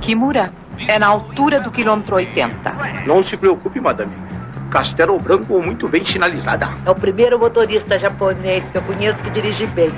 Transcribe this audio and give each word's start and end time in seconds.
Kimura 0.00 0.50
é 0.86 0.98
na 0.98 1.06
altura 1.06 1.60
do 1.60 1.70
quilômetro 1.70 2.16
80. 2.16 2.72
Não 3.06 3.22
se 3.22 3.36
preocupe, 3.36 3.78
madame. 3.78 4.10
Castelo 4.70 5.18
Branco 5.18 5.60
muito 5.60 5.86
bem 5.86 6.04
sinalizada. 6.04 6.70
É 6.84 6.90
o 6.90 6.94
primeiro 6.94 7.38
motorista 7.38 7.98
japonês 7.98 8.64
que 8.70 8.78
eu 8.78 8.82
conheço 8.82 9.22
que 9.22 9.30
dirige 9.30 9.66
bem. 9.66 9.92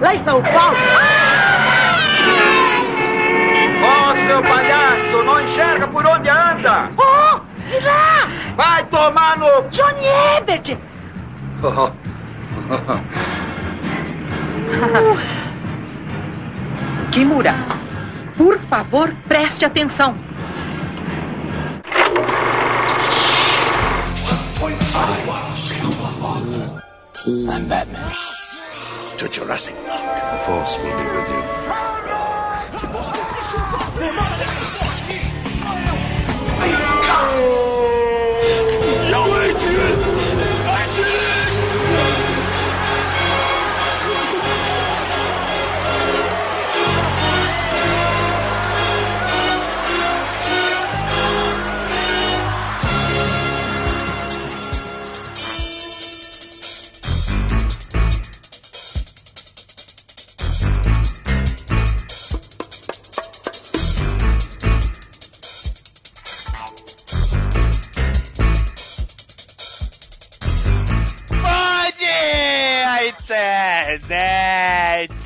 Lá 0.00 0.14
em 0.14 0.22
São 0.22 0.40
Paulo. 0.42 0.76
Oh, 3.82 4.26
seu 4.26 4.42
palhaço, 4.42 5.22
não 5.24 5.40
enxerga 5.42 5.88
por 5.88 6.06
onde 6.06 6.28
anda. 6.28 6.88
Oh, 6.96 7.40
de 7.68 7.80
lá! 7.84 8.28
Vai 8.56 8.84
tomar 8.84 9.36
no... 9.36 9.62
Johnny 9.70 10.06
Ebert! 10.36 10.76
Kimura, 17.10 17.54
por 18.36 18.58
favor, 18.58 19.14
preste 19.26 19.64
atenção. 19.64 20.14
I'm 27.26 27.66
Batman. 27.68 28.12
To 29.18 29.28
Jurassic 29.28 29.74
Park. 29.86 30.30
The 30.30 30.36
Force 30.44 30.78
will 30.78 30.96
be 30.96 31.04
with 31.10 31.28
you. 31.28 31.42
Pode! 39.58 40.05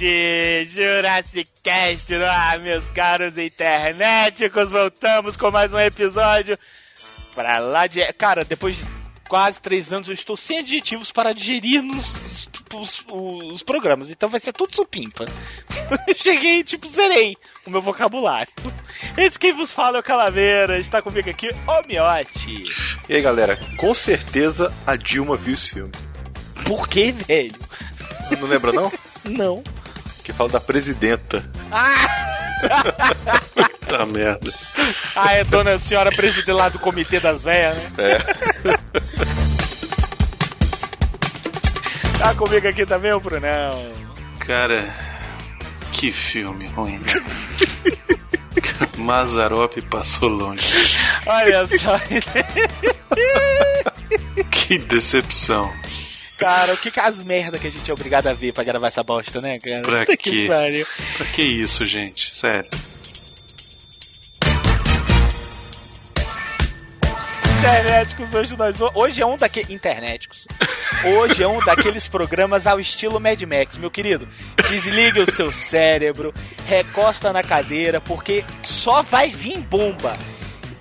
Internet! 0.01 0.65
Jurassic 0.71 1.51
Cast 1.63 2.17
no 2.17 2.25
ar, 2.25 2.59
meus 2.59 2.89
caros 2.91 3.37
internéticos! 3.37 4.71
Voltamos 4.71 5.37
com 5.37 5.51
mais 5.51 5.73
um 5.73 5.79
episódio 5.79 6.59
pra 7.35 7.59
lá 7.59 7.87
de... 7.87 8.01
Cara, 8.15 8.45
depois 8.45 8.77
de 8.77 8.85
quase 9.29 9.61
três 9.61 9.93
anos 9.93 10.09
eu 10.09 10.15
estou 10.15 10.37
sem 10.37 10.59
adjetivos 10.59 11.13
para 11.13 11.33
digerir 11.33 11.83
nos, 11.83 12.49
os, 12.75 13.05
os 13.53 13.63
programas, 13.63 14.11
então 14.11 14.29
vai 14.29 14.41
ser 14.41 14.53
tudo 14.53 14.75
supimpa. 14.75 15.27
Cheguei, 16.17 16.65
tipo, 16.65 16.89
zerei 16.89 17.37
o 17.67 17.71
meu 17.71 17.83
vocabulário. 17.83 18.53
Esse 19.17 19.39
quem 19.39 19.53
vos 19.53 19.73
fala 19.73 19.99
é 19.99 20.01
o 20.01 20.03
Calaveira, 20.03 20.79
está 20.79 21.03
comigo 21.03 21.29
aqui 21.29 21.51
o 21.51 21.87
Miote. 21.87 22.65
E 23.09 23.15
aí, 23.15 23.23
galera, 23.23 23.59
com 23.77 23.93
certeza 23.93 24.75
a 24.87 24.97
Dilma 24.97 25.37
viu 25.37 25.55
esse 25.55 25.71
filme. 25.71 25.93
Por 26.65 26.89
que, 26.89 27.13
velho? 27.13 27.59
Não 28.39 28.49
lembra, 28.49 28.73
não? 28.73 28.91
Não. 29.25 29.63
Que 30.31 30.37
fala 30.37 30.51
da 30.51 30.61
presidenta. 30.61 31.45
Ah! 31.73 32.07
Puta 33.81 34.07
merda. 34.07 34.55
Ah, 35.17 35.33
é 35.33 35.43
dona 35.43 35.77
senhora 35.77 36.09
presidente 36.11 36.53
lá 36.53 36.69
do 36.69 36.79
comitê 36.79 37.19
das 37.19 37.43
velhas, 37.43 37.77
né? 37.77 37.91
É. 37.99 38.19
Tá 42.17 42.33
comigo 42.37 42.69
aqui 42.69 42.87
também 42.87 43.13
o 43.13 43.19
Brunão. 43.19 43.93
Cara, 44.39 44.89
que 45.93 46.13
filme 46.13 46.69
ruim. 46.69 47.03
Mazarop 48.99 49.83
passou 49.91 50.29
longe. 50.29 50.97
Olha 51.27 51.67
só. 51.67 51.99
Que 54.49 54.79
decepção. 54.79 55.73
Cara, 56.41 56.73
o 56.73 56.77
que 56.79 56.91
que 56.91 56.99
as 56.99 57.23
merda 57.23 57.59
que 57.59 57.67
a 57.67 57.71
gente 57.71 57.91
é 57.91 57.93
obrigado 57.93 58.27
a 58.27 58.33
ver 58.33 58.55
pra 58.55 58.65
gravar 58.65 58.89
essa 58.89 59.03
bosta, 59.03 59.43
né, 59.43 59.59
cara? 59.59 59.83
Pra 59.83 60.01
Puta? 60.01 60.17
Que 60.17 60.49
pariu. 60.49 60.87
Pra 61.19 61.27
que 61.27 61.43
isso, 61.43 61.85
gente? 61.85 62.35
Sério. 62.35 62.67
Internéticos, 67.59 68.35
hoje 68.35 68.57
nós. 68.57 68.79
Hoje 68.95 69.21
é 69.21 69.27
um 69.27 69.37
daqueles. 69.37 69.69
Internéticos. 69.69 70.47
Hoje 71.05 71.43
é 71.43 71.47
um 71.47 71.63
daqueles 71.63 72.09
programas 72.09 72.67
ao 72.67 72.81
estilo 72.81 73.21
Mad 73.21 73.43
Max, 73.43 73.77
meu 73.77 73.91
querido. 73.91 74.27
Desliga 74.67 75.23
o 75.23 75.31
seu 75.31 75.53
cérebro, 75.53 76.33
recosta 76.67 77.35
na 77.35 77.43
cadeira, 77.43 78.01
porque 78.01 78.43
só 78.63 79.03
vai 79.03 79.29
vir 79.29 79.59
bomba. 79.59 80.17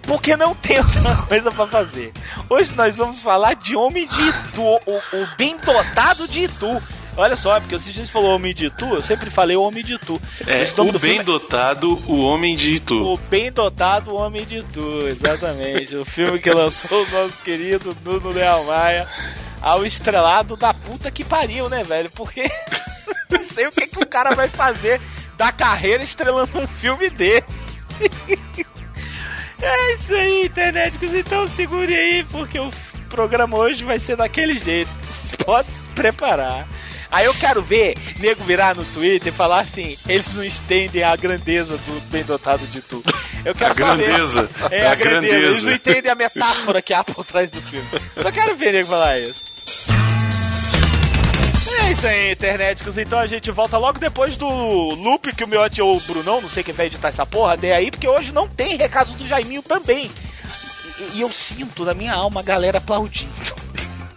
Porque 0.10 0.36
não 0.36 0.56
tem 0.56 0.80
outra 0.80 1.16
coisa 1.28 1.52
pra 1.52 1.68
fazer. 1.68 2.12
Hoje 2.50 2.74
nós 2.76 2.98
vamos 2.98 3.20
falar 3.20 3.54
de 3.54 3.76
Homem 3.76 4.08
de 4.08 4.20
Itu, 4.20 4.60
o, 4.64 4.80
o 4.98 5.28
bem 5.38 5.56
dotado 5.58 6.28
de 6.28 6.46
Itu. 6.46 6.82
Olha 7.16 7.36
só, 7.36 7.60
porque 7.60 7.78
se 7.78 7.92
a 7.92 7.94
gente 7.94 8.12
falou 8.12 8.34
Homem 8.36 8.52
de 8.56 8.66
Itu, 8.66 8.86
eu 8.96 9.04
sempre 9.04 9.30
falei 9.30 9.56
Homem 9.56 9.84
de 9.84 9.94
Itu. 9.94 10.20
É, 10.48 10.64
o 10.82 10.92
do 10.92 10.98
bem 10.98 11.20
é- 11.20 11.24
dotado, 11.24 12.02
o 12.08 12.22
homem 12.22 12.56
de 12.56 12.72
Itu. 12.72 12.96
o 13.04 13.18
bem 13.18 13.52
dotado 13.52 14.16
Homem 14.16 14.44
de 14.44 14.64
Tu, 14.64 15.08
exatamente. 15.08 15.96
o 15.96 16.04
filme 16.04 16.40
que 16.40 16.50
lançou 16.52 17.04
o 17.06 17.10
nosso 17.12 17.38
querido 17.44 17.96
Nuno 18.04 18.32
Leal 18.32 18.64
Maia 18.64 19.08
ao 19.62 19.86
estrelado 19.86 20.56
da 20.58 20.74
puta 20.74 21.12
que 21.12 21.24
pariu, 21.24 21.70
né, 21.70 21.84
velho? 21.84 22.10
Porque 22.10 22.50
não 23.30 23.44
sei 23.54 23.68
o 23.68 23.72
que, 23.72 23.86
que 23.86 24.02
o 24.02 24.08
cara 24.08 24.34
vai 24.34 24.48
fazer 24.48 25.00
da 25.38 25.52
carreira 25.52 26.04
estrelando 26.04 26.58
um 26.58 26.66
filme 26.68 27.12
desse. 27.12 27.46
É 29.62 29.94
isso 29.94 30.14
aí, 30.14 30.46
internéticos. 30.46 31.14
Então 31.14 31.48
segure 31.48 31.94
aí, 31.94 32.24
porque 32.26 32.60
o 32.60 32.72
programa 33.10 33.58
hoje 33.58 33.84
vai 33.84 34.00
ser 34.00 34.16
daquele 34.16 34.58
jeito. 34.60 34.90
Pode 35.46 35.68
se 35.70 35.90
preparar. 35.90 36.68
Aí 37.12 37.26
eu 37.26 37.34
quero 37.34 37.62
ver 37.64 37.96
nego 38.20 38.44
virar 38.44 38.76
no 38.76 38.86
Twitter 38.86 39.34
e 39.34 39.36
falar 39.36 39.62
assim: 39.62 39.98
eles 40.08 40.32
não 40.36 40.44
estendem 40.44 41.04
a 41.04 41.16
grandeza 41.16 41.76
do 41.78 42.02
bem 42.12 42.24
dotado 42.24 42.66
de 42.68 42.82
tu. 42.82 43.04
Eu 43.44 43.56
quero 43.56 43.72
A 43.72 43.74
grandeza. 43.74 44.50
Saber. 44.60 44.76
É 44.76 44.88
a, 44.88 44.92
A 44.92 44.96
grandeza. 44.96 45.36
Eles 45.36 45.46
grandeza. 45.50 45.68
não 45.68 45.74
entendem 45.76 46.12
a 46.12 46.16
metáfora 46.16 46.82
que 46.82 46.94
há 46.94 47.04
por 47.04 47.26
trás 47.26 47.50
do 47.50 47.62
filme. 47.62 47.88
Só 48.22 48.32
quero 48.32 48.56
ver 48.56 48.74
nego 48.74 48.88
falar 48.90 49.18
isso. 49.20 49.44
É 51.72 51.92
isso 51.92 52.08
aí, 52.08 52.32
internéticos. 52.32 52.98
Então 52.98 53.20
a 53.20 53.28
gente 53.28 53.52
volta 53.52 53.78
logo 53.78 54.00
depois 54.00 54.36
do 54.36 54.48
loop 54.48 55.36
que 55.36 55.44
o 55.44 55.48
Miotti 55.48 55.82
ou 55.82 55.98
o 55.98 56.02
Brunão, 56.02 56.42
não 56.42 56.50
sei 56.50 56.64
quem 56.64 56.74
vai 56.74 56.88
editar 56.88 57.10
essa 57.10 57.26
porra, 57.26 57.58
dê 57.58 57.72
aí, 57.72 57.92
porque 57.92 58.08
hoje 58.08 58.32
não 58.32 58.48
tem 58.48 58.78
recados 58.78 59.14
do 59.14 59.28
Jaiminho 59.28 59.62
também. 59.62 60.12
E, 61.00 61.18
e 61.18 61.22
eu 61.22 61.32
sinto 61.32 61.86
na 61.86 61.94
minha 61.94 62.14
alma 62.14 62.42
a 62.42 62.44
galera 62.44 62.78
aplaudindo. 62.78 63.60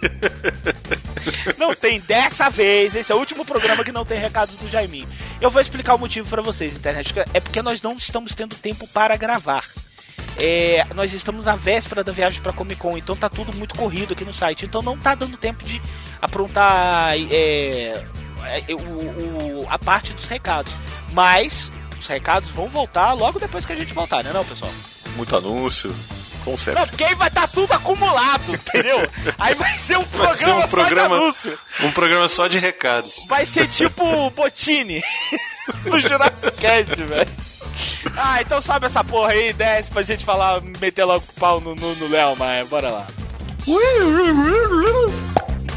Não 1.56 1.74
tem 1.74 2.00
dessa 2.00 2.50
vez. 2.50 2.94
Esse 2.96 3.12
é 3.12 3.14
o 3.14 3.18
último 3.18 3.44
programa 3.44 3.84
que 3.84 3.92
não 3.92 4.04
tem 4.04 4.18
recados 4.18 4.56
do 4.56 4.68
Jaiminho. 4.68 5.08
Eu 5.40 5.50
vou 5.50 5.62
explicar 5.62 5.94
o 5.94 5.98
motivo 5.98 6.28
pra 6.28 6.42
vocês, 6.42 6.74
internet. 6.74 7.14
É 7.32 7.40
porque 7.40 7.62
nós 7.62 7.80
não 7.80 7.92
estamos 7.92 8.34
tendo 8.34 8.56
tempo 8.56 8.86
para 8.88 9.16
gravar. 9.16 9.64
É, 10.38 10.84
nós 10.94 11.12
estamos 11.12 11.44
na 11.46 11.54
véspera 11.56 12.02
da 12.02 12.10
viagem 12.12 12.40
pra 12.42 12.52
Comic 12.52 12.80
Con, 12.80 12.96
então 12.96 13.14
tá 13.14 13.28
tudo 13.28 13.56
muito 13.56 13.74
corrido 13.76 14.12
aqui 14.14 14.24
no 14.24 14.32
site. 14.32 14.64
Então 14.64 14.82
não 14.82 14.96
tá 14.98 15.14
dando 15.14 15.36
tempo 15.36 15.64
de 15.64 15.80
aprontar 16.20 17.14
é, 17.30 18.04
é, 18.68 18.74
o, 18.74 19.60
o- 19.62 19.66
a 19.68 19.78
parte 19.78 20.12
dos 20.12 20.24
recados. 20.26 20.72
Mas 21.12 21.70
os 22.00 22.06
recados 22.06 22.48
vão 22.50 22.68
voltar 22.68 23.12
logo 23.12 23.38
depois 23.38 23.64
que 23.66 23.72
a 23.72 23.76
gente 23.76 23.92
voltar, 23.94 24.24
né, 24.24 24.30
não, 24.32 24.44
pessoal? 24.44 24.70
Muito 25.16 25.36
anúncio, 25.36 25.94
como 26.42 26.58
sempre. 26.58 26.80
Não, 26.80 26.88
porque 26.88 27.04
aí 27.04 27.14
vai 27.14 27.28
estar 27.28 27.46
tudo 27.48 27.72
acumulado, 27.74 28.54
entendeu? 28.54 28.98
Aí 29.38 29.54
vai 29.54 29.78
ser 29.78 29.98
um 29.98 30.04
programa, 30.04 30.32
Vai 30.32 30.36
ser 30.38 30.50
um 30.50 30.54
só 30.60 30.64
de 30.64 30.68
programa, 30.70 31.16
anúncio. 31.16 31.58
um 31.82 31.90
programa 31.92 32.28
só 32.28 32.48
de 32.48 32.58
recados. 32.58 33.26
Vai 33.28 33.44
ser 33.44 33.68
tipo 33.68 34.30
Botini 34.30 35.02
no 35.84 36.00
Jurassic 36.00 36.52
Cast, 36.52 36.94
velho. 36.96 37.28
Ah, 38.16 38.40
então 38.40 38.60
sobe 38.60 38.86
essa 38.86 39.04
porra 39.04 39.32
aí, 39.32 39.52
desce 39.52 39.90
pra 39.90 40.02
gente 40.02 40.24
falar, 40.24 40.60
meter 40.80 41.04
logo 41.04 41.24
o 41.28 41.40
pau 41.40 41.60
no, 41.60 41.74
no, 41.74 41.94
no 41.94 42.08
Léo 42.08 42.36
Maia. 42.36 42.64
Bora 42.64 42.90
lá. 42.90 43.06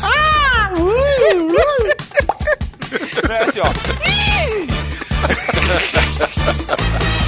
Ah! 0.02 0.72
Não 3.28 3.36
é 3.36 3.42
assim, 3.42 3.60
ó. 3.60 3.66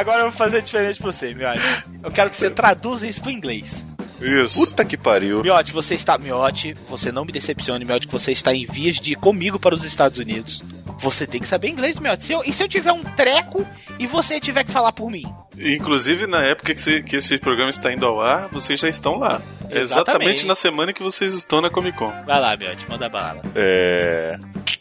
agora 0.00 0.18
eu 0.20 0.30
vou 0.30 0.32
fazer 0.32 0.62
diferente 0.62 0.98
pra 1.00 1.12
você, 1.12 1.34
Miote. 1.34 1.60
Eu 2.02 2.10
quero 2.10 2.30
que 2.30 2.36
você 2.36 2.50
traduza 2.50 3.06
isso 3.06 3.20
pro 3.20 3.30
inglês. 3.30 3.84
Isso. 4.20 4.58
Puta 4.66 4.84
que 4.84 4.96
pariu. 4.98 5.42
Miote, 5.42 5.72
você 5.72 5.94
está. 5.94 6.18
Miote, 6.18 6.74
você 6.88 7.10
não 7.10 7.24
me 7.24 7.32
decepcione, 7.32 7.84
Miote, 7.84 8.06
que 8.06 8.12
você 8.12 8.32
está 8.32 8.52
em 8.54 8.66
vias 8.66 8.96
de 8.96 9.12
ir 9.12 9.16
comigo 9.16 9.58
para 9.58 9.74
os 9.74 9.82
Estados 9.84 10.18
Unidos. 10.18 10.62
Você 10.98 11.26
tem 11.26 11.40
que 11.40 11.48
saber 11.48 11.68
inglês, 11.68 11.98
Miote. 11.98 12.24
Se 12.24 12.32
eu- 12.34 12.42
e 12.44 12.52
se 12.52 12.62
eu 12.62 12.68
tiver 12.68 12.92
um 12.92 13.02
treco 13.02 13.66
e 13.98 14.06
você 14.06 14.38
tiver 14.38 14.64
que 14.64 14.70
falar 14.70 14.92
por 14.92 15.10
mim? 15.10 15.24
Inclusive, 15.58 16.26
na 16.26 16.42
época 16.42 16.74
que, 16.74 16.80
esse- 16.80 17.02
que 17.02 17.16
esse 17.16 17.38
programa 17.38 17.70
está 17.70 17.90
indo 17.90 18.04
ao 18.04 18.20
ar, 18.20 18.48
vocês 18.48 18.78
já 18.78 18.88
estão 18.90 19.16
lá. 19.18 19.40
Exatamente. 19.70 19.80
Exatamente 19.80 20.46
na 20.46 20.54
semana 20.54 20.92
que 20.92 21.02
vocês 21.02 21.32
estão 21.32 21.62
na 21.62 21.70
Comic 21.70 21.96
Con. 21.96 22.12
Vai 22.26 22.38
lá, 22.40 22.54
Miote, 22.56 22.86
manda 22.90 23.08
bala. 23.08 23.40
É. 23.54 24.38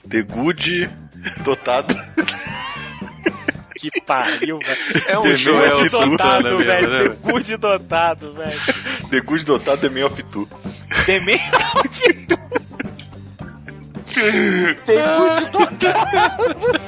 The 0.09 0.21
Good 0.23 0.89
dotado. 1.45 1.95
Que 3.79 4.01
pariu, 4.01 4.59
velho. 4.59 5.03
É 5.07 5.17
um 5.17 5.21
The 5.21 5.35
Joel 5.35 5.77
Good 5.77 5.89
Santana 5.89 6.49
dotado, 6.49 6.57
velho. 6.57 6.89
né? 6.89 7.09
The 7.09 7.31
Good 7.31 7.57
dotado, 7.57 8.33
velho. 8.33 8.59
The 9.09 9.21
Good 9.21 9.45
dotado 9.45 9.77
The 9.81 9.89
Man 9.89 10.05
of 10.05 10.23
Two. 10.23 10.47
The 11.05 11.19
Man 11.21 11.35
of 11.75 11.89
Two. 12.27 12.39
The 14.13 15.05
Good 15.05 15.51
dotado. 15.51 16.79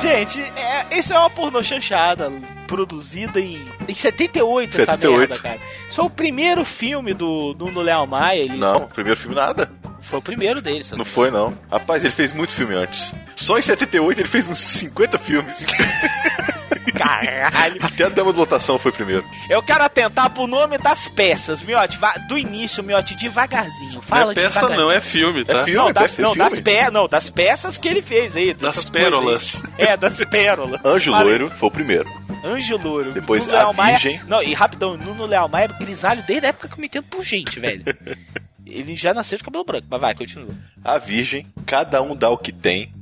Gente, 0.00 0.40
é, 0.40 0.98
isso 0.98 1.12
é 1.12 1.18
uma 1.18 1.30
pornô 1.30 1.62
chanchada 1.62 2.30
produzida 2.64 3.40
em, 3.40 3.62
em 3.88 3.94
78, 3.94 4.70
essa 4.70 4.92
78. 4.92 5.18
merda, 5.18 5.38
cara. 5.42 5.58
Isso 5.88 5.96
foi 5.96 6.04
o 6.04 6.10
primeiro 6.10 6.64
filme 6.64 7.14
do, 7.14 7.54
do 7.54 7.80
Léo 7.80 8.06
Maia. 8.06 8.40
Ele 8.40 8.56
Não, 8.56 8.88
primeiro 8.88 9.18
filme 9.18 9.36
nada. 9.36 9.70
Foi 10.00 10.18
o 10.18 10.22
primeiro 10.22 10.60
dele. 10.60 10.84
Não 10.92 10.98
me 10.98 11.04
foi, 11.04 11.30
não. 11.30 11.56
Rapaz, 11.70 12.04
ele 12.04 12.12
fez 12.12 12.30
muito 12.30 12.52
filme 12.52 12.74
antes. 12.74 13.14
Só 13.34 13.58
em 13.58 13.62
78 13.62 14.20
ele 14.20 14.28
fez 14.28 14.48
uns 14.48 14.58
50 14.58 15.18
filmes. 15.18 15.66
Caralho. 16.94 17.78
Até 17.82 18.04
a 18.04 18.08
Dama 18.08 18.32
de 18.32 18.38
Lotação 18.38 18.78
foi 18.78 18.92
primeiro. 18.92 19.24
Eu 19.50 19.62
quero 19.62 19.84
atentar 19.84 20.30
pro 20.30 20.46
nome 20.46 20.78
das 20.78 21.08
peças, 21.08 21.62
Miote. 21.62 21.98
Do 22.28 22.38
início, 22.38 22.82
Miote, 22.82 23.14
devagarzinho. 23.14 23.94
Não 23.94 24.02
Fala 24.02 24.32
é 24.32 24.34
peça, 24.34 24.60
devagarzinho. 24.60 24.80
não, 24.88 24.92
é 24.92 25.00
filme, 25.00 25.44
tá? 25.44 25.60
É 25.60 25.64
filme. 25.64 25.78
Não, 25.78 25.88
é 25.88 25.92
das, 25.92 26.18
é 26.18 26.22
não, 26.22 26.34
filme. 26.34 26.50
das 26.50 26.60
pe... 26.60 26.90
não, 26.90 27.08
das 27.08 27.30
peças 27.30 27.76
que 27.78 27.88
ele 27.88 28.02
fez 28.02 28.36
aí. 28.36 28.54
Das 28.54 28.88
pérolas. 28.88 29.62
aí. 29.78 29.86
É, 29.88 29.96
das 29.96 30.18
pérolas. 30.24 30.80
Anjo 30.84 31.10
Fala- 31.10 31.24
Loiro 31.24 31.50
foi 31.50 31.68
o 31.68 31.72
primeiro. 31.72 32.24
Anjo 32.44 32.76
Louro. 32.76 33.12
Depois 33.12 33.46
Nuno 33.46 33.56
a 33.56 33.60
Leal 33.62 33.72
Maia- 33.74 33.98
Virgem. 33.98 34.20
Não, 34.26 34.42
e 34.42 34.52
rapidão, 34.54 34.96
Nuno 34.96 35.24
Leal 35.26 35.48
Maia 35.48 35.64
era 35.64 35.72
grisalho 35.78 36.22
desde 36.26 36.46
a 36.46 36.48
época 36.50 36.68
que 36.68 36.74
eu 36.74 36.78
me 36.78 36.86
entendo 36.86 37.04
por 37.04 37.24
gente, 37.24 37.58
velho. 37.58 37.82
Ele 38.66 38.96
já 38.96 39.12
nasceu 39.12 39.36
de 39.38 39.44
cabelo 39.44 39.64
branco, 39.64 39.86
mas 39.90 40.00
vai, 40.00 40.14
continua. 40.14 40.48
A 40.82 40.96
Virgem, 40.98 41.46
cada 41.66 42.00
um 42.02 42.16
dá 42.16 42.30
o 42.30 42.38
que 42.38 42.50
tem. 42.50 42.92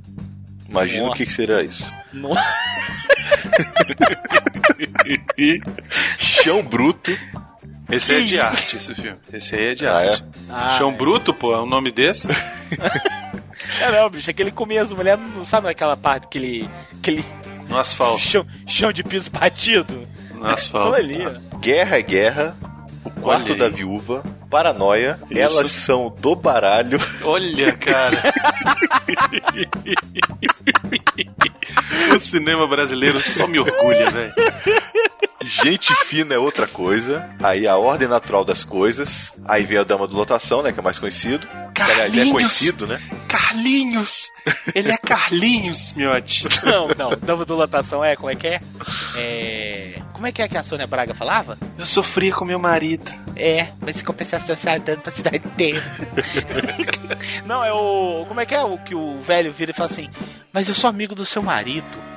Imagina 0.72 1.02
Nossa. 1.02 1.14
o 1.14 1.16
que, 1.18 1.26
que 1.26 1.32
será 1.32 1.62
isso. 1.62 1.94
No- 2.12 2.30
Chão 6.18 6.62
Bruto. 6.62 7.16
Esse 7.90 8.12
aí 8.12 8.22
é 8.22 8.26
de 8.26 8.40
arte, 8.40 8.76
esse 8.76 8.94
filme. 8.94 9.18
Esse 9.32 9.54
aí 9.54 9.66
é 9.68 9.74
de 9.74 9.86
Ah, 9.86 9.96
arte. 9.98 10.24
Ah, 10.48 10.74
Chão 10.78 10.90
é. 10.90 10.92
Bruto, 10.92 11.34
pô, 11.34 11.52
é 11.54 11.60
um 11.60 11.66
nome 11.66 11.92
desse? 11.92 12.26
É 13.80 13.90
não, 13.92 14.08
bicho, 14.08 14.30
é 14.30 14.32
que 14.32 14.40
ele 14.42 14.50
comia 14.50 14.82
as 14.82 14.92
mulheres, 14.92 15.22
não 15.36 15.44
sabe 15.44 15.66
naquela 15.66 15.96
parte 15.96 16.26
que 16.28 16.38
ele. 16.38 16.70
Aquele 16.98 17.22
No 17.68 17.76
asfalto. 17.78 18.18
chão, 18.20 18.46
chão 18.66 18.92
de 18.92 19.02
piso 19.04 19.30
batido? 19.30 20.08
No 20.34 20.46
asfalto. 20.46 20.94
Ali, 20.94 21.18
ó. 21.26 21.58
Guerra 21.58 21.98
é 21.98 22.02
Guerra. 22.02 22.56
O 23.04 23.10
Quarto 23.10 23.56
da 23.56 23.68
Viúva. 23.68 24.22
Paranoia. 24.48 25.18
Isso. 25.30 25.40
Elas 25.40 25.70
são 25.70 26.14
do 26.20 26.36
baralho. 26.36 26.98
Olha, 27.24 27.72
cara. 27.72 28.22
o 32.14 32.20
cinema 32.20 32.66
brasileiro 32.66 33.22
só 33.28 33.46
me 33.46 33.58
orgulha, 33.58 34.10
velho. 34.10 34.34
Gente 35.44 35.92
fina 36.06 36.34
é 36.34 36.38
outra 36.38 36.66
coisa. 36.66 37.28
Aí 37.42 37.66
a 37.66 37.76
ordem 37.76 38.08
natural 38.08 38.44
das 38.44 38.64
coisas. 38.64 39.32
Aí 39.44 39.64
vem 39.64 39.78
a 39.78 39.82
Dama 39.82 40.06
de 40.06 40.14
Lotação, 40.14 40.62
né? 40.62 40.72
Que 40.72 40.78
é 40.78 40.82
mais 40.82 40.98
conhecido. 40.98 41.48
Aliás, 41.80 42.00
é 42.12 42.16
Carlinhos. 42.16 42.32
conhecido, 42.32 42.86
né? 42.86 43.02
Carlinhos! 43.26 44.28
Ele 44.74 44.92
é 44.92 44.96
Carlinhos, 44.96 45.92
miote. 45.94 46.46
Não, 46.64 46.88
não, 46.88 47.10
dama 47.20 47.44
do 47.44 47.54
lotação 47.54 48.04
é, 48.04 48.14
como 48.14 48.30
é 48.30 48.34
que 48.34 48.46
é? 48.46 48.60
É. 49.16 50.02
Como 50.12 50.26
é 50.26 50.32
que 50.32 50.42
é 50.42 50.48
que 50.48 50.56
a 50.56 50.62
Sônia 50.62 50.86
Braga 50.86 51.14
falava? 51.14 51.58
Eu 51.78 51.86
sofria 51.86 52.32
com 52.32 52.44
meu 52.44 52.58
marido. 52.58 53.10
É, 53.34 53.68
mas 53.80 54.00
em 54.00 54.04
compensação 54.04 54.56
você 54.56 54.64
tá 54.64 54.78
dando 54.78 55.00
pra 55.00 55.10
cidade 55.10 55.38
inteira. 55.38 55.82
não, 57.46 57.64
é 57.64 57.72
o. 57.72 58.24
Como 58.28 58.40
é 58.40 58.46
que 58.46 58.54
é 58.54 58.62
o 58.62 58.78
que 58.78 58.94
o 58.94 59.18
velho 59.20 59.52
vira 59.52 59.70
e 59.70 59.74
fala 59.74 59.90
assim, 59.90 60.10
mas 60.52 60.68
eu 60.68 60.74
sou 60.74 60.88
amigo 60.90 61.14
do 61.14 61.24
seu 61.24 61.42
marido. 61.42 62.12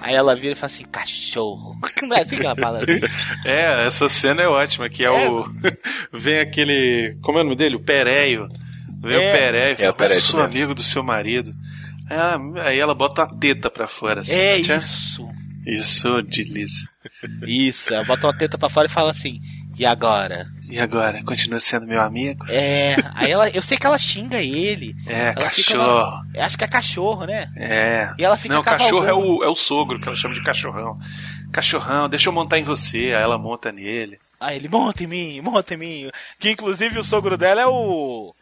Aí 0.00 0.14
ela 0.14 0.34
vira 0.34 0.52
e 0.52 0.56
fala 0.56 0.72
assim, 0.72 0.84
cachorro. 0.84 1.78
Não 2.02 2.16
é 2.16 2.22
assim 2.22 2.36
que 2.36 2.44
ela 2.44 2.56
fala 2.56 2.82
assim? 2.82 3.00
É, 3.44 3.86
essa 3.86 4.08
cena 4.08 4.42
é 4.42 4.48
ótima, 4.48 4.88
que 4.88 5.04
é, 5.04 5.06
É. 5.06 5.10
o. 5.30 5.44
Vem 6.12 6.40
aquele. 6.40 7.16
Como 7.22 7.38
é 7.38 7.40
o 7.40 7.44
nome 7.44 7.54
dele? 7.56 7.76
O 7.76 7.80
Pereio. 7.80 8.48
Vem 9.00 9.14
É. 9.14 9.28
o 9.28 9.32
Pereio 9.32 9.72
e 9.74 9.76
fala, 9.76 9.88
É, 9.90 9.94
mas 9.98 10.12
eu 10.12 10.20
sou 10.20 10.40
mesmo. 10.40 10.52
amigo 10.56 10.74
do 10.74 10.82
seu 10.82 11.02
marido. 11.02 11.50
Aí 12.64 12.78
ela 12.78 12.94
bota 12.94 13.22
a 13.22 13.26
teta 13.28 13.70
pra 13.70 13.86
fora, 13.86 14.20
assim. 14.22 14.36
É 14.38 14.60
Tchá. 14.60 14.76
isso. 14.76 15.26
Isso, 15.64 16.20
delícia. 16.22 16.88
Isso, 17.46 17.94
ela 17.94 18.04
bota 18.04 18.26
uma 18.26 18.36
teta 18.36 18.58
pra 18.58 18.68
fora 18.68 18.86
e 18.86 18.90
fala 18.90 19.12
assim, 19.12 19.40
e 19.78 19.86
agora? 19.86 20.44
E 20.72 20.80
agora, 20.80 21.22
continua 21.22 21.60
sendo 21.60 21.86
meu 21.86 22.00
amigo? 22.00 22.44
É, 22.48 22.96
aí 23.14 23.30
ela, 23.30 23.48
eu 23.50 23.60
sei 23.60 23.76
que 23.76 23.86
ela 23.86 23.98
xinga 23.98 24.40
ele. 24.40 24.94
É, 25.06 25.34
cachorro. 25.34 25.82
lá- 25.82 26.24
acho 26.44 26.56
que 26.56 26.64
é 26.64 26.68
cachorro, 26.68 27.24
né? 27.26 27.50
É. 27.56 28.14
E 28.18 28.24
ela 28.24 28.36
fica 28.38 28.54
Não, 28.54 28.62
cachorro 28.62 29.04
é 29.06 29.12
o, 29.12 29.44
é 29.44 29.48
o 29.48 29.54
sogro, 29.54 30.00
que 30.00 30.08
ela 30.08 30.16
chama 30.16 30.34
de 30.34 30.42
cachorrão. 30.42 30.98
Cachorrão, 31.52 32.08
deixa 32.08 32.28
eu 32.28 32.32
montar 32.32 32.58
em 32.58 32.62
você. 32.64 32.98
Aí 33.14 33.22
ela 33.22 33.36
monta 33.36 33.70
nele. 33.70 34.18
Aí 34.40 34.56
ele, 34.56 34.68
monta 34.68 35.04
em 35.04 35.06
mim, 35.06 35.40
monta 35.42 35.74
em 35.74 35.76
mim. 35.76 36.10
Que 36.40 36.50
inclusive 36.50 36.98
o 36.98 37.04
sogro 37.04 37.36
dela 37.36 37.60
é 37.60 37.66
o. 37.66 38.34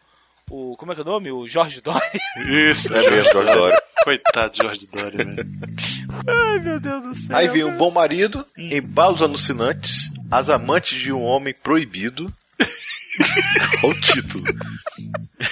O. 0.49 0.75
Como 0.77 0.91
é 0.91 0.95
que 0.95 1.01
é 1.01 1.03
o 1.03 1.07
nome? 1.07 1.31
O 1.31 1.47
Jorge 1.47 1.81
Dória. 1.81 2.01
Isso, 2.47 2.93
É 2.95 3.09
mesmo, 3.09 3.31
Jorge 3.33 3.51
Dória. 3.53 3.81
Coitado 4.03 4.51
de 4.53 4.57
Jorge 4.63 4.87
Dória, 4.91 5.23
velho. 5.25 5.45
Ai, 6.27 6.59
meu 6.59 6.79
Deus 6.79 7.03
do 7.03 7.15
céu. 7.15 7.35
Aí 7.35 7.47
vem 7.47 7.63
um 7.63 7.77
bom 7.77 7.91
marido, 7.91 8.45
embalos 8.57 9.21
alucinantes, 9.21 10.11
as 10.29 10.49
amantes 10.49 10.99
de 10.99 11.11
um 11.11 11.21
homem 11.21 11.53
proibido. 11.53 12.31
Olha 13.83 13.93
o 13.93 14.01
título. 14.01 14.43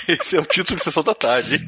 Esse 0.07 0.37
é 0.37 0.39
o 0.39 0.45
título 0.45 0.77
de 0.77 0.83
Sessão 0.83 1.03
da 1.03 1.13
Tarde. 1.15 1.59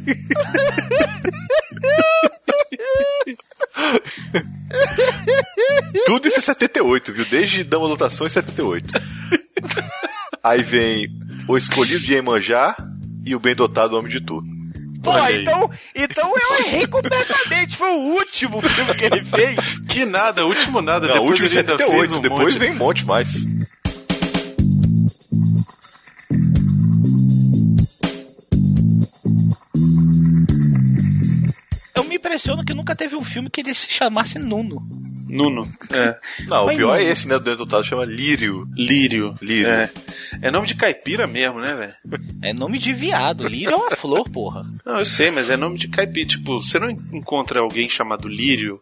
Tudo 6.05 6.27
isso 6.27 6.39
é 6.39 6.41
78, 6.41 7.13
viu? 7.13 7.25
Desde 7.25 7.63
Dama 7.63 7.88
Lotação 7.88 8.25
é 8.25 8.29
78. 8.29 8.93
Aí 10.43 10.62
vem 10.63 11.08
O 11.48 11.58
Escolhido 11.58 12.00
de 12.00 12.13
Iemanjá 12.13 12.75
e 13.25 13.36
O 13.36 13.39
Bem 13.39 13.55
Dotado 13.55 13.98
Homem 13.98 14.12
de 14.12 14.22
Tu. 14.22 14.43
Pô, 15.03 15.12
então, 15.29 15.70
então 15.96 16.34
eu 16.36 16.65
errei 16.65 16.88
completamente. 16.88 17.75
Foi 17.75 17.89
o 17.89 18.00
último 18.15 18.62
filme 18.62 18.93
que 18.96 19.05
ele 19.05 19.22
fez. 19.25 19.79
Que 19.89 20.05
nada, 20.05 20.46
último 20.46 20.81
nada. 20.81 21.08
Não, 21.08 21.13
o 21.25 21.31
depois 21.31 21.41
último 21.41 21.58
é 21.58 21.60
ainda 21.60 21.77
fez 21.77 21.89
78, 21.89 22.15
um 22.17 22.22
depois 22.22 22.53
monte. 22.53 22.60
vem 22.60 22.72
um 22.72 22.75
monte 22.75 23.05
mais. 23.05 23.46
Eu 31.96 32.03
me 32.03 32.15
impressiono 32.15 32.63
que 32.63 32.74
nunca 32.74 32.96
teve 32.96 33.15
um 33.15 33.24
filme 33.24 33.50
que 33.50 33.62
ele 33.62 33.74
se 33.74 33.89
chamasse 33.91 34.39
Nuno. 34.39 34.81
Nuno. 35.31 35.71
É. 35.91 36.17
Não, 36.47 36.65
o 36.65 36.69
pior 36.69 36.88
não. 36.89 36.95
é 36.95 37.03
esse, 37.11 37.27
né? 37.27 37.35
Do 37.35 37.41
Bem 37.43 37.55
Dotado 37.55 37.83
chama 37.85 38.05
Lírio. 38.05 38.67
Lírio. 38.75 39.33
Lírio. 39.41 39.67
É. 39.69 39.89
é 40.41 40.51
nome 40.51 40.67
de 40.67 40.75
caipira 40.75 41.25
mesmo, 41.27 41.59
né, 41.59 41.73
velho? 41.73 42.21
É 42.41 42.53
nome 42.53 42.77
de 42.77 42.91
viado. 42.93 43.47
Lírio 43.47 43.71
é 43.73 43.75
uma 43.75 43.91
flor, 43.91 44.29
porra. 44.29 44.63
Não, 44.85 45.00
eu 45.00 45.05
sei, 45.05 45.31
mas 45.31 45.50
é 45.50 45.55
nome 45.57 45.77
de 45.77 45.88
caipira. 45.88 46.27
Tipo, 46.27 46.59
você 46.61 46.77
não 46.79 46.89
encontra 46.89 47.59
alguém 47.61 47.89
chamado 47.89 48.27
Lírio 48.27 48.79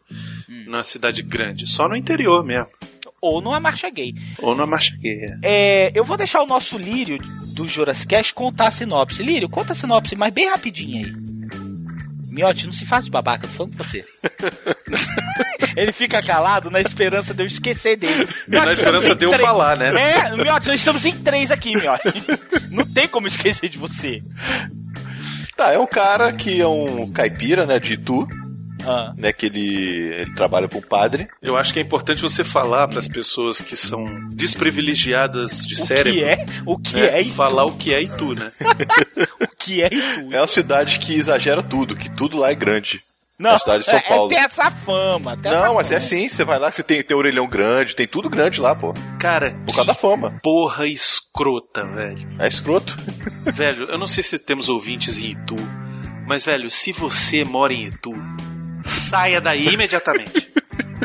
Hum. 0.50 0.66
na 0.68 0.84
cidade 0.84 1.22
grande. 1.22 1.68
Só 1.68 1.88
no 1.88 1.96
interior 1.96 2.44
mesmo. 2.44 2.68
Ou 3.22 3.42
numa 3.42 3.60
marcha 3.60 3.90
gay. 3.90 4.16
Ou 4.40 4.56
na 4.56 4.66
marcha 4.66 4.96
guerra. 4.98 5.40
É, 5.44 5.92
eu 5.94 6.04
vou 6.06 6.16
deixar 6.18 6.42
o 6.42 6.48
nosso 6.48 6.78
Lírio 6.78 7.18
do 7.54 7.68
Joras 7.68 8.06
Cash 8.06 8.32
contar 8.32 8.68
a 8.68 8.72
sinopse. 8.72 9.22
Lírio, 9.22 9.50
conta 9.50 9.74
a 9.74 9.76
sinopse, 9.76 10.16
mas 10.16 10.34
bem 10.34 10.50
rapidinho 10.50 11.06
aí. 11.06 11.14
Miote, 12.32 12.66
não 12.66 12.74
se 12.74 12.86
faz 12.86 13.06
de 13.06 13.12
babaca, 13.12 13.48
tô 13.48 13.54
falando 13.54 13.76
com 13.76 13.84
você. 13.84 14.06
Ele 15.82 15.92
fica 15.92 16.22
calado 16.22 16.70
na 16.70 16.80
esperança 16.82 17.34
de 17.34 17.42
eu 17.44 17.48
esquecer 17.48 17.96
dele. 17.98 18.28
Miote, 18.48 18.66
na 18.66 18.74
esperança 18.74 19.16
de 19.16 19.26
eu 19.26 19.30
três. 19.30 19.42
falar, 19.44 19.78
né? 19.78 19.92
É, 19.96 20.36
Miote, 20.36 20.68
nós 20.68 20.80
estamos 20.80 21.06
em 21.06 21.14
três 21.14 21.52
aqui, 21.52 21.76
Miote. 21.76 22.24
Não 22.72 22.86
tem 22.86 23.08
como 23.08 23.28
esquecer 23.28 23.70
de 23.70 23.78
você. 23.78 24.22
Tá, 25.56 25.74
é 25.74 25.80
um 25.80 25.88
cara 25.88 26.32
que 26.32 26.62
é 26.62 26.68
um 26.68 27.10
caipira, 27.12 27.66
né? 27.66 27.80
De 27.80 27.94
Itu. 27.94 28.28
Ah. 28.88 29.12
né? 29.18 29.34
Que 29.34 29.48
ele, 29.48 30.14
ele 30.14 30.34
trabalha 30.36 30.68
para 30.68 30.80
um 30.80 30.82
padre. 30.82 31.28
Eu 31.42 31.58
acho 31.58 31.74
que 31.74 31.80
é 31.80 31.82
importante 31.82 32.22
você 32.22 32.46
falar 32.46 32.88
para 32.88 32.98
as 33.00 33.10
pessoas 33.10 33.60
que 33.60 33.76
são 33.76 34.06
desprivilegiadas 34.32 35.66
de 35.66 35.76
O 35.76 35.78
cérebro. 35.78 36.14
que 36.14 36.24
é? 36.24 36.46
O 36.66 36.78
que 36.78 36.94
né, 36.96 37.08
é 37.18 37.22
Itu? 37.22 37.34
falar 37.34 37.66
o 37.66 37.74
que 37.74 37.94
é 37.94 38.02
Itu, 38.02 38.36
né? 38.36 38.52
O 39.42 39.48
que 39.58 39.82
é 39.84 39.88
Itu? 39.88 40.34
É 40.34 40.40
uma 40.40 40.48
cidade 40.48 40.98
que 41.00 41.14
exagera 41.14 41.62
tudo, 41.62 41.94
que 41.96 42.10
tudo 42.10 42.38
lá 42.38 42.52
é 42.52 42.56
grande. 42.56 43.02
Não, 43.40 43.52
a 43.52 43.60
cidade 43.60 43.84
de 43.86 43.90
São 43.90 43.98
é, 43.98 44.02
Paulo. 44.02 44.32
É, 44.32 44.36
tem 44.36 44.44
essa 44.44 44.70
fama. 44.70 45.38
Tem 45.38 45.52
essa 45.52 45.66
Não, 45.66 45.76
mas 45.76 45.88
é 45.88 45.96
fama. 45.96 45.98
assim, 46.06 46.28
você 46.28 46.44
vai 46.44 46.60
lá 46.60 46.70
que 46.70 46.76
você 46.76 46.84
tem, 46.84 47.02
tem 47.02 47.16
orelhão 47.16 47.48
grande, 47.48 47.96
tem 47.96 48.06
tudo 48.06 48.30
grande 48.30 48.60
lá, 48.60 48.76
pô. 48.76 48.94
Cara, 49.18 49.56
Por 49.66 49.74
causa 49.74 49.88
da 49.88 49.94
fama. 49.94 50.38
porra 50.44 50.86
escrota, 50.88 51.86
velho. 51.86 52.28
É 52.38 52.48
escroto. 52.48 52.96
Velho, 53.56 53.86
eu 53.90 53.98
não 53.98 54.06
sei 54.08 54.22
se 54.24 54.38
temos 54.38 54.68
ouvintes 54.70 55.20
em 55.20 55.32
Itu, 55.32 55.56
mas, 56.28 56.44
velho, 56.44 56.70
se 56.70 56.92
você 56.92 57.44
mora 57.44 57.74
em 57.74 57.88
Itu, 57.88 58.14
saia 58.84 59.40
daí 59.42 59.68
imediatamente. 59.70 60.52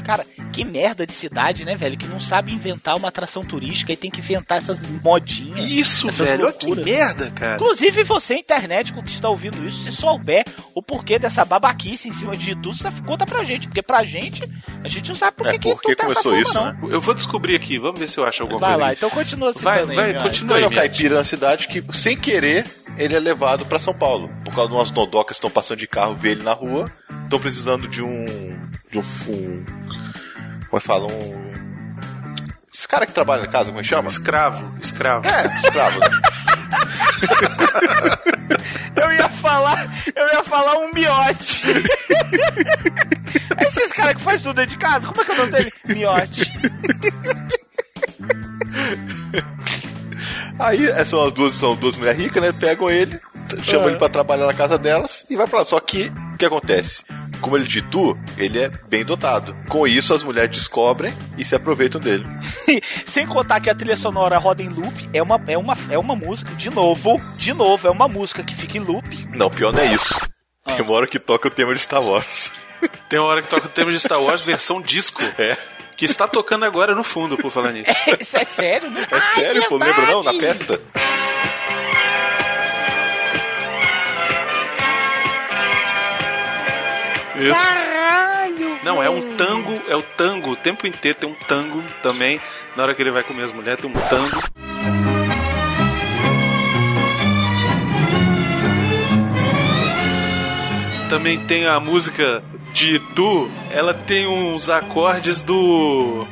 Cara, 0.02 0.26
que 0.52 0.64
merda 0.64 1.06
de 1.06 1.12
cidade, 1.12 1.64
né, 1.64 1.74
velho? 1.76 1.96
Que 1.96 2.06
não 2.06 2.20
sabe 2.20 2.52
inventar 2.52 2.96
uma 2.96 3.08
atração 3.08 3.42
turística 3.44 3.92
e 3.92 3.96
tem 3.96 4.10
que 4.10 4.20
inventar 4.20 4.58
essas 4.58 4.78
modinhas. 5.02 5.60
Isso, 5.60 6.08
essas 6.08 6.28
velho, 6.28 6.44
olha 6.44 6.52
que 6.52 6.66
loucuras. 6.66 6.84
merda, 6.84 7.30
cara. 7.30 7.54
Inclusive 7.56 8.02
você, 8.04 8.34
internet, 8.34 8.92
que 8.92 9.08
está 9.08 9.28
ouvindo 9.28 9.66
isso, 9.66 9.82
se 9.84 9.92
souber 9.92 10.44
o 10.74 10.82
porquê 10.82 11.18
dessa 11.18 11.44
babaquice 11.44 12.08
em 12.08 12.12
cima 12.12 12.36
de 12.36 12.54
tudo, 12.54 12.74
você 12.76 12.90
conta 13.06 13.24
pra 13.26 13.44
gente. 13.44 13.66
Porque 13.68 13.82
pra 13.82 14.04
gente, 14.04 14.42
a 14.82 14.88
gente 14.88 15.08
não 15.08 15.16
sabe 15.16 15.36
por 15.36 15.48
que 15.48 15.54
É, 15.54 15.58
que 15.58 15.70
por 15.70 15.80
que 15.82 15.94
tu 15.94 15.98
tá 15.98 16.04
essa 16.06 16.22
começou 16.22 16.38
isso, 16.40 16.54
não. 16.54 16.66
né? 16.66 16.78
Eu 16.94 17.00
vou 17.00 17.14
descobrir 17.14 17.56
aqui, 17.56 17.78
vamos 17.78 17.98
ver 18.00 18.08
se 18.08 18.18
eu 18.18 18.24
acho 18.26 18.42
alguma 18.42 18.60
Vai 18.60 18.70
coisa. 18.70 18.82
lá, 18.84 18.88
aí. 18.90 18.94
então 18.96 19.10
continua 19.10 19.52
Vai, 19.52 19.78
citando 19.80 19.94
vai, 19.96 20.16
aí, 20.16 20.22
continua. 20.22 20.44
Então 20.44 20.56
é 20.56 20.60
aí, 20.60 20.66
um 20.66 20.74
caipira 20.76 21.14
na 21.16 21.24
cidade 21.24 21.68
que, 21.68 21.82
sem 21.92 22.16
querer, 22.16 22.66
ele 22.96 23.14
é 23.14 23.18
levado 23.20 23.64
pra 23.66 23.78
São 23.78 23.94
Paulo. 23.94 24.28
Por 24.44 24.54
causa 24.54 24.70
de 24.70 24.76
umas 24.76 24.90
nodocas 24.90 25.28
que 25.36 25.38
estão 25.38 25.50
passando 25.50 25.78
de 25.78 25.86
carro, 25.86 26.14
vê 26.14 26.30
ele 26.30 26.42
na 26.42 26.52
rua, 26.52 26.84
estão 27.24 27.38
precisando 27.38 27.86
de 27.88 28.02
um. 28.02 28.24
de 28.90 28.98
um. 28.98 29.04
um 29.28 29.83
como 30.74 30.78
é 30.78 30.80
que 30.80 30.86
fala? 30.86 31.06
Um. 31.12 31.44
Esse 32.72 32.88
cara 32.88 33.06
que 33.06 33.12
trabalha 33.12 33.42
na 33.42 33.48
casa, 33.48 33.66
como 33.66 33.78
é 33.78 33.82
que 33.82 33.88
chama? 33.88 34.08
Escravo, 34.08 34.76
escravo. 34.82 35.24
É, 35.28 35.46
escravo. 35.58 36.00
né? 36.00 36.08
Eu 38.96 39.12
ia 39.12 39.28
falar, 39.28 39.88
eu 40.14 40.26
ia 40.28 40.42
falar 40.44 40.76
um 40.78 40.92
miote. 40.92 41.62
Esses 43.66 43.92
caras 43.92 44.14
que 44.14 44.22
faz 44.22 44.40
tudo 44.42 44.54
dentro 44.54 44.70
de 44.70 44.76
casa, 44.78 45.08
como 45.08 45.20
é 45.20 45.24
que 45.24 45.30
é 45.30 45.34
o 45.34 45.38
nome 45.38 45.50
dele? 45.52 45.72
Miote. 45.88 46.52
Aí 50.58 50.86
é, 50.86 51.04
são 51.04 51.24
as 51.24 51.32
duas, 51.32 51.54
são 51.54 51.74
duas 51.74 51.96
mulheres 51.96 52.20
ricas, 52.20 52.42
né? 52.42 52.52
Pegam 52.52 52.88
ele, 52.90 53.18
chamam 53.64 53.86
É. 53.88 53.90
ele 53.90 53.98
pra 53.98 54.08
trabalhar 54.08 54.46
na 54.46 54.54
casa 54.54 54.78
delas 54.78 55.26
e 55.28 55.36
vai 55.36 55.46
pra 55.48 55.60
lá. 55.60 55.64
Só 55.64 55.78
que 55.80 56.12
o 56.34 56.36
que 56.36 56.44
acontece? 56.46 57.04
Como 57.44 57.58
ele 57.58 57.66
é 57.66 57.68
de 57.68 57.82
tu, 57.82 58.18
ele 58.38 58.58
é 58.58 58.70
bem 58.88 59.04
dotado. 59.04 59.54
Com 59.68 59.86
isso, 59.86 60.14
as 60.14 60.22
mulheres 60.22 60.50
descobrem 60.56 61.12
e 61.36 61.44
se 61.44 61.54
aproveitam 61.54 62.00
dele. 62.00 62.24
Sem 63.06 63.26
contar 63.26 63.60
que 63.60 63.68
a 63.68 63.74
trilha 63.74 63.96
sonora 63.96 64.38
roda 64.38 64.62
em 64.62 64.68
loop, 64.70 65.10
é 65.12 65.22
uma, 65.22 65.38
é 65.46 65.58
uma, 65.58 65.76
é 65.90 65.98
uma 65.98 66.16
música, 66.16 66.50
de 66.54 66.70
novo, 66.70 67.20
de 67.36 67.52
novo, 67.52 67.86
é 67.86 67.90
uma 67.90 68.08
música 68.08 68.42
que 68.42 68.54
fica 68.54 68.78
em 68.78 68.80
loop. 68.80 69.28
Não, 69.36 69.50
pior 69.50 69.74
não 69.74 69.80
é 69.80 69.92
isso. 69.92 70.18
Ah. 70.64 70.72
Tem 70.72 70.82
uma 70.82 70.94
hora 70.94 71.06
que 71.06 71.18
toca 71.18 71.48
o 71.48 71.50
tema 71.50 71.74
de 71.74 71.80
Star 71.80 72.02
Wars. 72.02 72.50
Tem 73.10 73.18
uma 73.18 73.28
hora 73.28 73.42
que 73.42 73.48
toca 73.50 73.66
o 73.66 73.70
tema 73.70 73.92
de 73.92 74.00
Star 74.00 74.22
Wars 74.22 74.40
versão 74.40 74.80
disco, 74.80 75.20
É. 75.36 75.54
que 75.98 76.06
está 76.06 76.26
tocando 76.26 76.64
agora 76.64 76.94
no 76.94 77.04
fundo, 77.04 77.36
por 77.36 77.50
falar 77.52 77.72
nisso. 77.72 77.92
Isso 78.18 78.38
é 78.38 78.44
sério? 78.46 78.90
né? 78.90 79.06
É 79.10 79.20
sério, 79.20 79.68
pô, 79.68 79.78
não 79.78 79.86
lembra 79.86 80.06
não? 80.06 80.22
Na 80.22 80.32
festa? 80.32 80.80
Isso. 87.52 87.68
Caralho! 87.68 88.78
Não, 88.82 89.02
é 89.02 89.08
um 89.10 89.36
tango, 89.36 89.80
é 89.88 89.96
o 89.96 90.02
tango, 90.02 90.50
o 90.50 90.56
tempo 90.56 90.86
inteiro 90.86 91.18
tem 91.18 91.30
um 91.30 91.34
tango 91.46 91.82
também. 92.02 92.40
Na 92.76 92.82
hora 92.82 92.94
que 92.94 93.02
ele 93.02 93.10
vai 93.10 93.22
comer 93.22 93.42
as 93.42 93.52
mulheres, 93.52 93.80
tem 93.80 93.90
um 93.90 93.94
tango. 93.94 94.42
Também 101.08 101.38
tem 101.46 101.66
a 101.66 101.78
música 101.78 102.42
de 102.72 102.98
Tu, 103.14 103.50
ela 103.70 103.94
tem 103.94 104.26
uns 104.26 104.68
acordes 104.68 105.42
do 105.42 106.26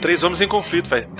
Três 0.00 0.22
Homens 0.22 0.40
em 0.40 0.48
Conflito, 0.48 0.88
faz. 0.88 1.06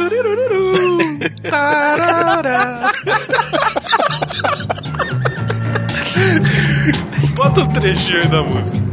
Bota 7.35 7.63
um 7.63 7.73
trechinho 7.73 8.23
aí 8.23 8.29
da 8.29 8.43
música. 8.43 8.92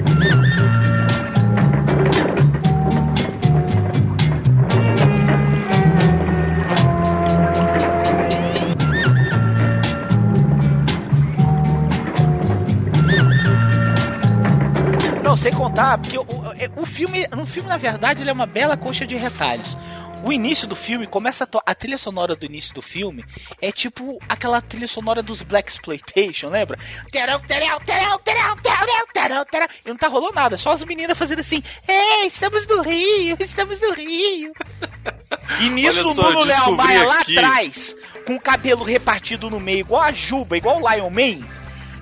Sem 15.40 15.54
contar, 15.54 15.98
porque 15.98 16.18
o, 16.18 16.22
o, 16.24 16.82
o 16.82 16.86
filme, 16.86 17.26
no 17.30 17.46
filme, 17.46 17.70
na 17.70 17.78
verdade, 17.78 18.22
ele 18.22 18.30
é 18.30 18.34
uma 18.34 18.46
bela 18.46 18.76
coxa 18.76 19.08
de 19.08 19.16
retalhos. 19.16 19.78
O 20.22 20.34
início 20.34 20.68
do 20.68 20.76
filme 20.76 21.08
começa 21.08 21.46
a, 21.46 21.72
a 21.72 21.74
trilha 21.74 21.98
sonora 21.98 22.36
do 22.36 22.46
início 22.46 22.74
do 22.76 22.82
filme 22.82 23.24
é 23.62 23.72
tipo 23.72 24.20
aquela 24.28 24.60
trilha 24.60 24.86
sonora 24.88 25.24
dos 25.24 25.42
Black 25.42 25.72
Exploitation, 25.72 26.50
lembra? 26.50 26.78
Terão, 27.10 27.40
terão, 27.40 27.80
terão, 27.80 28.20
terão, 28.20 28.56
terão, 28.58 29.06
terão, 29.14 29.46
terão. 29.46 29.68
E 29.86 29.88
não 29.88 29.96
tá 29.96 30.10
rolando 30.10 30.36
nada, 30.36 30.58
só 30.58 30.74
as 30.74 30.84
meninas 30.84 31.18
fazendo 31.18 31.40
assim: 31.40 31.64
Ei, 31.88 32.28
estamos 32.28 32.68
no 32.68 32.82
Rio, 32.82 33.38
estamos 33.40 33.80
no 33.80 33.94
Rio. 33.94 34.52
E 35.62 35.70
nisso 35.70 36.10
o 36.10 36.14
só, 36.14 36.24
Nuno 36.24 36.42
Léo 36.42 36.48
descobri 36.48 36.76
Maia 36.86 37.08
lá 37.08 37.22
atrás, 37.22 37.96
com 38.28 38.36
o 38.36 38.42
cabelo 38.42 38.84
repartido 38.84 39.50
no 39.50 39.60
meio, 39.60 39.80
igual 39.80 40.02
a 40.02 40.12
Juba, 40.12 40.58
igual 40.58 40.82
o 40.82 40.90
Lion 40.90 41.10
Man, 41.10 41.48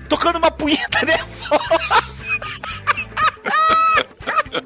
tocando 0.08 0.38
uma 0.38 0.50
punheta 0.50 1.02
nervosa. 1.06 2.18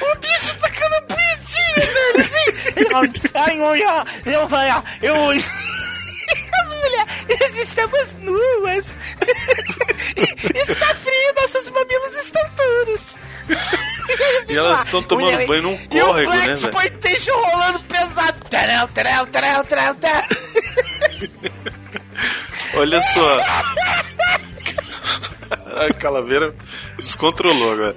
O 0.00 0.14
bicho 0.18 0.54
tacando 0.60 0.94
a 0.96 1.02
punhetinha, 1.02 1.86
velho, 1.92 2.20
assim. 2.20 2.46
Ele, 2.76 2.88
Ai, 3.34 3.60
olha, 3.60 4.04
eu 4.26 4.48
vai, 4.48 4.68
eu... 5.02 5.14
As 5.30 6.74
mulheres, 6.74 7.56
estamos 7.68 8.06
nuas. 8.20 8.86
Está 10.54 10.94
frio, 10.94 11.34
nossos 11.36 11.68
mamilos 11.70 12.16
estão 12.24 12.42
duros. 12.56 13.00
E 14.48 14.56
elas 14.56 14.84
estão 14.84 15.02
tomando 15.02 15.32
Mulher- 15.32 15.46
banho 15.46 15.62
num 15.62 15.78
e 15.90 16.00
o 16.00 16.06
córrego, 16.06 16.30
Black 16.30 16.48
né, 16.48 16.54
velho? 16.54 16.66
Exploitation 16.66 17.34
rolando 17.42 17.80
pesado. 17.84 18.40
Terel, 18.48 18.88
terel, 18.88 19.26
terel, 19.26 19.64
terel, 19.64 19.94
terel. 19.96 20.24
Olha 22.74 23.00
só. 23.02 23.38
A 25.80 25.94
calaveira 25.94 26.54
descontrolou 26.98 27.72
agora. 27.72 27.94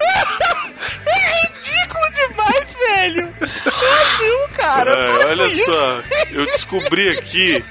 Ridículo 1.06 2.06
demais, 2.14 2.74
velho. 2.74 3.34
Meu 3.42 4.18
Deus, 4.20 4.52
cara. 4.56 4.92
É, 4.92 5.26
olha 5.26 5.50
só, 5.52 6.02
eu 6.32 6.46
descobri 6.46 7.10
aqui 7.10 7.64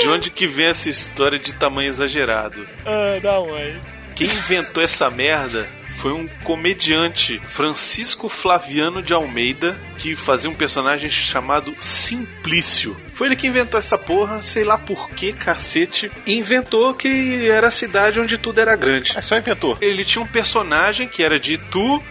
de 0.00 0.08
onde 0.08 0.30
que 0.30 0.46
vem 0.46 0.66
essa 0.66 0.88
história 0.88 1.38
de 1.40 1.52
tamanho 1.54 1.88
exagerado. 1.88 2.64
Ah, 2.86 3.18
da 3.20 3.40
onde? 3.40 3.80
Quem 4.14 4.28
inventou 4.28 4.82
essa 4.82 5.10
merda 5.10 5.66
foi 6.02 6.12
um 6.12 6.26
comediante, 6.42 7.40
Francisco 7.46 8.28
Flaviano 8.28 9.00
de 9.00 9.12
Almeida, 9.12 9.78
que 9.98 10.16
fazia 10.16 10.50
um 10.50 10.54
personagem 10.54 11.08
chamado 11.08 11.76
Simplício. 11.78 12.96
Foi 13.14 13.28
ele 13.28 13.36
que 13.36 13.46
inventou 13.46 13.78
essa 13.78 13.96
porra, 13.96 14.42
sei 14.42 14.64
lá 14.64 14.76
por 14.76 15.10
que, 15.10 15.32
cacete, 15.32 16.10
inventou 16.26 16.92
que 16.92 17.48
era 17.48 17.68
a 17.68 17.70
cidade 17.70 18.18
onde 18.18 18.36
tudo 18.36 18.58
era 18.58 18.74
grande. 18.74 19.16
É 19.16 19.20
só 19.20 19.38
inventor. 19.38 19.78
Ele 19.80 20.04
tinha 20.04 20.20
um 20.20 20.26
personagem 20.26 21.06
que 21.06 21.22
era 21.22 21.38
de 21.38 21.52
Itu, 21.52 22.02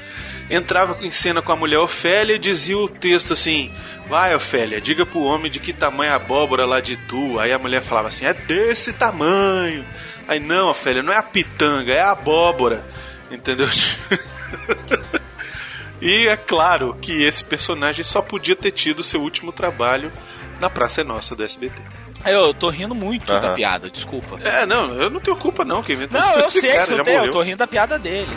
entrava 0.50 0.98
em 1.05 1.12
cena 1.12 1.41
com 1.41 1.51
a 1.51 1.57
mulher 1.57 1.79
Ofélia 1.79 2.38
e 2.38 2.39
dizia 2.39 2.77
o 2.77 2.88
texto 2.88 3.33
assim: 3.33 3.74
Vai, 4.07 4.33
Ofélia, 4.33 4.79
diga 4.79 5.05
pro 5.05 5.19
homem 5.19 5.51
de 5.51 5.60
que 5.60 5.74
tamanho 5.74 6.12
é 6.12 6.13
a 6.13 6.15
abóbora 6.15 6.65
lá 6.65 6.79
de 6.79 6.93
Itu. 6.93 7.38
Aí 7.41 7.51
a 7.51 7.60
mulher 7.60 7.81
falava 7.81 8.07
assim: 8.07 8.24
É 8.24 8.33
desse 8.33 8.93
tamanho. 8.93 9.86
Aí, 10.29 10.39
não, 10.39 10.69
Ofélia, 10.69 11.03
não 11.03 11.12
é 11.12 11.17
a 11.17 11.24
pitanga, 11.24 11.91
é 11.91 12.00
a 12.00 12.12
abóbora. 12.12 12.86
Entendeu? 13.31 13.67
e 16.01 16.27
é 16.27 16.35
claro 16.35 16.95
que 17.01 17.23
esse 17.23 17.43
personagem 17.43 18.03
só 18.03 18.21
podia 18.21 18.55
ter 18.55 18.71
tido 18.71 19.01
seu 19.01 19.21
último 19.21 19.51
trabalho 19.51 20.11
na 20.59 20.69
Praça 20.69 21.01
é 21.01 21.03
Nossa 21.03 21.35
do 21.35 21.43
SBT. 21.43 21.81
Eu 22.25 22.53
tô 22.53 22.69
rindo 22.69 22.93
muito 22.93 23.25
da 23.25 23.39
Aham. 23.39 23.55
piada, 23.55 23.89
desculpa. 23.89 24.38
É, 24.43 24.65
não, 24.65 24.93
eu 24.95 25.09
não 25.09 25.19
tenho 25.19 25.35
culpa 25.38 25.65
não, 25.65 25.81
quem 25.81 25.95
inventou 25.95 26.21
Não, 26.21 26.33
eu 26.35 26.50
sei 26.51 26.71
cara 26.71 26.85
que 26.85 26.95
não 26.95 27.03
tem, 27.03 27.15
eu 27.15 27.31
tô 27.31 27.41
rindo 27.41 27.57
da 27.57 27.67
piada 27.67 27.97
dele. 27.97 28.29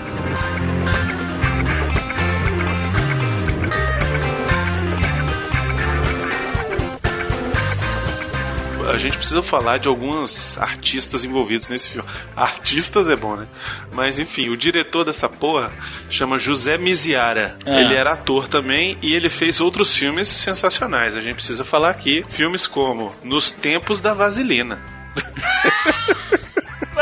A 8.90 8.96
gente 8.98 9.16
precisa 9.16 9.42
falar 9.42 9.78
de 9.78 9.88
alguns 9.88 10.58
artistas 10.58 11.24
envolvidos 11.24 11.68
nesse 11.68 11.88
filme. 11.88 12.08
Artistas 12.36 13.08
é 13.08 13.16
bom, 13.16 13.36
né? 13.36 13.46
Mas 13.92 14.18
enfim, 14.18 14.48
o 14.48 14.56
diretor 14.56 15.04
dessa 15.04 15.28
porra 15.28 15.72
chama 16.10 16.38
José 16.38 16.78
Miziara. 16.78 17.56
Ah. 17.64 17.80
Ele 17.80 17.94
era 17.94 18.12
ator 18.12 18.48
também 18.48 18.98
e 19.02 19.14
ele 19.14 19.28
fez 19.28 19.60
outros 19.60 19.94
filmes 19.94 20.28
sensacionais. 20.28 21.16
A 21.16 21.20
gente 21.20 21.36
precisa 21.36 21.64
falar 21.64 21.90
aqui 21.90 22.24
filmes 22.28 22.66
como 22.66 23.14
Nos 23.22 23.50
Tempos 23.50 24.00
da 24.00 24.14
Vaselina. 24.14 24.80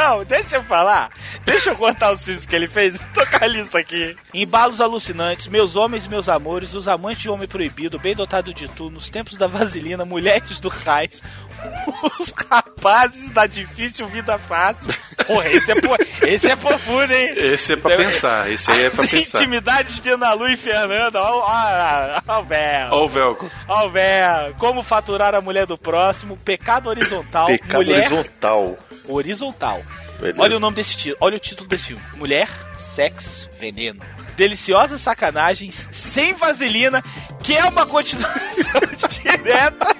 Não, 0.02 0.24
deixa 0.24 0.56
eu 0.56 0.64
falar. 0.64 1.10
Deixa 1.44 1.70
eu 1.70 1.76
contar 1.76 2.10
os 2.10 2.24
filmes 2.24 2.44
que 2.44 2.56
ele 2.56 2.66
fez. 2.66 2.98
Tô 3.14 3.24
com 3.24 3.44
a 3.44 3.46
lista 3.46 3.78
aqui. 3.78 4.16
Embalos 4.34 4.80
alucinantes, 4.80 5.46
Meus 5.46 5.76
Homens 5.76 6.06
e 6.06 6.08
Meus 6.08 6.28
Amores, 6.28 6.74
Os 6.74 6.88
Amantes 6.88 7.22
de 7.22 7.30
Homem 7.30 7.46
Proibido, 7.46 8.00
Bem 8.00 8.14
Dotado 8.14 8.52
de 8.52 8.66
Tu, 8.66 8.90
Nos 8.90 9.08
Tempos 9.08 9.36
da 9.36 9.46
Vaselina, 9.46 10.04
Mulheres 10.04 10.58
do 10.58 10.68
Raiz, 10.68 11.22
Os 12.18 12.34
Rapazes 12.50 13.30
da 13.30 13.46
Difícil 13.46 14.08
Vida 14.08 14.36
Fácil. 14.38 14.92
Porra, 15.24 15.48
esse 15.50 15.70
é, 15.70 15.80
por... 15.80 15.96
esse 16.26 16.50
é 16.50 16.56
profundo, 16.56 17.12
hein? 17.12 17.34
Esse 17.36 17.74
é 17.74 17.76
pra 17.76 17.94
Esse 17.94 18.04
pensar, 18.04 18.50
esse 18.50 18.70
aí 18.72 18.84
é 18.86 18.90
pra 18.90 19.06
pensar. 19.06 19.38
Intimidades 19.38 20.00
de 20.00 20.10
Ana 20.10 20.32
Lu 20.32 20.48
e 20.48 20.56
Fernanda. 20.56 21.22
Ó, 21.22 21.38
ó, 21.38 21.46
ó, 21.46 22.22
ó 22.26 22.40
o 22.40 22.44
véu. 22.44 22.88
Ó 22.90 23.04
o 23.04 23.08
Velcro. 23.08 23.50
Ó 23.68 23.86
o 23.86 23.90
véu. 23.90 24.54
Como 24.58 24.82
faturar 24.82 25.32
a 25.32 25.40
mulher 25.40 25.64
do 25.64 25.78
próximo, 25.78 26.36
Pecado 26.38 26.88
Horizontal, 26.88 27.46
Pecado 27.46 27.76
Mulher 27.76 27.98
horizontal. 28.12 28.76
Horizontal. 29.08 29.82
Beleza. 30.20 30.40
Olha 30.40 30.56
o 30.56 30.60
nome 30.60 30.76
desse 30.76 30.96
título, 30.96 31.16
olha 31.20 31.36
o 31.36 31.40
título 31.40 31.68
desse 31.68 31.86
filme: 31.86 32.02
Mulher, 32.14 32.48
Sexo, 32.78 33.50
Veneno. 33.58 34.00
Deliciosas 34.36 35.00
sacanagens 35.00 35.88
sem 35.90 36.32
vaselina, 36.32 37.02
que 37.42 37.54
é 37.54 37.64
uma 37.64 37.84
continuação 37.84 38.80
direta 39.10 39.96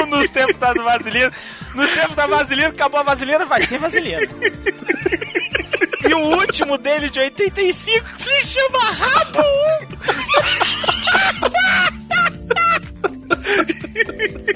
nos 0.08 0.28
tempos 0.28 0.56
da 0.58 0.72
vaselina. 0.72 1.32
Nos 1.74 1.90
tempos 1.90 2.16
da 2.16 2.26
vaselina, 2.26 2.68
acabou 2.68 3.00
a 3.00 3.02
vaselina, 3.02 3.44
vai 3.44 3.62
sem 3.62 3.78
vaselina. 3.78 4.20
E 6.08 6.14
o 6.14 6.20
último 6.38 6.78
dele, 6.78 7.10
de 7.10 7.20
85, 7.20 8.04
que 8.16 8.22
se 8.22 8.46
chama 8.48 8.78
Rabo 8.92 9.40
1. 14.52 14.55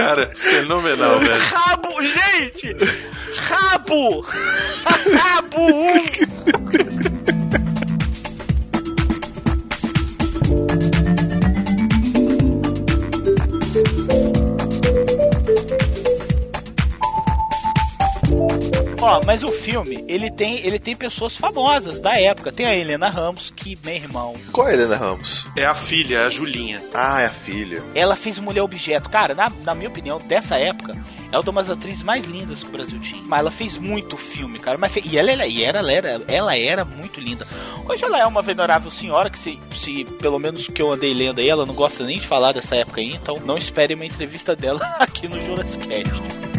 Cara, 0.00 0.30
fenomenal, 0.34 1.20
velho. 1.20 1.42
Rabo, 1.42 2.02
gente! 2.02 2.74
Rabo! 3.36 4.22
Rabo 5.12 5.66
Ó, 19.02 19.22
mas 19.24 19.42
o 19.42 19.48
filme, 19.48 20.04
ele 20.06 20.30
tem, 20.30 20.58
ele 20.58 20.78
tem 20.78 20.94
pessoas 20.94 21.36
famosas 21.36 21.98
da 22.00 22.18
época. 22.20 22.52
Tem 22.52 22.66
a 22.66 22.76
Helena 22.76 23.08
Ramos, 23.08 23.50
que, 23.54 23.78
meu 23.84 23.94
irmão, 23.94 24.34
Qual 24.52 24.66
é 24.68 24.72
a 24.72 24.74
Helena 24.74 24.96
Ramos? 24.96 25.46
É 25.56 25.64
a 25.64 25.74
filha, 25.74 26.26
a 26.26 26.30
Julinha. 26.30 26.82
Ah, 26.92 27.22
é 27.22 27.26
a 27.26 27.30
filha. 27.30 27.82
ela 27.94 28.14
fez 28.16 28.38
Mulher 28.38 28.62
Objeto. 28.62 29.08
Cara, 29.08 29.34
na, 29.34 29.50
na 29.64 29.74
minha 29.74 29.88
opinião, 29.88 30.18
dessa 30.18 30.56
época, 30.58 30.92
é 31.32 31.38
uma 31.38 31.62
das 31.62 31.70
atrizes 31.70 32.02
mais 32.02 32.24
lindas 32.26 32.62
que 32.62 32.68
o 32.68 32.72
Brasil 32.72 32.98
tinha. 33.00 33.22
Mas 33.22 33.40
ela 33.40 33.50
fez 33.50 33.78
muito 33.78 34.16
filme, 34.18 34.58
cara. 34.58 34.76
Mas 34.76 34.92
fe- 34.92 35.02
e 35.04 35.16
ela, 35.18 35.30
ela, 35.30 35.46
e 35.46 35.64
era, 35.64 35.78
ela, 35.78 35.92
era, 35.92 36.22
ela 36.28 36.56
era 36.58 36.84
muito 36.84 37.20
linda. 37.20 37.46
Hoje 37.88 38.04
ela 38.04 38.18
é 38.20 38.26
uma 38.26 38.42
venerável 38.42 38.90
senhora 38.90 39.30
que, 39.30 39.38
se, 39.38 39.58
se 39.74 40.04
pelo 40.20 40.38
menos 40.38 40.66
que 40.66 40.82
eu 40.82 40.92
andei 40.92 41.14
lendo 41.14 41.40
aí, 41.40 41.48
ela 41.48 41.64
não 41.64 41.74
gosta 41.74 42.04
nem 42.04 42.18
de 42.18 42.26
falar 42.26 42.52
dessa 42.52 42.76
época 42.76 43.00
aí. 43.00 43.14
Então 43.14 43.38
não 43.46 43.56
espere 43.56 43.94
uma 43.94 44.04
entrevista 44.04 44.54
dela 44.54 44.80
aqui 45.00 45.26
no 45.26 45.40
Jurassic 45.44 45.86
Cast. 45.88 46.49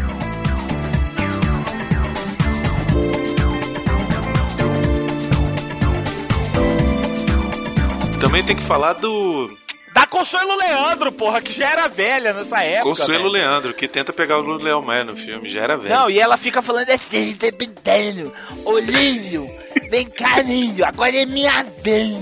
Também 8.22 8.44
tem 8.44 8.54
que 8.54 8.62
falar 8.62 8.92
do 8.92 9.50
Da 9.92 10.06
Consuelo 10.06 10.56
Leandro, 10.56 11.10
porra, 11.10 11.40
que 11.42 11.52
já 11.52 11.68
era 11.68 11.88
velha 11.88 12.32
nessa 12.32 12.62
época. 12.62 12.84
Consuelo 12.84 13.24
velho. 13.24 13.32
Leandro, 13.32 13.74
que 13.74 13.88
tenta 13.88 14.12
pegar 14.12 14.38
o 14.38 14.42
Leão 14.58 14.80
Maia 14.80 15.02
no 15.02 15.16
filme, 15.16 15.48
já 15.48 15.62
era 15.62 15.76
velho. 15.76 15.92
Não, 15.92 16.08
e 16.08 16.20
ela 16.20 16.36
fica 16.36 16.62
falando 16.62 16.88
assim, 16.90 17.34
dependendo, 17.36 18.32
Olívio, 18.64 19.50
vem 19.90 20.06
cá, 20.06 20.40
Ninho, 20.40 20.84
agora 20.84 21.16
é 21.16 21.26
minha 21.26 21.64
vez. 21.82 22.16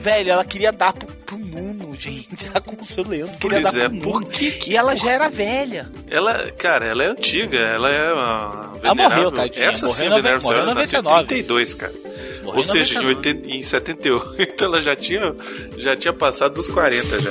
Velho, 0.00 0.32
ela 0.32 0.46
queria 0.46 0.72
dar 0.72 0.94
pro, 0.94 1.06
pro 1.08 1.36
Nuno, 1.36 1.73
gente. 1.98 2.50
A 2.54 2.60
Consuelo 2.60 3.10
Leandro 3.10 3.36
queria 3.38 3.60
Pois 3.62 3.74
dar 3.74 3.84
é, 3.84 3.88
pro 3.88 4.20
que 4.26 4.70
E 4.70 4.76
ela 4.76 4.94
já 4.94 5.10
era 5.10 5.28
velha. 5.28 5.90
Ela, 6.10 6.50
cara, 6.52 6.86
ela 6.86 7.02
é 7.04 7.08
antiga, 7.08 7.56
ela 7.58 7.90
é 7.90 8.12
uma 8.12 8.72
Ela 8.82 8.94
morreu, 8.94 9.08
venerável. 9.10 9.32
tadinha. 9.32 9.66
Essa 9.66 9.86
Morreu 9.86 9.96
sim, 9.98 10.02
em 10.02 10.06
é 10.06 10.10
nove- 10.10 10.22
venerável, 10.22 10.48
morreu 10.48 10.58
em 10.58 10.62
ela 10.64 10.74
nasceu 10.74 11.00
em 11.00 11.02
99. 11.02 11.28
32, 11.28 11.74
cara. 11.74 11.92
Morreu 12.42 12.56
Ou 12.58 12.62
seja, 12.64 12.94
em, 12.94 13.02
99. 13.02 13.28
80, 13.28 13.48
em 13.56 13.62
78 13.62 14.64
ela 14.64 14.80
já 14.82 14.94
tinha, 14.96 15.34
já 15.78 15.96
tinha 15.96 16.12
passado 16.12 16.54
dos 16.54 16.68
40 16.68 17.20
já. 17.20 17.30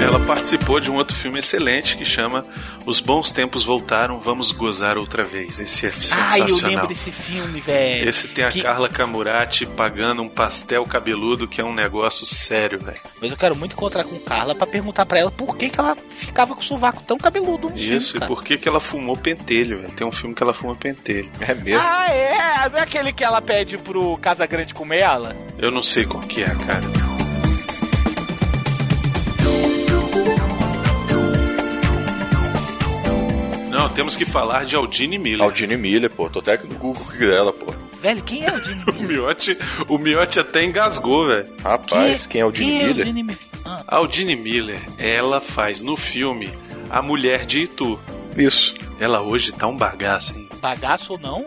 Ela 0.00 0.20
participou 0.20 0.80
de 0.80 0.90
um 0.90 0.94
outro 0.96 1.14
filme 1.14 1.38
excelente 1.40 1.96
que 1.96 2.04
chama 2.04 2.46
Os 2.86 3.00
Bons 3.00 3.30
Tempos 3.32 3.64
Voltaram, 3.64 4.18
Vamos 4.20 4.52
Gozar 4.52 4.96
Outra 4.96 5.22
Vez. 5.24 5.58
Esse 5.60 5.86
é 5.86 5.88
Ai, 5.90 5.94
eu 5.96 6.02
sensacional. 6.48 6.70
lembro 6.70 6.86
desse 6.86 7.10
filme, 7.12 7.60
velho. 7.60 8.08
Esse 8.08 8.28
tem 8.28 8.44
a 8.44 8.50
Que- 8.50 8.62
Carla 8.62 8.88
Camurati 8.88 9.66
pagando 9.66 10.22
um 10.22 10.28
pastel 10.28 10.84
cabeludo 10.84 11.46
que 11.48 11.60
é 11.60 11.64
um 11.64 11.74
negócio 11.74 12.24
sério, 12.24 12.78
velho. 12.78 13.00
Mas 13.20 13.30
eu 13.32 13.36
quero 13.36 13.54
muito 13.56 13.72
encontrar 13.72 14.04
com 14.04 14.18
Carla 14.20 14.54
pra 14.54 14.66
perguntar 14.66 15.04
pra 15.04 15.18
ela 15.18 15.30
por 15.30 15.56
que, 15.56 15.68
que 15.68 15.78
ela 15.80 15.96
ficava 16.16 16.54
com 16.54 16.60
o 16.60 16.64
sovaco 16.64 17.02
tão 17.02 17.18
cabeludo 17.18 17.68
no 17.68 17.76
filme, 17.76 17.96
Isso, 17.96 18.16
e 18.16 18.20
cara. 18.20 18.28
por 18.32 18.42
que, 18.44 18.56
que 18.56 18.68
ela 18.68 18.80
fumou 18.80 19.16
pentelho, 19.16 19.80
velho? 19.80 19.92
Tem 19.92 20.06
um 20.06 20.12
filme 20.12 20.34
que 20.34 20.42
ela 20.42 20.54
fuma 20.54 20.74
pentelho. 20.76 21.28
É 21.40 21.52
mesmo? 21.54 21.82
Ah, 21.84 22.08
é? 22.10 22.68
Não 22.70 22.78
é 22.78 22.82
aquele 22.82 23.12
que 23.12 23.24
ela 23.24 23.42
pede 23.42 23.76
pro 23.76 24.16
Casa 24.18 24.46
Grande 24.46 24.72
comer 24.72 25.00
ela? 25.00 25.36
Eu 25.58 25.70
não 25.70 25.82
sei 25.82 26.06
qual 26.06 26.22
que 26.22 26.42
é, 26.42 26.46
cara. 26.54 27.07
Não, 33.88 33.94
temos 33.94 34.16
que 34.16 34.24
falar 34.26 34.64
de 34.66 34.76
Aldine 34.76 35.16
Miller. 35.18 35.42
Aldine 35.42 35.76
Miller, 35.76 36.10
pô. 36.10 36.28
Tô 36.28 36.40
até 36.40 36.58
no 36.58 36.74
Google 36.74 37.06
dela, 37.18 37.52
pô. 37.52 37.72
Velho, 38.02 38.22
quem 38.22 38.44
é 38.44 38.52
o 38.54 38.58
Jimmy 38.62 38.84
O 38.86 39.02
Miotti, 39.02 39.58
o 39.88 39.98
Miotti 39.98 40.38
até 40.38 40.62
engasgou, 40.64 41.26
velho. 41.26 41.48
Rapaz, 41.64 42.26
quem 42.26 42.42
é 42.42 42.44
o 42.44 42.48
Aldine 42.48 42.70
quem 42.70 42.86
Miller? 42.86 43.06
Jimmy 43.06 43.22
Miller? 43.22 43.38
Ah, 43.64 43.82
A 43.88 43.96
Aldine 43.96 44.36
Miller, 44.36 44.80
ela 44.98 45.40
faz 45.40 45.80
no 45.82 45.96
filme 45.96 46.50
a 46.90 47.00
mulher 47.02 47.44
de 47.46 47.60
Itu. 47.60 47.98
Isso. 48.36 48.74
Ela 49.00 49.20
hoje 49.22 49.52
tá 49.52 49.66
um 49.66 49.76
bagaço, 49.76 50.36
hein? 50.38 50.48
bagaço 50.60 51.14
ou 51.14 51.18
não, 51.18 51.46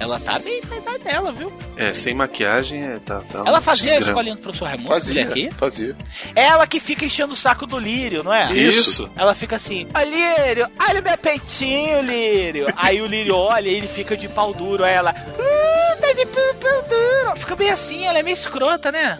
ela 0.00 0.18
tá 0.18 0.38
bem 0.38 0.60
na 0.68 0.76
idade 0.78 1.04
dela, 1.04 1.30
viu? 1.30 1.52
É, 1.76 1.92
sem 1.92 2.14
maquiagem, 2.14 2.82
é, 2.82 2.98
tá, 2.98 3.20
tá 3.20 3.42
Ela 3.46 3.60
fazia 3.60 3.90
a 3.90 3.98
desgrama. 3.98 4.10
escolinha 4.10 4.34
do 4.36 4.40
professor 4.42 4.64
Raimundo, 4.64 4.88
Fazia, 4.88 5.22
aqui? 5.24 5.50
fazia. 5.52 5.96
Ela 6.34 6.66
que 6.66 6.80
fica 6.80 7.04
enchendo 7.04 7.34
o 7.34 7.36
saco 7.36 7.66
do 7.66 7.78
Lírio, 7.78 8.22
não 8.24 8.32
é? 8.34 8.50
Isso. 8.52 9.10
Ela 9.16 9.34
fica 9.34 9.56
assim, 9.56 9.86
ó 9.94 10.00
Lírio, 10.02 10.66
olha 10.88 11.00
o 11.00 11.04
meu 11.04 11.18
peitinho, 11.18 12.00
Lírio. 12.00 12.66
Aí 12.76 13.00
o 13.00 13.06
Lírio 13.06 13.36
olha 13.36 13.68
e 13.68 13.74
ele 13.74 13.86
fica 13.86 14.16
de 14.16 14.26
pau 14.28 14.52
duro. 14.54 14.84
Aí 14.84 14.94
ela, 14.94 15.10
uh, 15.12 16.00
tá 16.00 16.12
de 16.14 16.26
pau, 16.26 16.54
pau 16.60 16.82
duro. 16.88 17.36
Fica 17.36 17.54
bem 17.54 17.70
assim, 17.70 18.04
ela 18.06 18.18
é 18.18 18.22
meio 18.22 18.34
escrota, 18.34 18.90
né? 18.90 19.18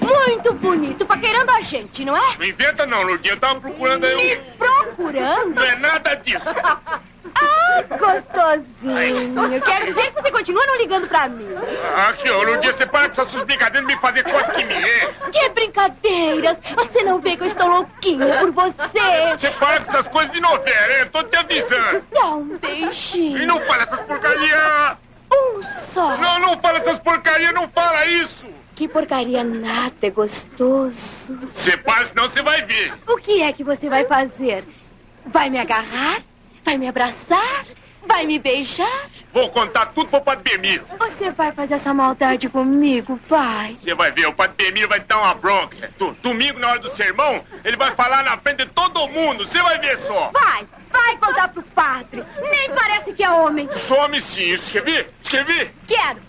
Muito 0.00 0.52
bonito, 0.54 1.06
paquerando 1.06 1.50
a 1.52 1.60
gente, 1.60 2.04
não 2.04 2.16
é? 2.16 2.36
Não 2.38 2.46
inventa 2.46 2.84
não, 2.86 3.02
Lourdinha. 3.02 3.34
Eu 3.34 3.40
tava 3.40 3.60
procurando 3.60 4.04
aí 4.04 4.16
Me 4.16 4.36
procurando? 4.58 5.54
Não 5.54 5.62
é 5.62 5.76
nada 5.76 6.14
disso. 6.16 6.40
Ah, 7.40 7.82
gostosinho. 7.88 9.62
Quer 9.62 9.84
dizer 9.86 10.12
que 10.12 10.22
você 10.22 10.30
continua 10.30 10.66
não 10.66 10.76
ligando 10.76 11.08
pra 11.08 11.28
mim? 11.28 11.48
Aqui, 12.08 12.30
ô, 12.30 12.42
Lourdinha, 12.42 12.72
você 12.72 12.86
para 12.86 13.08
com 13.08 13.12
essas 13.20 13.32
suas 13.32 13.42
brincadeiras 13.44 13.88
de 13.88 13.94
me 13.94 14.00
fazer 14.00 14.22
coisa 14.24 14.52
que 14.52 14.64
me 14.64 14.74
é. 14.74 15.12
Que 15.32 15.48
brincadeiras! 15.50 16.56
Você 16.76 17.02
não 17.02 17.20
vê 17.20 17.36
que 17.36 17.42
eu 17.42 17.46
estou 17.46 17.68
louquinha 17.68 18.38
por 18.38 18.50
você? 18.52 19.36
Você 19.38 19.50
para 19.50 19.80
com 19.80 19.90
essas 19.90 20.08
coisas 20.08 20.32
de 20.32 20.40
novela, 20.40 20.92
hein? 20.92 21.00
Eu 21.00 21.10
tô 21.10 21.22
te 21.24 21.36
avisando. 21.36 22.04
Dá 22.12 22.26
um 22.26 22.56
beijinho. 22.58 23.38
E 23.38 23.46
não 23.46 23.60
fala 23.60 23.82
essas 23.82 24.00
porcarias. 24.00 24.96
Um 25.32 25.62
só. 25.92 26.16
Não, 26.18 26.38
não 26.40 26.60
fala 26.60 26.78
essas 26.78 26.98
porcarias, 26.98 27.54
não 27.54 27.68
fala 27.68 28.04
isso. 28.06 28.46
Que 28.74 28.88
porcaria 28.88 29.44
nada, 29.44 29.94
é 30.02 30.10
gostoso. 30.10 31.38
Você 31.52 31.76
para, 31.76 32.06
senão 32.06 32.24
você 32.28 32.42
vai 32.42 32.62
ver. 32.62 32.94
O 33.06 33.16
que 33.16 33.42
é 33.42 33.52
que 33.52 33.62
você 33.62 33.88
vai 33.88 34.04
fazer? 34.04 34.64
Vai 35.26 35.50
me 35.50 35.58
agarrar? 35.58 36.22
Vai 36.64 36.76
me 36.78 36.88
abraçar? 36.88 37.66
Vai 38.04 38.26
me 38.26 38.36
beijar? 38.38 39.08
Vou 39.32 39.48
contar 39.50 39.86
tudo 39.86 40.08
pro 40.08 40.20
Padre 40.20 40.50
Bemiro. 40.58 40.84
Você 40.98 41.30
vai 41.30 41.52
fazer 41.52 41.74
essa 41.74 41.94
maldade 41.94 42.48
comigo? 42.48 43.18
Vai. 43.28 43.76
Você 43.80 43.94
vai 43.94 44.10
ver, 44.10 44.26
o 44.26 44.32
Padre 44.32 44.56
Bemiro 44.66 44.88
vai 44.88 44.98
dar 45.00 45.18
uma 45.18 45.34
bronca. 45.34 45.90
Do- 45.96 46.10
Domingo, 46.20 46.58
na 46.58 46.68
hora 46.70 46.78
do 46.80 46.94
sermão, 46.96 47.44
ele 47.64 47.76
vai 47.76 47.92
falar 47.94 48.24
na 48.24 48.36
frente 48.38 48.64
de 48.64 48.66
todo 48.66 49.06
mundo. 49.06 49.46
Você 49.46 49.62
vai 49.62 49.78
ver 49.78 49.98
só. 49.98 50.30
Vai, 50.32 50.66
vai 50.90 51.16
contar 51.16 51.48
pro 51.48 51.62
padre. 51.62 52.24
Nem 52.50 52.70
parece 52.70 53.12
que 53.12 53.22
é 53.22 53.30
homem. 53.30 53.68
Some 53.76 54.20
sim, 54.20 54.50
escrevi? 54.50 55.06
Escrevi? 55.22 55.70
Quero. 55.86 56.20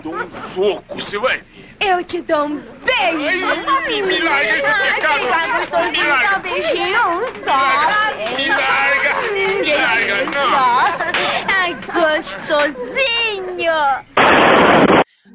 Dou 0.00 0.14
um 0.14 0.30
soco, 0.30 0.94
você 0.94 1.18
vai 1.18 1.38
ver. 1.38 1.44
Eu 1.80 2.04
te 2.04 2.20
dou 2.22 2.46
um 2.46 2.62
beijo. 2.84 3.46
Ai, 3.66 3.88
me, 3.88 4.02
me 4.02 4.18
larga 4.20 4.56
esse 4.56 4.94
pecado. 4.94 5.20
Me 5.90 6.02
larga. 6.02 6.38
Um 6.38 6.42
beijinho, 6.42 7.00
um 7.10 7.26
só. 7.44 7.58
Me 8.36 8.48
larga. 8.48 9.10
Me 9.32 9.72
larga, 9.74 10.24
não. 10.30 10.92
Ai, 11.52 11.76
gostosinho. 11.92 13.72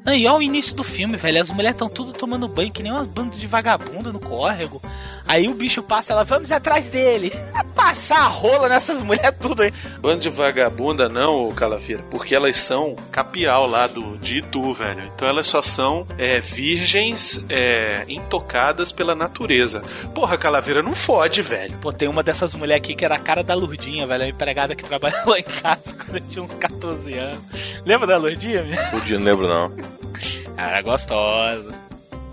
Não, 0.04 0.14
e 0.14 0.26
olha 0.26 0.38
o 0.38 0.42
início 0.42 0.74
do 0.74 0.82
filme, 0.82 1.16
velho. 1.18 1.40
As 1.40 1.50
mulheres 1.50 1.74
estão 1.74 1.88
tudo 1.88 2.12
tomando 2.14 2.48
banho, 2.48 2.72
que 2.72 2.82
nem 2.82 2.90
umas 2.90 3.06
bandas 3.06 3.38
de 3.38 3.46
vagabunda 3.46 4.10
no 4.10 4.18
córrego. 4.18 4.80
Aí 5.28 5.46
o 5.46 5.52
bicho 5.52 5.82
passa, 5.82 6.14
ela, 6.14 6.24
vamos 6.24 6.50
atrás 6.50 6.88
dele. 6.88 7.30
Passar 7.74 8.20
a 8.20 8.28
rola 8.28 8.68
nessas 8.68 9.02
mulheres 9.02 9.38
tudo 9.38 9.62
aí. 9.62 9.72
Bando 10.00 10.20
de 10.20 10.30
vagabunda 10.30 11.08
não, 11.08 11.48
ô 11.48 11.52
Calafira, 11.52 12.02
porque 12.10 12.34
elas 12.34 12.56
são 12.56 12.96
capial 13.12 13.66
lá 13.66 13.86
do, 13.86 14.16
de 14.16 14.38
Itu, 14.38 14.72
velho. 14.72 15.02
Então 15.14 15.28
elas 15.28 15.46
só 15.46 15.60
são 15.60 16.06
é, 16.16 16.40
virgens 16.40 17.44
é, 17.48 18.04
intocadas 18.08 18.90
pela 18.90 19.14
natureza. 19.14 19.82
Porra, 20.14 20.38
Calaveira, 20.38 20.82
não 20.82 20.94
fode, 20.94 21.42
velho. 21.42 21.76
Pô, 21.80 21.92
tem 21.92 22.08
uma 22.08 22.22
dessas 22.22 22.54
mulheres 22.54 22.82
aqui 22.82 22.96
que 22.96 23.04
era 23.04 23.14
a 23.16 23.18
cara 23.18 23.42
da 23.42 23.54
Lurdinha, 23.54 24.06
velho. 24.06 24.24
A 24.24 24.28
empregada 24.28 24.74
que 24.74 24.84
trabalhava 24.84 25.30
lá 25.30 25.38
em 25.38 25.42
casa 25.42 25.82
quando 25.92 26.16
eu 26.16 26.28
tinha 26.28 26.42
uns 26.42 26.54
14 26.54 27.18
anos. 27.18 27.40
Lembra 27.84 28.06
da 28.06 28.16
Lurdinha, 28.16 28.64
dia 29.04 29.18
não 29.18 29.24
lembro, 29.24 29.46
não. 29.46 29.72
Ela 30.56 30.70
era 30.70 30.82
gostosa. 30.82 31.87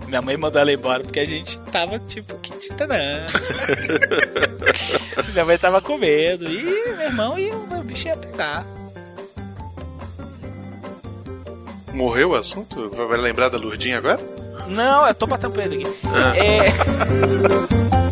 Minha 0.06 0.22
mãe 0.22 0.36
mandou 0.36 0.60
ela 0.60 0.72
embora 0.72 1.02
porque 1.02 1.20
a 1.20 1.24
gente 1.24 1.58
tava 1.72 1.98
tipo, 1.98 2.34
que 2.36 2.52
tita 2.58 2.86
não. 2.88 2.96
Minha 5.32 5.44
mãe 5.44 5.58
tava 5.58 5.80
com 5.80 5.98
medo. 5.98 6.46
E 6.50 6.62
meu 6.62 7.00
irmão 7.00 7.38
e 7.38 7.50
o 7.50 7.66
meu 7.66 7.82
bicho 7.82 8.06
ia 8.06 8.16
pegar. 8.16 8.64
Morreu 11.92 12.30
o 12.30 12.34
assunto? 12.36 12.90
Vai 12.90 13.18
lembrar 13.18 13.48
da 13.48 13.58
Lurdinha 13.58 13.98
agora? 13.98 14.20
Não, 14.68 15.06
eu 15.06 15.14
tô 15.14 15.26
batendo 15.26 15.52
pra 15.52 15.64
ele 15.64 15.82
aqui. 15.82 15.92
Ah. 16.06 16.36
É. 16.36 17.96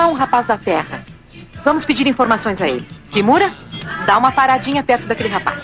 Lá 0.00 0.06
um 0.06 0.14
rapaz 0.14 0.46
da 0.46 0.56
terra. 0.56 1.04
Vamos 1.62 1.84
pedir 1.84 2.06
informações 2.06 2.62
a 2.62 2.66
ele. 2.66 2.88
Kimura, 3.10 3.52
dá 4.06 4.16
uma 4.16 4.32
paradinha 4.32 4.82
perto 4.82 5.06
daquele 5.06 5.28
rapaz. 5.28 5.60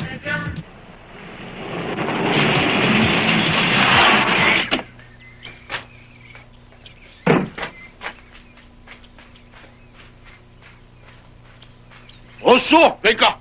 Ô, 12.42 12.58
senhor, 12.58 12.98
vem 13.02 13.16
cá. 13.16 13.38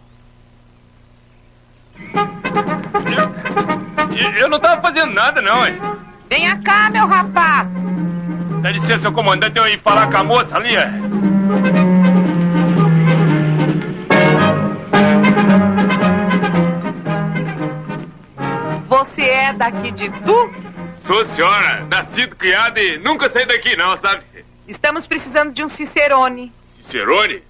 Eu, 4.17 4.31
eu 4.37 4.49
não 4.49 4.59
tava 4.59 4.81
fazendo 4.81 5.13
nada, 5.13 5.41
não, 5.41 5.67
hein? 5.67 5.75
Venha 6.29 6.57
cá, 6.61 6.89
meu 6.89 7.05
rapaz. 7.05 7.67
Dá 8.65 8.71
licença, 8.71 9.11
comandante, 9.11 9.59
eu 9.59 9.67
ir 9.67 9.79
falar 9.79 10.09
com 10.09 10.17
a 10.17 10.23
moça 10.23 10.57
ali, 10.57 10.75
é? 10.75 10.89
Você 18.87 19.21
é 19.21 19.53
daqui 19.53 19.91
de 19.91 20.09
Tu? 20.09 20.53
Sou 21.05 21.23
senhora, 21.25 21.85
nascido, 21.91 22.35
criado 22.35 22.79
e 22.79 22.97
nunca 22.97 23.29
saí 23.29 23.45
daqui, 23.45 23.77
não, 23.77 23.95
sabe? 23.97 24.23
Estamos 24.67 25.05
precisando 25.05 25.53
de 25.53 25.63
um 25.63 25.69
Cicerone. 25.69 26.51
Cicerone? 26.75 27.43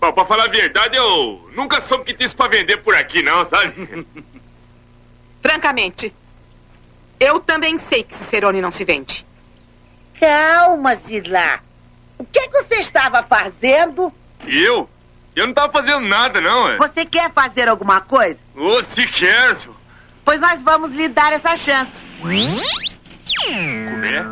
Bom, 0.00 0.10
pra 0.10 0.24
falar 0.24 0.44
a 0.44 0.48
verdade, 0.48 0.96
eu 0.96 1.50
nunca 1.54 1.82
soube 1.82 2.04
que 2.04 2.14
tinha 2.14 2.24
isso 2.24 2.34
pra 2.34 2.48
vender 2.48 2.78
por 2.78 2.94
aqui, 2.94 3.22
não, 3.22 3.44
sabe? 3.44 4.06
Francamente, 5.42 6.14
eu 7.22 7.40
também 7.40 7.78
sei 7.78 8.02
que 8.02 8.14
Cicerone 8.14 8.60
não 8.60 8.70
se 8.70 8.84
vende. 8.84 9.24
Calma, 10.18 10.94
Zilá. 10.96 11.60
O 12.18 12.24
que, 12.24 12.48
que 12.48 12.62
você 12.62 12.76
estava 12.76 13.22
fazendo? 13.22 14.12
Eu? 14.46 14.88
Eu 15.34 15.46
não 15.46 15.54
tava 15.54 15.72
fazendo 15.72 16.06
nada, 16.06 16.40
não, 16.40 16.68
é? 16.68 16.76
Você 16.76 17.04
quer 17.04 17.32
fazer 17.32 17.68
alguma 17.68 18.00
coisa? 18.00 18.38
Ô, 18.54 18.82
se 18.82 19.06
quer, 19.06 19.56
senhor. 19.56 19.76
Pois 20.24 20.38
nós 20.40 20.60
vamos 20.62 20.92
lhe 20.92 21.08
dar 21.08 21.32
essa 21.32 21.56
chance. 21.56 21.90
Comer? 22.20 24.24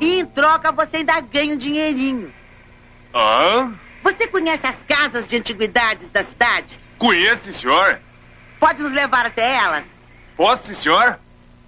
E 0.00 0.20
em 0.20 0.26
troca 0.26 0.72
você 0.72 0.98
ainda 0.98 1.20
ganha 1.20 1.54
um 1.54 1.58
dinheirinho. 1.58 2.32
Ah, 3.14 3.70
Você 4.02 4.26
conhece 4.26 4.66
as 4.66 4.76
casas 4.86 5.26
de 5.28 5.36
antiguidades 5.36 6.10
da 6.10 6.24
cidade? 6.24 6.78
conheço, 6.98 7.52
senhor. 7.52 8.00
Pode 8.58 8.82
nos 8.82 8.92
levar 8.92 9.26
até 9.26 9.54
elas? 9.54 9.84
Posso, 10.36 10.74
senhor? 10.74 11.18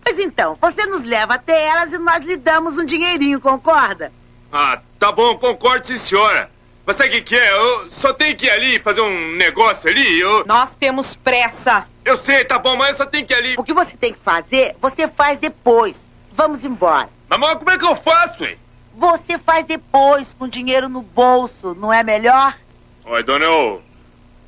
Pois 0.08 0.20
então, 0.20 0.56
você 0.58 0.86
nos 0.86 1.04
leva 1.04 1.34
até 1.34 1.66
elas 1.66 1.92
e 1.92 1.98
nós 1.98 2.24
lhe 2.24 2.34
damos 2.34 2.78
um 2.78 2.84
dinheirinho, 2.86 3.38
concorda? 3.38 4.10
Ah, 4.50 4.80
tá 4.98 5.12
bom, 5.12 5.36
concordo, 5.36 5.86
sim, 5.86 5.98
senhora. 5.98 6.50
Mas 6.86 6.96
sabe 6.96 7.10
o 7.10 7.12
que, 7.12 7.20
que 7.20 7.36
é? 7.36 7.52
Eu 7.52 7.90
só 7.90 8.10
tenho 8.14 8.34
que 8.34 8.46
ir 8.46 8.50
ali 8.50 8.76
e 8.76 8.80
fazer 8.80 9.02
um 9.02 9.32
negócio 9.36 9.86
ali. 9.90 10.18
Eu, 10.18 10.46
Nós 10.46 10.70
temos 10.80 11.14
pressa. 11.14 11.86
eu 12.06 12.16
sei, 12.16 12.42
tá 12.42 12.58
bom, 12.58 12.74
mas 12.74 12.92
eu 12.92 12.96
só 12.96 13.04
tenho 13.04 13.26
que 13.26 13.34
ir 13.34 13.36
ali. 13.36 13.54
O 13.58 13.62
que 13.62 13.74
você 13.74 13.98
tem 13.98 14.14
que 14.14 14.18
fazer, 14.20 14.74
você 14.80 15.06
faz 15.06 15.38
depois. 15.38 15.94
Vamos 16.32 16.64
embora. 16.64 17.10
Mas, 17.28 17.38
mas 17.38 17.58
como 17.58 17.70
é 17.70 17.76
que 17.76 17.84
eu 17.84 17.94
faço, 17.94 18.46
hein? 18.46 18.56
Você 18.94 19.36
faz 19.36 19.66
depois, 19.66 20.34
com 20.38 20.48
dinheiro 20.48 20.88
no 20.88 21.02
bolso, 21.02 21.76
não 21.78 21.92
é 21.92 22.02
melhor? 22.02 22.56
Olha, 23.04 23.22
dona, 23.22 23.44
eu, 23.44 23.82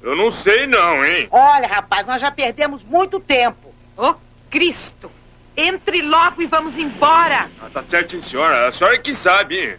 eu 0.03 0.16
não 0.16 0.31
sei 0.31 0.66
não, 0.66 1.05
hein? 1.05 1.29
Olha, 1.31 1.68
rapaz, 1.68 2.07
nós 2.07 2.18
já 2.18 2.31
perdemos 2.31 2.83
muito 2.83 3.20
tempo. 3.20 3.75
Ô, 3.94 4.14
Cristo! 4.49 5.19
Entre 5.62 6.01
logo 6.01 6.40
e 6.40 6.46
vamos 6.46 6.79
embora. 6.79 7.51
Ah, 7.61 7.68
tá 7.70 7.83
certo, 7.83 8.23
senhora. 8.23 8.66
A 8.66 8.73
senhora 8.73 8.96
é 8.96 8.99
que 8.99 9.14
sabe, 9.14 9.77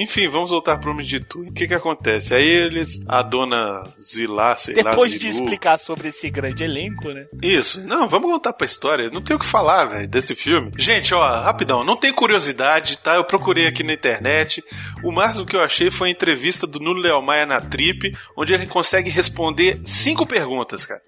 Enfim, 0.00 0.28
vamos 0.28 0.48
voltar 0.48 0.78
pro 0.78 0.92
Homem 0.92 1.04
de. 1.04 1.18
O 1.34 1.52
que 1.52 1.68
que 1.68 1.74
acontece? 1.74 2.34
Aí 2.34 2.46
eles, 2.48 3.02
a 3.06 3.22
dona 3.22 3.84
Zilá, 4.00 4.56
sei 4.56 4.82
lá, 4.82 4.90
Depois 4.90 5.12
de 5.12 5.28
explicar 5.28 5.78
sobre 5.78 6.08
esse 6.08 6.30
grande 6.30 6.64
elenco, 6.64 7.10
né? 7.10 7.26
Isso. 7.42 7.86
Não, 7.86 8.08
vamos 8.08 8.30
voltar 8.30 8.54
pra 8.54 8.64
história. 8.64 9.10
Não 9.10 9.20
tem 9.20 9.36
o 9.36 9.38
que 9.38 9.44
falar, 9.44 9.84
velho, 9.84 10.08
desse 10.08 10.34
filme. 10.34 10.72
Gente, 10.78 11.12
ó, 11.12 11.42
rapidão, 11.42 11.84
não 11.84 11.96
tem 11.96 12.14
curiosidade, 12.14 12.96
tá? 12.98 13.16
Eu 13.16 13.24
procurei 13.24 13.66
aqui 13.66 13.82
na 13.82 13.92
internet. 13.92 14.64
O 15.04 15.12
máximo 15.12 15.44
que 15.44 15.54
eu 15.54 15.60
achei 15.60 15.90
foi 15.90 16.08
a 16.08 16.12
entrevista 16.12 16.66
do 16.66 16.80
Nuno 16.80 17.00
Leal 17.00 17.20
Maia 17.20 17.44
na 17.44 17.60
Trip, 17.60 18.16
onde 18.34 18.54
ele 18.54 18.66
consegue 18.66 19.10
responder 19.10 19.80
cinco 19.84 20.24
perguntas, 20.24 20.86
cara. 20.86 21.02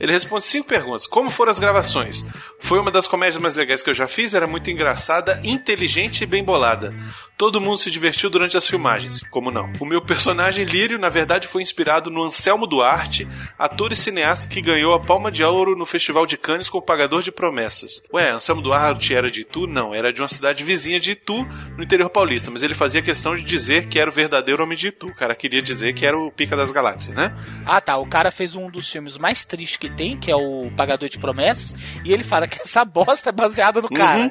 Ele 0.00 0.12
responde 0.12 0.44
cinco 0.44 0.66
perguntas. 0.66 1.06
Como 1.06 1.28
foram 1.28 1.50
as 1.50 1.58
gravações? 1.58 2.24
Foi 2.58 2.78
uma 2.78 2.90
das 2.90 3.06
comédias 3.06 3.40
mais 3.40 3.54
legais 3.54 3.82
que 3.82 3.90
eu 3.90 3.94
já 3.94 4.08
fiz, 4.08 4.32
era 4.32 4.46
muito 4.46 4.70
engraçada, 4.70 5.38
inteligente 5.44 6.22
e 6.22 6.26
bem 6.26 6.42
bolada. 6.42 6.94
Todo 7.36 7.60
mundo 7.60 7.78
se 7.78 7.90
divertiu 7.90 8.29
durante 8.30 8.56
as 8.56 8.66
filmagens, 8.66 9.22
como 9.30 9.50
não. 9.50 9.70
O 9.78 9.84
meu 9.84 10.00
personagem 10.00 10.64
Lírio, 10.64 10.98
na 10.98 11.08
verdade, 11.08 11.46
foi 11.46 11.62
inspirado 11.62 12.10
no 12.10 12.22
Anselmo 12.22 12.66
Duarte, 12.66 13.28
ator 13.58 13.92
e 13.92 13.96
cineasta 13.96 14.48
que 14.48 14.62
ganhou 14.62 14.94
a 14.94 15.00
Palma 15.00 15.30
de 15.30 15.44
Ouro 15.44 15.76
no 15.76 15.84
Festival 15.84 16.24
de 16.24 16.36
Cannes 16.36 16.68
com 16.68 16.78
o 16.78 16.82
Pagador 16.82 17.22
de 17.22 17.32
Promessas. 17.32 18.02
Ué, 18.12 18.30
Anselmo 18.30 18.62
Duarte 18.62 19.14
era 19.14 19.30
de 19.30 19.42
Itu? 19.42 19.66
Não, 19.66 19.94
era 19.94 20.12
de 20.12 20.22
uma 20.22 20.28
cidade 20.28 20.64
vizinha 20.64 21.00
de 21.00 21.12
Itu, 21.12 21.44
no 21.76 21.82
interior 21.82 22.08
paulista, 22.08 22.50
mas 22.50 22.62
ele 22.62 22.74
fazia 22.74 23.02
questão 23.02 23.34
de 23.34 23.42
dizer 23.42 23.86
que 23.86 23.98
era 23.98 24.08
o 24.08 24.12
verdadeiro 24.12 24.62
homem 24.62 24.78
de 24.78 24.88
Itu. 24.88 25.08
O 25.08 25.14
cara 25.14 25.34
queria 25.34 25.60
dizer 25.60 25.92
que 25.92 26.06
era 26.06 26.16
o 26.16 26.30
Pica 26.30 26.56
das 26.56 26.72
Galáxias, 26.72 27.16
né? 27.16 27.36
Ah, 27.66 27.80
tá. 27.80 27.96
O 27.96 28.06
cara 28.06 28.30
fez 28.30 28.54
um 28.54 28.70
dos 28.70 28.88
filmes 28.88 29.18
mais 29.18 29.44
tristes 29.44 29.76
que 29.76 29.90
tem, 29.90 30.18
que 30.18 30.30
é 30.30 30.36
o 30.36 30.70
Pagador 30.76 31.08
de 31.08 31.18
Promessas, 31.18 31.74
e 32.04 32.12
ele 32.12 32.24
fala 32.24 32.46
que 32.46 32.60
essa 32.60 32.84
bosta 32.84 33.30
é 33.30 33.32
baseada 33.32 33.80
no 33.80 33.88
cara. 33.88 34.20
Uhum. 34.20 34.30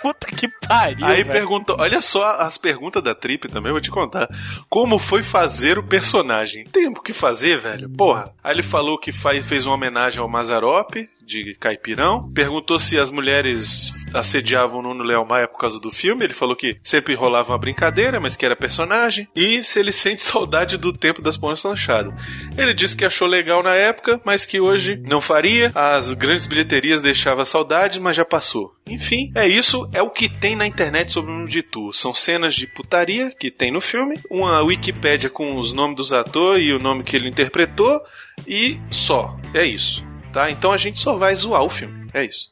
Puta 0.00 0.26
que 0.28 0.48
pariu. 0.48 1.04
Aí 1.04 1.22
velho. 1.22 1.30
perguntou, 1.30 1.76
olha 1.78 2.00
só 2.00 2.36
as 2.36 2.56
perguntas 2.56 3.02
da 3.02 3.14
Trip 3.14 3.39
também, 3.48 3.72
vou 3.72 3.80
te 3.80 3.90
contar. 3.90 4.28
Como 4.68 4.98
foi 4.98 5.22
fazer 5.22 5.78
o 5.78 5.82
personagem? 5.82 6.64
Tem 6.64 6.88
o 6.88 6.94
que 6.94 7.12
fazer, 7.12 7.58
velho? 7.58 7.88
Porra. 7.88 8.32
Aí 8.42 8.52
ele 8.54 8.62
falou 8.62 8.98
que 8.98 9.12
fa- 9.12 9.40
fez 9.42 9.66
uma 9.66 9.74
homenagem 9.74 10.20
ao 10.20 10.28
Mazarop, 10.28 10.96
de 11.30 11.54
caipirão. 11.54 12.26
Perguntou 12.34 12.78
se 12.78 12.98
as 12.98 13.10
mulheres 13.10 13.92
assediavam 14.12 14.80
o 14.80 14.82
Nuno 14.82 15.04
Léo 15.04 15.24
Maia 15.24 15.46
por 15.46 15.58
causa 15.58 15.78
do 15.78 15.90
filme. 15.90 16.24
Ele 16.24 16.34
falou 16.34 16.56
que 16.56 16.78
sempre 16.82 17.14
rolava 17.14 17.52
uma 17.52 17.58
brincadeira, 17.58 18.18
mas 18.18 18.36
que 18.36 18.44
era 18.44 18.56
personagem. 18.56 19.28
E 19.34 19.62
se 19.62 19.78
ele 19.78 19.92
sente 19.92 20.20
saudade 20.22 20.76
do 20.76 20.92
tempo 20.92 21.22
das 21.22 21.36
pontas 21.36 21.62
lanchadas. 21.62 22.12
Ele 22.58 22.74
disse 22.74 22.96
que 22.96 23.04
achou 23.04 23.28
legal 23.28 23.62
na 23.62 23.74
época, 23.74 24.20
mas 24.24 24.44
que 24.44 24.60
hoje 24.60 25.00
não 25.06 25.20
faria. 25.20 25.70
As 25.74 26.12
grandes 26.14 26.46
bilheterias 26.46 27.00
deixavam 27.00 27.44
saudade, 27.44 28.00
mas 28.00 28.16
já 28.16 28.24
passou. 28.24 28.74
Enfim, 28.88 29.30
é 29.36 29.46
isso. 29.46 29.88
É 29.92 30.02
o 30.02 30.10
que 30.10 30.28
tem 30.28 30.56
na 30.56 30.66
internet 30.66 31.12
sobre 31.12 31.30
o 31.30 31.34
Nuno 31.34 31.48
de 31.48 31.62
Tu. 31.62 31.92
São 31.92 32.12
cenas 32.12 32.54
de 32.54 32.66
putaria 32.66 33.30
que 33.38 33.50
tem 33.50 33.70
no 33.70 33.80
filme, 33.80 34.18
uma 34.28 34.60
Wikipédia 34.62 35.30
com 35.30 35.56
os 35.56 35.72
nomes 35.72 35.96
dos 35.96 36.12
atores 36.12 36.66
e 36.66 36.72
o 36.72 36.78
nome 36.78 37.04
que 37.04 37.14
ele 37.14 37.28
interpretou, 37.28 38.00
e 38.46 38.80
só. 38.90 39.36
É 39.54 39.64
isso. 39.64 40.09
Tá? 40.32 40.50
Então 40.50 40.72
a 40.72 40.76
gente 40.76 40.98
só 40.98 41.16
vai 41.16 41.34
zoar 41.34 41.62
o 41.62 41.68
filme. 41.68 42.06
É 42.12 42.24
isso. 42.24 42.50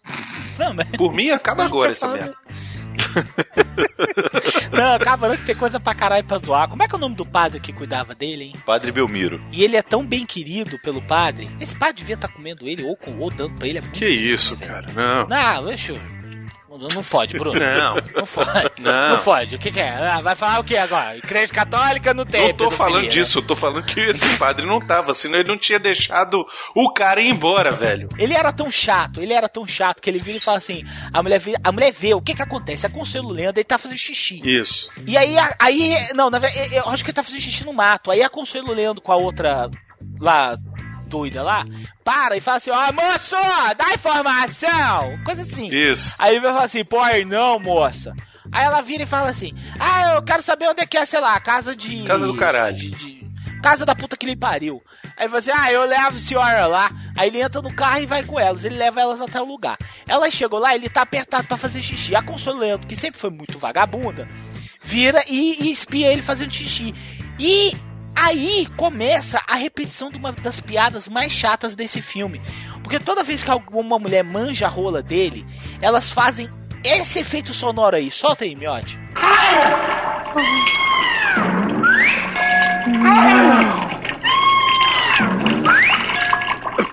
Não, 0.59 0.75
mas... 0.75 0.87
Por 0.97 1.13
mim, 1.13 1.31
acaba 1.31 1.65
agora 1.65 1.93
essa 1.93 2.09
merda. 2.09 2.35
Não, 4.73 4.95
acaba 4.95 5.29
não 5.29 5.37
que 5.37 5.45
tem 5.45 5.57
coisa 5.57 5.79
pra 5.79 5.95
caralho 5.95 6.25
pra 6.25 6.39
zoar. 6.39 6.69
Como 6.69 6.83
é 6.83 6.89
que 6.89 6.95
é 6.95 6.97
o 6.97 7.01
nome 7.01 7.15
do 7.15 7.25
padre 7.25 7.61
que 7.61 7.73
cuidava 7.73 8.15
dele, 8.15 8.45
hein? 8.45 8.55
Padre 8.67 8.93
Belmiro. 8.93 9.41
E 9.53 9.63
ele 9.65 9.77
é 9.77 9.83
tão 9.83 10.07
bem 10.07 10.27
querido 10.27 10.79
pelo 10.81 11.01
padre. 11.03 11.49
Esse 11.61 11.77
padre 11.77 11.97
devia 11.97 12.15
estar 12.15 12.29
comendo 12.29 12.69
ele 12.69 12.85
ou, 12.85 12.97
com, 12.97 13.19
ou 13.19 13.31
dando 13.31 13.55
pra 13.55 13.69
ele. 13.69 13.79
É 13.79 13.83
Que 13.93 14.09
isso, 14.09 14.57
cara? 14.57 14.87
Não. 14.93 15.29
Não, 15.29 15.65
deixa 15.67 15.93
eu... 15.93 16.18
Não 16.95 17.03
fode, 17.03 17.37
Bruno. 17.37 17.59
Não. 17.59 17.97
Não 18.17 18.27
fode. 18.27 18.71
Não. 18.79 19.09
Não 19.11 19.19
fode. 19.19 19.57
O 19.57 19.59
que, 19.59 19.71
que 19.71 19.81
é? 19.81 19.91
Ah, 19.91 20.21
vai 20.21 20.37
falar 20.37 20.61
o 20.61 20.65
que 20.65 20.77
agora? 20.77 21.17
Igreja 21.17 21.53
católica 21.53 22.15
não 22.15 22.25
tem. 22.25 22.49
Não 22.49 22.53
tô 22.55 22.71
falando 22.71 23.03
né? 23.03 23.09
disso, 23.09 23.39
eu 23.39 23.43
tô 23.43 23.57
falando 23.57 23.85
que 23.85 24.01
esse 24.01 24.37
padre 24.37 24.67
não 24.67 24.79
tava, 24.79 25.13
senão 25.15 25.39
ele 25.39 25.49
não 25.49 25.59
tinha 25.59 25.79
deixado 25.79 26.47
o 26.75 26.93
cara 26.93 27.21
ir 27.21 27.31
embora, 27.31 27.71
velho. 27.71 28.09
Ele 28.19 28.35
era 28.35 28.53
tão 28.53 28.71
chato, 28.71 29.21
ele 29.21 29.33
era 29.33 29.49
tão 29.49 29.67
chato 29.67 30.01
que 30.01 30.09
ele 30.09 30.21
vira 30.21 30.39
e 30.39 30.41
fala 30.41 30.59
assim: 30.59 30.85
a 31.13 31.23
mulher, 31.23 31.41
vira, 31.41 31.59
a 31.63 31.73
mulher 31.73 31.93
vê, 31.93 32.15
o 32.15 32.23
que 32.23 32.35
que 32.35 32.43
acontece? 32.43 32.87
A 32.87 32.91
Consuelo 32.91 33.31
Lenda, 33.31 33.59
ele 33.59 33.65
tá 33.65 33.79
fazendo 33.79 33.99
xixi. 33.99 34.41
Isso. 34.45 34.91
E 35.07 35.17
aí, 35.17 35.37
aí, 35.59 36.13
não, 36.15 36.31
na 36.31 36.39
verdade, 36.39 36.75
eu 36.75 36.89
acho 36.89 37.05
que 37.05 37.11
ele 37.11 37.17
tá 37.17 37.23
fazendo 37.23 37.41
xixi 37.41 37.65
no 37.65 37.73
mato. 37.73 38.11
Aí 38.11 38.23
a 38.23 38.31
Consuelo 38.31 38.73
Lendo 38.73 39.01
com 39.01 39.13
a 39.13 39.17
outra 39.17 39.69
lá, 40.21 40.57
doida 41.09 41.43
lá, 41.43 41.65
para 42.05 42.37
e 42.37 42.41
fala 42.41 42.59
assim: 42.59 42.71
ó, 42.71 42.93
moço, 42.93 43.35
dá 43.77 43.95
informação! 43.95 45.19
Coisa 45.25 45.43
assim. 45.43 45.67
Isso. 45.67 46.15
Aí 46.19 46.33
ele 46.33 46.41
vai 46.43 46.53
falar 46.53 46.65
assim: 46.65 46.85
pô, 46.85 47.01
aí 47.01 47.25
não, 47.25 47.59
moça. 47.59 48.15
Aí 48.53 48.65
ela 48.65 48.81
vira 48.81 49.03
e 49.03 49.07
fala 49.07 49.31
assim: 49.31 49.53
ah, 49.79 50.15
eu 50.15 50.23
quero 50.23 50.43
saber 50.43 50.69
onde 50.69 50.83
é 50.83 50.87
que 50.87 50.97
é, 50.97 51.05
sei 51.05 51.21
lá, 51.21 51.35
a 51.35 51.41
casa 51.41 51.75
de. 51.75 52.05
Casa 52.05 52.27
do 52.27 52.37
caralho. 52.37 52.77
de- 52.77 52.91
de- 52.91 53.19
casa 53.61 53.85
da 53.85 53.93
puta 53.95 54.17
que 54.17 54.25
lhe 54.25 54.37
pariu. 54.37 54.81
Aí 55.17 55.25
ele 55.25 55.29
fala 55.29 55.39
assim: 55.41 55.51
ah, 55.53 55.73
eu 55.73 55.85
levo 55.85 56.17
a 56.17 56.21
senhora 56.21 56.67
lá. 56.67 56.91
Aí 57.17 57.29
ele 57.29 57.41
entra 57.43 57.61
no 57.61 57.75
carro 57.75 57.99
e 58.01 58.07
vai 58.07 58.23
com 58.23 58.39
elas. 58.39 58.65
Ele 58.65 58.77
leva 58.77 59.01
elas 59.01 59.21
até 59.21 59.41
o 59.41 59.45
lugar. 59.45 59.77
Elas 60.07 60.33
chegam 60.33 60.59
lá, 60.61 60.75
ele 60.75 60.89
tá 60.89 61.03
apertado 61.03 61.47
pra 61.49 61.57
fazer 61.57 61.83
xixi. 61.83 62.15
A 62.15 62.23
Consuelo 62.23 62.61
Leandro, 62.61 62.87
que 62.87 62.95
sempre 62.95 63.19
foi 63.21 63.31
muito 63.31 63.59
vagabunda, 63.59 64.29
vira 64.81 65.23
e, 65.29 65.67
e 65.67 65.73
espia 65.73 66.13
ele 66.13 66.23
fazendo 66.23 66.53
xixi. 66.53 66.95
E 67.39 67.77
aí 68.19 68.67
começa 68.77 69.41
a 69.47 69.55
repetição 69.55 70.11
de 70.11 70.19
uma 70.19 70.33
das 70.33 70.61
piadas 70.61 71.07
mais 71.07 71.33
chatas 71.33 71.77
desse 71.77 72.03
filme. 72.03 72.43
Porque 72.83 72.99
toda 72.99 73.23
vez 73.23 73.43
que 73.43 73.51
alguma 73.51 73.99
mulher 73.99 74.25
manja 74.25 74.67
a 74.67 74.69
rola 74.69 75.03
dele, 75.03 75.47
elas 75.81 76.11
fazem 76.11 76.49
esse 76.85 77.21
efeito 77.21 77.55
sonoro 77.55 77.97
aí. 77.97 78.11
Solta 78.11 78.45
aí, 78.45 78.57
miote. 78.57 78.99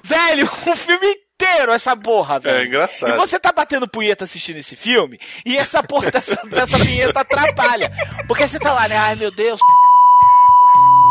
Velho, 0.04 0.50
o 0.68 0.76
filme 0.78 1.08
inteiro 1.08 1.72
essa 1.72 1.96
porra, 1.96 2.40
velho. 2.40 2.58
É 2.60 2.66
engraçado. 2.66 3.14
E 3.14 3.18
você 3.18 3.40
tá 3.40 3.52
batendo 3.52 3.88
punheta 3.88 4.24
assistindo 4.26 4.58
esse 4.58 4.76
filme, 4.76 5.20
e 5.46 5.58
essa 5.58 5.82
porra 5.82 6.12
dessa, 6.12 6.36
dessa 6.48 6.78
vinheta 6.78 7.22
atrapalha. 7.22 7.92
Porque 8.28 8.48
você 8.48 8.60
tá 8.60 8.74
lá, 8.74 8.88
né? 8.88 8.98
Ai, 8.98 9.16
meu 9.16 9.32
Deus. 9.32 9.60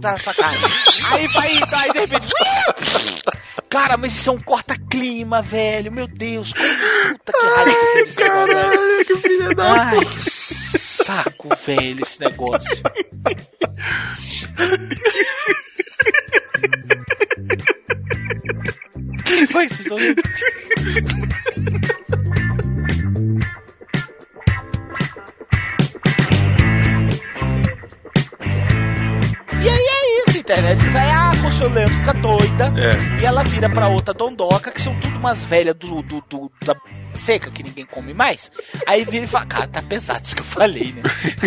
Tá 0.05 0.19
sacanagem. 0.19 0.71
Aí 1.07 1.27
vai, 1.29 1.61
tá, 1.61 1.81
aí 1.81 1.93
de 1.93 1.99
repente. 2.01 2.27
Cara, 3.71 3.97
mas 3.97 4.13
isso 4.13 4.29
é 4.29 4.33
um 4.35 4.39
corta-clima, 4.39 5.41
velho. 5.41 5.91
Meu 5.91 6.07
Deus, 6.07 6.53
puta 6.53 7.33
que 7.33 7.47
raiva 7.47 7.75
que 8.05 8.05
desse 8.05 8.21
negócio, 8.21 8.55
velho. 8.55 9.05
que 9.07 9.17
filha 9.17 9.49
Ai, 9.59 10.05
que 10.05 10.21
saco, 10.79 11.49
velho, 11.65 12.03
esse 12.03 12.21
negócio. 12.21 12.83
que 19.25 19.47
foi 19.47 19.67
que 19.67 19.73
estão 19.75 19.97
rindo? 19.97 20.23
E 29.65 29.69
aí 29.71 29.94
é 30.37 30.39
isso, 30.39 30.39
internet. 30.39 30.97
Aí 30.97 31.11
a 31.11 31.33
Consuelo 31.43 31.95
fica 31.95 32.15
doida 32.15 32.73
É. 32.77 33.21
e 33.23 33.25
ela 33.25 33.43
vira 33.45 33.69
pra 33.69 33.89
outra 33.89 34.13
dondoca, 34.15 34.71
que 34.71 34.81
são 34.81 34.95
tudo 35.01 35.17
umas 35.19 35.45
velhas 35.45 35.75
do, 35.75 36.03
do, 36.03 36.21
do- 36.29 36.53
da 36.65 36.75
seca 37.15 37.51
que 37.51 37.63
ninguém 37.63 37.87
come 37.87 38.13
mais. 38.13 38.51
Aí 38.87 39.05
vira 39.05 39.25
e 39.25 39.29
fala, 39.29 39.47
cara, 39.47 39.67
tá 39.69 39.81
pesado 39.83 40.25
isso 40.25 40.35
que 40.35 40.43
eu 40.43 40.47
falei, 40.47 40.93
né? 40.93 41.03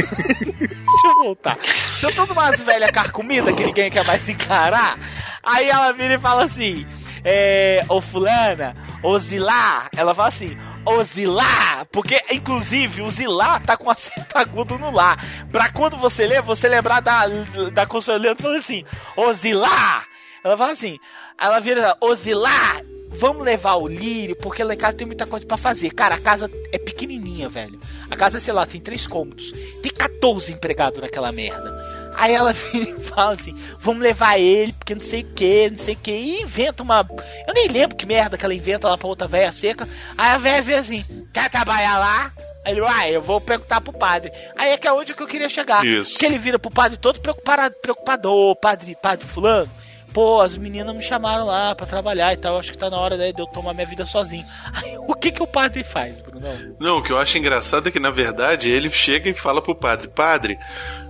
Deixa 0.49 1.07
eu 1.07 1.23
voltar. 1.23 1.57
São 1.99 2.11
tudo 2.11 2.33
umas 2.33 2.59
velhas 2.61 2.91
carcomidas 2.91 3.53
que 3.55 3.65
ninguém 3.65 3.89
quer 3.89 4.05
mais 4.05 4.27
encarar. 4.27 4.97
Aí 5.43 5.69
ela 5.69 5.91
vira 5.93 6.15
e 6.15 6.19
fala 6.19 6.45
assim, 6.45 6.85
é, 7.23 7.83
ô 7.89 8.01
fulana, 8.01 8.75
ô 9.03 9.17
Zilá, 9.19 9.87
ela 9.95 10.13
fala 10.15 10.29
assim, 10.29 10.57
ô 10.87 11.03
Zilá, 11.03 11.85
porque 11.91 12.21
inclusive 12.31 13.01
o 13.01 13.09
Zilá 13.09 13.59
tá 13.59 13.75
com 13.75 13.89
acento 13.89 14.37
agudo 14.37 14.79
no 14.79 14.89
lá. 14.89 15.17
Pra 15.51 15.71
quando 15.71 15.97
você 15.97 16.25
ler, 16.25 16.41
você 16.41 16.69
lembrar 16.69 17.01
da, 17.01 17.27
da 17.73 17.85
Consolando 17.85 18.41
falando 18.41 18.57
assim, 18.57 18.85
ô 19.15 19.33
Zilá, 19.33 20.05
ela 20.43 20.57
fala 20.57 20.71
assim, 20.71 20.97
ela 21.39 21.59
vira, 21.59 21.97
ô 21.99 22.15
Zilá, 22.15 22.81
vamos 23.09 23.43
levar 23.43 23.75
o 23.75 23.87
Lírio, 23.87 24.35
porque 24.37 24.63
lá 24.63 24.73
em 24.73 24.77
casa 24.77 24.97
tem 24.97 25.07
muita 25.07 25.27
coisa 25.27 25.45
pra 25.45 25.57
fazer. 25.57 25.91
Cara, 25.91 26.15
a 26.15 26.19
casa 26.19 26.49
é 26.71 26.77
pequenininha, 26.77 27.49
velho. 27.49 27.79
A 28.09 28.15
casa, 28.15 28.39
sei 28.39 28.53
lá, 28.53 28.65
tem 28.65 28.79
três 28.79 29.05
cômodos. 29.05 29.51
Tem 29.81 29.91
14 29.91 30.53
empregados 30.53 31.01
naquela 31.01 31.31
merda. 31.31 31.86
Aí 32.17 32.33
ela 32.33 32.53
fala 33.15 33.33
assim: 33.33 33.55
vamos 33.79 34.01
levar 34.01 34.39
ele, 34.39 34.73
porque 34.73 34.95
não 34.95 35.01
sei 35.01 35.21
o 35.21 35.33
que, 35.33 35.69
não 35.69 35.77
sei 35.77 35.93
o 35.93 35.97
que. 35.97 36.11
E 36.11 36.41
inventa 36.41 36.83
uma. 36.83 37.07
Eu 37.47 37.53
nem 37.53 37.67
lembro 37.67 37.95
que 37.95 38.05
merda 38.05 38.37
que 38.37 38.43
ela 38.43 38.55
inventa 38.55 38.89
lá 38.89 38.97
pra 38.97 39.07
outra 39.07 39.27
velha 39.27 39.51
seca. 39.51 39.87
Aí 40.17 40.31
a 40.31 40.37
velha 40.37 40.61
vê 40.61 40.75
assim: 40.75 41.05
quer 41.31 41.49
trabalhar 41.49 41.99
lá? 41.99 42.33
Aí 42.65 42.73
ele, 42.73 42.81
uai, 42.81 43.15
eu 43.15 43.21
vou 43.21 43.39
perguntar 43.39 43.79
pro 43.79 43.93
padre. 43.93 44.31
Aí 44.57 44.71
é 44.71 44.77
que 44.77 44.87
é 44.87 44.91
onde 44.91 45.13
que 45.13 45.23
eu 45.23 45.27
queria 45.27 45.47
chegar. 45.47 45.85
Isso. 45.85 46.19
Que 46.19 46.25
ele 46.25 46.37
vira 46.37 46.59
pro 46.59 46.69
padre 46.69 46.97
todo 46.97 47.19
preocupado, 47.21 47.73
preocupado, 47.81 48.29
ô 48.29 48.53
padre, 48.55 48.97
padre 49.01 49.25
fulano. 49.25 49.69
Pô, 50.13 50.41
as 50.41 50.57
meninas 50.57 50.95
me 50.95 51.03
chamaram 51.03 51.45
lá 51.45 51.75
pra 51.75 51.85
trabalhar 51.85 52.33
e 52.33 52.37
tal. 52.37 52.57
Acho 52.57 52.71
que 52.71 52.77
tá 52.77 52.89
na 52.89 52.99
hora 52.99 53.15
né, 53.15 53.31
de 53.31 53.41
eu 53.41 53.45
tomar 53.45 53.73
minha 53.73 53.85
vida 53.85 54.03
sozinho. 54.03 54.45
Aí, 54.73 54.97
o 54.97 55.13
que 55.13 55.31
que 55.31 55.43
o 55.43 55.47
padre 55.47 55.83
faz, 55.83 56.19
Bruno? 56.19 56.47
Não, 56.79 56.97
o 56.97 57.03
que 57.03 57.11
eu 57.11 57.19
acho 57.19 57.37
engraçado 57.37 57.87
é 57.87 57.91
que, 57.91 57.99
na 57.99 58.09
verdade, 58.09 58.69
ele 58.69 58.89
chega 58.89 59.29
e 59.29 59.33
fala 59.33 59.61
pro 59.61 59.75
padre: 59.75 60.07
Padre, 60.07 60.57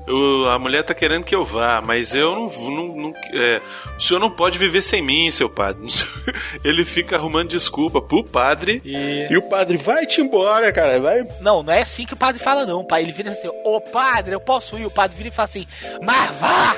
eu- 0.08 0.48
a 0.50 0.58
mulher 0.58 0.84
tá 0.84 0.94
querendo 0.94 1.24
que 1.24 1.36
eu 1.36 1.44
vá, 1.46 1.82
mas 1.82 2.16
eu 2.16 2.34
não. 2.36 2.50
não, 2.72 2.88
não- 2.98 3.14
é, 3.34 3.62
o 3.98 4.02
senhor 4.02 4.20
não 4.20 4.32
pode 4.32 4.58
viver 4.58 4.82
sem 4.82 5.02
mim, 5.02 5.30
seu 5.32 5.50
padre. 5.50 5.86
Ele 6.64 6.86
fica 6.86 7.16
arrumando 7.16 7.50
desculpa 7.50 8.02
pro 8.02 8.24
padre. 8.24 8.82
E... 8.86 9.28
E 9.30 9.38
o 9.38 9.42
padre 9.44 9.78
vai-te 9.78 10.22
embora, 10.22 10.72
cara. 10.72 11.00
Vai. 11.00 11.24
Não, 11.42 11.62
não 11.62 11.74
é 11.74 11.82
assim 11.82 12.06
que 12.06 12.14
o 12.14 12.18
padre 12.18 12.42
fala, 12.42 12.66
não. 12.66 12.84
pai. 12.86 13.04
Ele 13.04 13.12
vira 13.12 13.32
assim, 13.32 13.50
ô 13.64 13.80
padre, 13.82 14.34
eu 14.34 14.40
posso 14.40 14.78
ir. 14.80 14.86
O 14.86 14.92
padre 14.92 15.16
vira 15.18 15.30
e 15.30 15.32
fala 15.32 15.48
assim, 15.48 15.68
mas 16.02 16.36
vá! 16.38 16.76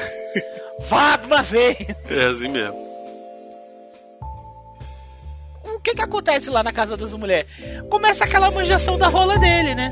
Vá 0.88 1.16
de 1.18 1.28
uma 1.28 1.42
vez! 1.44 1.78
É 2.10 2.26
assim 2.26 2.48
mesmo. 2.48 2.90
O 5.64 5.80
que 5.82 5.94
que 5.96 6.02
acontece 6.02 6.50
lá 6.50 6.62
na 6.64 6.72
casa 6.74 6.98
das 6.98 7.14
mulheres? 7.14 7.48
Começa 7.90 8.24
aquela 8.26 8.52
manjação 8.52 8.98
da 8.98 9.08
rola 9.08 9.38
dele, 9.38 9.76
né? 9.76 9.92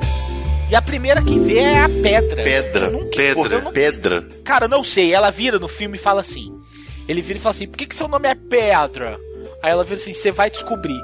E 0.70 0.76
a 0.76 0.82
primeira 0.82 1.22
que 1.22 1.40
vê 1.40 1.60
é 1.60 1.80
a 1.80 1.90
pedra. 1.90 2.44
Pedra. 2.44 2.90
Nunca- 2.90 3.16
Pedra. 3.16 3.56
eu 3.56 3.62
não- 3.64 3.72
Pedra. 3.72 4.22
Cara, 4.44 4.66
eu 4.66 4.70
não 4.70 4.84
sei. 4.84 5.14
Ela 5.14 5.30
vira 5.32 5.58
no 5.58 5.68
filme 5.68 5.98
e 5.98 6.00
fala 6.02 6.22
assim. 6.22 6.52
Ele 7.08 7.22
vira 7.22 7.40
e 7.40 7.42
fala 7.42 7.56
assim: 7.56 7.68
por 7.68 7.78
que, 7.78 7.86
que 7.86 7.96
seu 7.96 8.08
nome 8.08 8.28
é 8.28 8.36
Pedra? 8.36 9.18
Aí 9.64 9.72
ela 9.72 9.84
vira 9.86 9.96
assim: 10.00 10.14
você 10.14 10.30
vai 10.32 10.50
descobrir. 10.52 11.00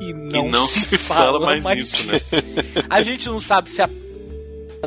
E 0.00 0.12
não, 0.12 0.46
e 0.46 0.48
não 0.50 0.66
se, 0.66 0.98
fala, 0.98 1.38
mais 1.40 1.64
nisso, 1.64 2.04
né? 2.06 2.20
A 2.90 3.00
gente 3.00 3.28
não 3.28 3.40
sabe 3.40 3.70
se 3.70 3.80
a 3.80 3.88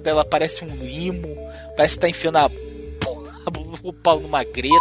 dela 0.03 0.23
parece 0.23 0.63
um 0.63 0.67
limo, 0.67 1.35
parece 1.75 1.95
que 1.95 2.01
tá 2.01 2.07
enfiando 2.09 2.37
a 2.37 2.49
porra, 2.99 3.31
o 3.81 3.91
pau 3.91 4.19
numa 4.19 4.43
greta. 4.43 4.75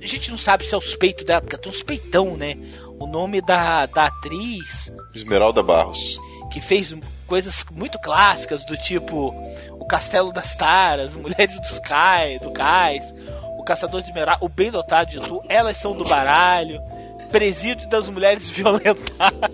A 0.00 0.06
gente 0.06 0.30
não 0.30 0.38
sabe 0.38 0.64
se 0.64 0.74
é 0.74 0.78
os 0.78 0.94
peitos 0.94 1.24
dela, 1.24 1.40
porque 1.40 1.56
tem 1.58 1.72
uns 1.72 1.82
peitão, 1.82 2.36
né? 2.36 2.56
O 3.00 3.06
nome 3.06 3.40
da, 3.40 3.86
da 3.86 4.04
atriz 4.06 4.92
Esmeralda 5.14 5.60
Barros. 5.62 6.18
que 6.52 6.60
fez 6.60 6.92
coisas 7.32 7.64
muito 7.70 7.98
clássicas 7.98 8.62
do 8.66 8.76
tipo 8.76 9.28
o 9.70 9.86
Castelo 9.86 10.30
das 10.34 10.54
Taras, 10.54 11.14
Mulheres 11.16 11.58
dos 11.62 11.80
Cais, 11.80 12.38
do 12.42 12.50
Cais, 12.50 13.02
o 13.58 13.64
Caçador 13.64 14.02
de 14.02 14.08
Esmeralda, 14.08 14.44
o 14.44 14.50
Bem 14.50 14.70
Dotado 14.70 15.12
de 15.12 15.18
Tu, 15.18 15.42
Elas 15.48 15.78
São 15.78 15.96
do 15.96 16.04
Baralho. 16.04 16.78
Presídio 17.30 17.88
das 17.88 18.06
Mulheres 18.10 18.50
Violentadas. 18.50 19.32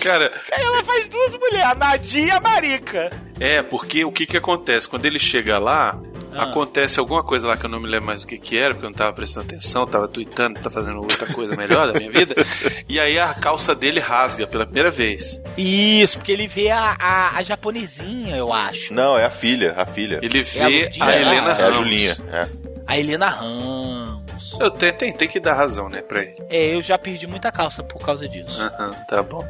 Cara, 0.00 0.32
Aí 0.52 0.62
ela 0.62 0.84
faz 0.84 1.08
duas 1.08 1.34
mulheres, 1.34 1.64
a 1.64 1.74
Nadia 1.74 2.24
e 2.24 2.30
a 2.30 2.40
Marica. 2.40 3.10
é, 3.40 3.60
porque 3.60 4.04
o 4.04 4.12
que 4.12 4.24
que 4.24 4.36
acontece? 4.36 4.88
Quando 4.88 5.04
ele 5.04 5.18
chega 5.18 5.58
lá, 5.58 6.00
Ah. 6.40 6.44
acontece 6.50 6.98
alguma 7.00 7.22
coisa 7.22 7.46
lá 7.46 7.56
que 7.56 7.64
eu 7.66 7.70
não 7.70 7.80
me 7.80 7.86
lembro 7.88 8.06
mais 8.06 8.22
o 8.22 8.26
que 8.26 8.38
que 8.38 8.56
era, 8.56 8.74
porque 8.74 8.86
eu 8.86 8.90
não 8.90 8.96
tava 8.96 9.12
prestando 9.12 9.46
atenção, 9.46 9.86
tava 9.86 10.06
tweetando, 10.08 10.54
tava 10.60 10.70
fazendo 10.70 10.98
outra 10.98 11.26
coisa 11.32 11.56
melhor 11.56 11.92
da 11.92 11.98
minha 11.98 12.10
vida. 12.10 12.34
E 12.88 12.98
aí 12.98 13.18
a 13.18 13.34
calça 13.34 13.74
dele 13.74 14.00
rasga 14.00 14.46
pela 14.46 14.64
primeira 14.64 14.90
vez. 14.90 15.42
Isso, 15.56 16.16
porque 16.18 16.32
ele 16.32 16.46
vê 16.46 16.70
a, 16.70 16.96
a, 16.98 17.36
a 17.36 17.42
japonesinha, 17.42 18.34
eu 18.36 18.52
acho. 18.52 18.94
Não, 18.94 19.16
é 19.18 19.24
a 19.24 19.30
filha, 19.30 19.74
a 19.76 19.84
filha. 19.84 20.18
Ele 20.22 20.38
É 20.38 20.62
a 20.62 20.68
vê 20.68 20.80
Lurdinha, 20.82 21.04
a 21.04 21.16
Helena 21.20 21.48
É 21.50 21.52
a 21.52 21.54
Ramos. 21.56 21.74
Julinha. 21.74 22.16
É. 22.32 22.48
A 22.86 22.98
Helena 22.98 23.28
Ramos. 23.28 24.56
Eu 24.58 24.70
tenho, 24.70 24.92
tem, 24.94 25.12
tem 25.12 25.28
que 25.28 25.38
dar 25.38 25.54
razão, 25.54 25.88
né, 25.88 26.00
pra 26.00 26.22
ele. 26.22 26.36
É, 26.48 26.74
eu 26.74 26.80
já 26.82 26.96
perdi 26.98 27.26
muita 27.26 27.52
calça 27.52 27.82
por 27.82 27.98
causa 28.04 28.26
disso. 28.28 28.60
Aham, 28.60 28.90
tá 29.08 29.22
bom. 29.22 29.46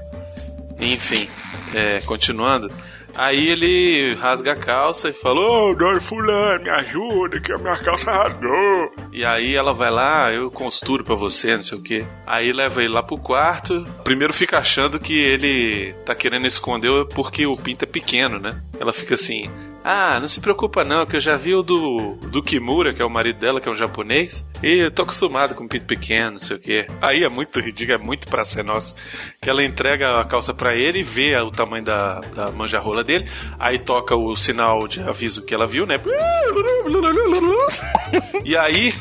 Enfim, 0.81 1.29
é, 1.75 2.01
continuando. 2.01 2.71
Aí 3.15 3.49
ele 3.49 4.15
rasga 4.15 4.53
a 4.53 4.57
calça 4.57 5.09
e 5.09 5.13
fala: 5.13 5.41
Ô, 5.41 5.75
dona 5.75 6.01
Fulano, 6.01 6.63
me 6.63 6.71
ajuda, 6.71 7.41
que 7.41 7.53
a 7.53 7.59
minha 7.59 7.77
calça 7.79 8.11
rasgou. 8.11 8.93
E 9.13 9.25
aí 9.25 9.55
ela 9.55 9.73
vai 9.73 9.91
lá, 9.91 10.33
eu 10.33 10.51
consturo 10.51 11.03
pra 11.03 11.15
você, 11.15 11.57
não 11.57 11.65
sei 11.65 11.79
o 11.79 11.83
que. 11.83 12.05
Aí 12.27 12.53
leva 12.53 12.83
ele 12.83 12.93
lá 12.93 13.03
pro 13.03 13.19
quarto. 13.19 13.85
Primeiro 14.05 14.33
fica 14.33 14.59
achando 14.59 14.99
que 15.01 15.19
ele 15.19 15.95
tá 16.05 16.15
querendo 16.15 16.47
esconder 16.47 17.07
porque 17.15 17.47
o 17.47 17.57
pinto 17.57 17.85
é 17.85 17.87
pequeno, 17.87 18.39
né? 18.39 18.61
Ela 18.79 18.93
fica 18.93 19.15
assim. 19.15 19.51
Ah, 19.85 20.19
não 20.21 20.29
se 20.29 20.41
preocupa 20.41 20.85
não, 20.85 21.07
que 21.07 21.17
eu 21.17 21.21
já 21.21 21.37
vi 21.37 21.55
o 21.55 21.63
do, 21.63 22.17
do 22.17 22.43
Kimura, 22.43 22.93
que 22.93 23.01
é 23.01 23.05
o 23.05 23.11
marido 23.11 23.39
dela, 23.39 23.61
que 23.61 23.69
é 23.69 23.73
um 23.73 23.77
japonês, 23.77 24.45
e 24.63 24.85
eu 24.85 24.91
tô 24.91 25.03
acostumado 25.03 25.55
com 25.55 25.67
pinto 25.67 25.87
pequeno, 25.87 26.33
não 26.33 26.41
sei 26.41 26.57
o 26.57 26.61
quê. 26.61 26.87
Aí 27.01 27.25
é 27.25 27.29
muito 27.29 27.59
ridículo, 27.61 27.99
é 27.99 28.05
muito 28.05 28.29
pra 28.29 28.45
ser 28.45 28.63
nosso. 28.63 28.95
Que 29.41 29.49
ela 29.49 29.65
entrega 29.65 30.21
a 30.21 30.25
calça 30.25 30.53
pra 30.53 30.75
ele 30.75 31.01
e 31.01 31.03
vê 31.03 31.37
o 31.37 31.51
tamanho 31.51 31.85
da, 31.85 32.21
da 32.35 33.03
dele, 33.03 33.29
aí 33.59 33.79
toca 33.79 34.15
o 34.15 34.37
sinal 34.37 34.87
de 34.87 35.01
aviso 35.01 35.45
que 35.45 35.55
ela 35.55 35.67
viu, 35.67 35.87
né? 35.87 35.99
E 38.45 38.57
aí, 38.57 38.95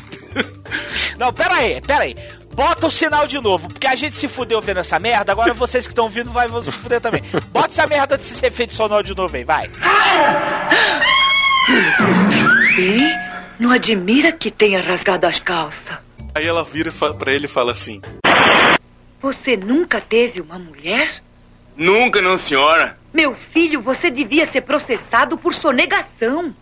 Não, 1.18 1.34
pera 1.34 1.56
aí, 1.56 1.82
pera 1.82 2.04
aí. 2.04 2.16
Bota 2.58 2.88
o 2.88 2.90
sinal 2.90 3.28
de 3.28 3.40
novo, 3.40 3.68
porque 3.68 3.86
a 3.86 3.94
gente 3.94 4.16
se 4.16 4.28
fudeu 4.28 4.60
vendo 4.60 4.80
essa 4.80 4.98
merda, 4.98 5.32
agora 5.32 5.54
vocês 5.54 5.86
que 5.86 5.92
estão 5.92 6.10
vindo 6.10 6.32
vai 6.32 6.50
se 6.64 6.72
fuder 6.72 7.00
também. 7.00 7.22
Bota 7.52 7.68
essa 7.68 7.86
merda 7.86 8.18
desse 8.18 8.44
efeito 8.44 8.74
sonoro 8.74 9.06
de 9.06 9.16
novo 9.16 9.38
aí, 9.38 9.44
vai. 9.44 9.70
E 12.80 13.00
não 13.60 13.70
admira 13.70 14.32
que 14.32 14.50
tenha 14.50 14.82
rasgado 14.82 15.28
as 15.28 15.40
calças. 15.40 16.00
aí 16.34 16.48
ela 16.48 16.64
vira 16.64 16.92
pra 16.92 17.32
ele 17.32 17.46
e 17.46 17.48
fala 17.48 17.74
assim: 17.74 18.02
Você 19.22 19.56
nunca 19.56 20.02
teve 20.02 20.42
uma 20.42 20.58
mulher? 20.58 21.22
Nunca, 21.76 22.24
não, 22.24 22.40
senhora. 22.40 22.98
Meu 23.14 23.36
filho, 23.36 23.82
você 23.82 24.10
devia 24.10 24.48
ser 24.48 24.62
processado 24.62 25.38
por 25.38 25.54
sonegação. 25.54 26.56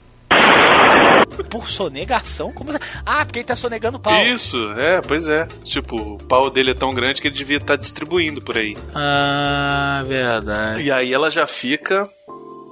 Por 1.50 1.70
sonegação? 1.70 2.52
Como 2.52 2.70
assim? 2.70 2.80
Ah, 3.06 3.26
porque 3.26 3.40
ele 3.40 3.46
tá 3.46 3.56
sonegando 3.56 4.00
pau. 4.00 4.26
Isso, 4.26 4.72
é, 4.78 5.02
pois 5.02 5.28
é. 5.28 5.48
Tipo, 5.64 5.96
o 5.96 6.18
pau 6.18 6.50
dele 6.50 6.72
é 6.72 6.74
tão 6.74 6.94
grande 6.94 7.22
que 7.22 7.28
ele 7.28 7.36
devia 7.36 7.58
estar 7.58 7.76
distribuindo 7.76 8.42
por 8.42 8.58
aí. 8.58 8.76
Ah, 8.94 10.02
verdade. 10.04 10.84
E 10.84 10.92
aí 10.92 11.14
ela 11.14 11.30
já 11.30 11.46
fica 11.48 12.10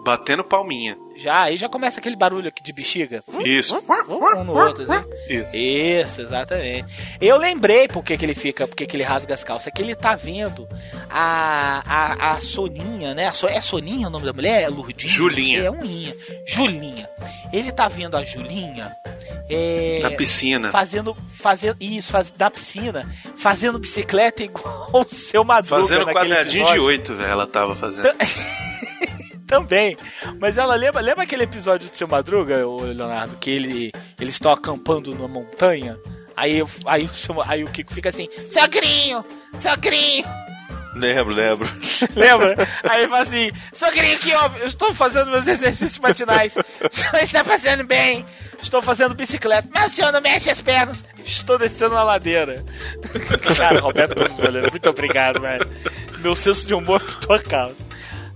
batendo 0.03 0.43
palminha. 0.43 0.97
Já, 1.15 1.43
aí 1.43 1.57
já 1.57 1.69
começa 1.69 1.99
aquele 1.99 2.15
barulho 2.15 2.47
aqui 2.47 2.61
de 2.61 2.73
bexiga. 2.73 3.23
Isso. 3.45 3.75
Um 3.77 4.43
no 4.43 4.55
outro, 4.55 4.83
assim. 4.83 5.09
Isso. 5.29 5.55
Isso, 5.55 6.21
exatamente. 6.21 6.87
Eu 7.21 7.37
lembrei 7.37 7.87
por 7.87 8.03
que, 8.03 8.13
ele 8.13 8.33
fica, 8.33 8.67
por 8.67 8.75
que, 8.75 8.87
ele 8.95 9.03
rasga 9.03 9.33
as 9.33 9.43
calças. 9.43 9.67
É 9.67 9.71
que 9.71 9.81
ele 9.81 9.95
tá 9.95 10.15
vendo 10.15 10.67
a, 11.09 11.83
a, 11.85 12.29
a 12.31 12.35
Soninha, 12.39 13.13
né? 13.13 13.31
É 13.49 13.61
Soninha 13.61 14.07
o 14.07 14.09
nome 14.09 14.25
da 14.25 14.33
mulher? 14.33 14.63
É 14.63 14.69
Lurdinha? 14.69 15.07
Julinha. 15.07 15.59
É 15.61 15.69
Uninha. 15.69 16.13
Julinha. 16.47 17.07
Ele 17.51 17.71
tá 17.71 17.87
vendo 17.87 18.17
a 18.17 18.23
Julinha. 18.23 18.91
É, 19.49 19.99
Na 20.01 20.11
piscina. 20.11 20.69
Fazendo, 20.69 21.15
fazendo 21.37 21.77
isso, 21.79 22.11
faz, 22.11 22.33
na 22.37 22.49
piscina, 22.49 23.07
fazendo 23.37 23.77
bicicleta 23.77 24.41
igual 24.43 24.89
o 24.91 25.05
seu 25.07 25.43
Madruga. 25.43 25.81
Fazendo 25.81 26.05
quadradinho 26.05 26.63
de 26.63 26.71
episódio. 26.71 26.83
oito, 26.83 27.13
velho, 27.13 27.29
ela 27.29 27.45
tava 27.45 27.75
fazendo. 27.75 28.09
Também. 29.59 29.97
Mas 30.39 30.57
ela 30.57 30.75
lembra, 30.75 31.01
lembra 31.01 31.23
aquele 31.23 31.43
episódio 31.43 31.89
do 31.89 31.95
seu 31.95 32.07
Madruga, 32.07 32.65
ô 32.67 32.77
Leonardo, 32.81 33.35
que 33.37 33.49
ele, 33.51 33.91
eles 34.19 34.33
estão 34.35 34.51
acampando 34.51 35.13
numa 35.13 35.27
montanha? 35.27 35.97
Aí, 36.35 36.57
eu- 36.59 36.69
aí, 36.85 37.05
o 37.05 37.13
seu- 37.13 37.41
aí 37.43 37.63
o 37.63 37.67
Kiko 37.67 37.93
fica 37.93 38.09
assim, 38.09 38.27
sogrinho, 38.51 39.23
sogrinho, 39.59 40.25
Lembro, 40.95 41.33
lembro. 41.33 41.67
lembra? 42.15 42.67
aí 42.83 43.01
ele 43.01 43.09
fala 43.09 43.23
assim, 43.23 43.51
sogrinho, 43.73 44.19
que 44.19 44.31
ó, 44.35 44.47
eu 44.59 44.67
estou 44.67 44.93
fazendo 44.93 45.31
meus 45.31 45.47
exercícios 45.47 45.97
matinais, 45.97 46.55
o 46.55 46.95
senhor 46.95 47.15
está 47.23 47.43
fazendo 47.43 47.83
bem, 47.83 48.23
estou 48.61 48.79
fazendo 48.79 49.15
bicicleta, 49.15 49.67
mas 49.73 49.91
o 49.91 49.95
senhor 49.95 50.11
não 50.11 50.21
mexe 50.21 50.51
as 50.51 50.61
pernas, 50.61 51.03
estou 51.25 51.57
descendo 51.57 51.95
uma 51.95 52.03
ladeira. 52.03 52.63
Cara, 53.57 53.79
Roberto 53.79 54.13
Gomes 54.15 54.69
muito 54.71 54.89
obrigado, 54.89 55.41
velho. 55.41 55.67
Meu 56.19 56.35
senso 56.35 56.67
de 56.67 56.75
humor 56.75 57.01
por 57.01 57.15
tua 57.15 57.39
causa. 57.39 57.75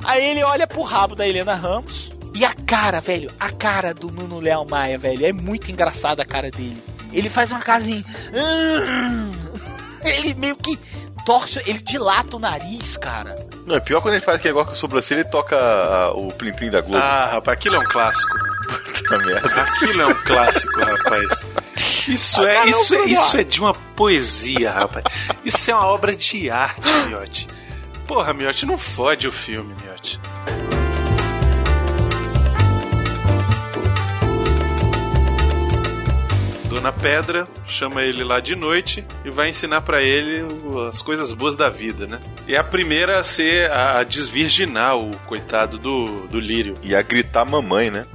Aí 0.04 0.26
ele 0.26 0.44
olha 0.44 0.68
pro 0.68 0.82
rabo 0.82 1.16
da 1.16 1.28
Helena 1.28 1.54
Ramos. 1.54 2.10
E 2.34 2.46
a 2.46 2.54
cara, 2.54 3.00
velho, 3.00 3.32
a 3.40 3.52
cara 3.52 3.94
do 3.94 4.12
Nuno 4.12 4.40
Léo 4.40 4.66
Maia, 4.70 4.98
velho, 4.98 5.26
é 5.26 5.34
muito 5.34 5.72
engraçada 5.72 6.22
a 6.22 6.26
cara 6.26 6.52
dele. 6.52 6.78
Ele 7.12 7.30
faz 7.30 7.52
uma 7.52 7.62
casinha. 7.62 8.04
Ele 10.04 10.34
meio 10.36 10.56
que 10.56 10.80
torce, 11.26 11.60
ele 11.66 11.80
dilata 11.80 12.38
o 12.38 12.40
nariz, 12.40 12.96
cara. 12.96 13.36
Não, 13.66 13.76
é 13.76 13.80
pior 13.82 14.00
quando 14.00 14.14
ele 14.14 14.24
faz 14.24 14.38
aquele 14.38 14.54
negócio 14.54 14.68
com 14.68 14.74
a 14.74 14.80
sobrancelha 14.80 15.22
e 15.22 15.30
toca 15.30 15.58
ah, 15.58 16.12
o 16.12 16.32
plim-plim 16.32 16.70
da 16.70 16.80
Globo. 16.80 17.04
Ah, 17.04 17.32
rapaz, 17.34 17.58
aquilo 17.58 17.76
é 17.76 17.80
um 17.80 17.84
clássico. 17.84 18.34
Puta 18.94 19.18
merda. 19.18 19.62
Aquilo 19.62 20.02
é 20.04 20.08
um 20.08 20.24
clássico, 20.24 20.80
rapaz. 20.80 21.46
Isso 22.08 22.46
é, 22.46 22.54
cara, 22.54 22.70
isso, 22.70 22.96
é, 22.96 23.06
isso 23.06 23.38
é 23.38 23.44
de 23.44 23.60
uma 23.60 23.74
poesia, 23.74 24.72
rapaz. 24.72 25.04
Isso 25.44 25.70
é 25.70 25.76
uma 25.76 25.88
obra 25.88 26.16
de 26.16 26.50
arte, 26.50 26.90
Miote. 27.08 27.48
Porra, 28.08 28.34
Miote, 28.34 28.66
não 28.66 28.78
fode 28.78 29.28
o 29.28 29.32
filme, 29.32 29.76
Miote. 29.84 30.20
Dona 36.70 36.92
Pedra 36.92 37.48
chama 37.66 38.04
ele 38.04 38.24
lá 38.24 38.40
de 38.40 38.56
noite 38.56 39.04
e 39.26 39.30
vai 39.30 39.50
ensinar 39.50 39.82
pra 39.82 40.02
ele 40.02 40.46
as 40.88 41.02
coisas 41.02 41.34
boas 41.34 41.56
da 41.56 41.70
vida, 41.70 42.06
né? 42.06 42.20
E 42.48 42.56
é 42.56 42.58
a 42.58 42.64
primeira 42.64 43.20
a 43.20 43.24
ser 43.24 43.70
a, 43.72 44.04
desvirginar 44.04 44.96
o 44.96 45.12
coitado 45.26 45.78
do, 45.78 46.28
do 46.28 46.40
Lírio. 46.40 46.76
E 46.82 46.96
a 46.96 47.02
gritar 47.02 47.46
mamãe, 47.46 47.90
né? 47.90 48.06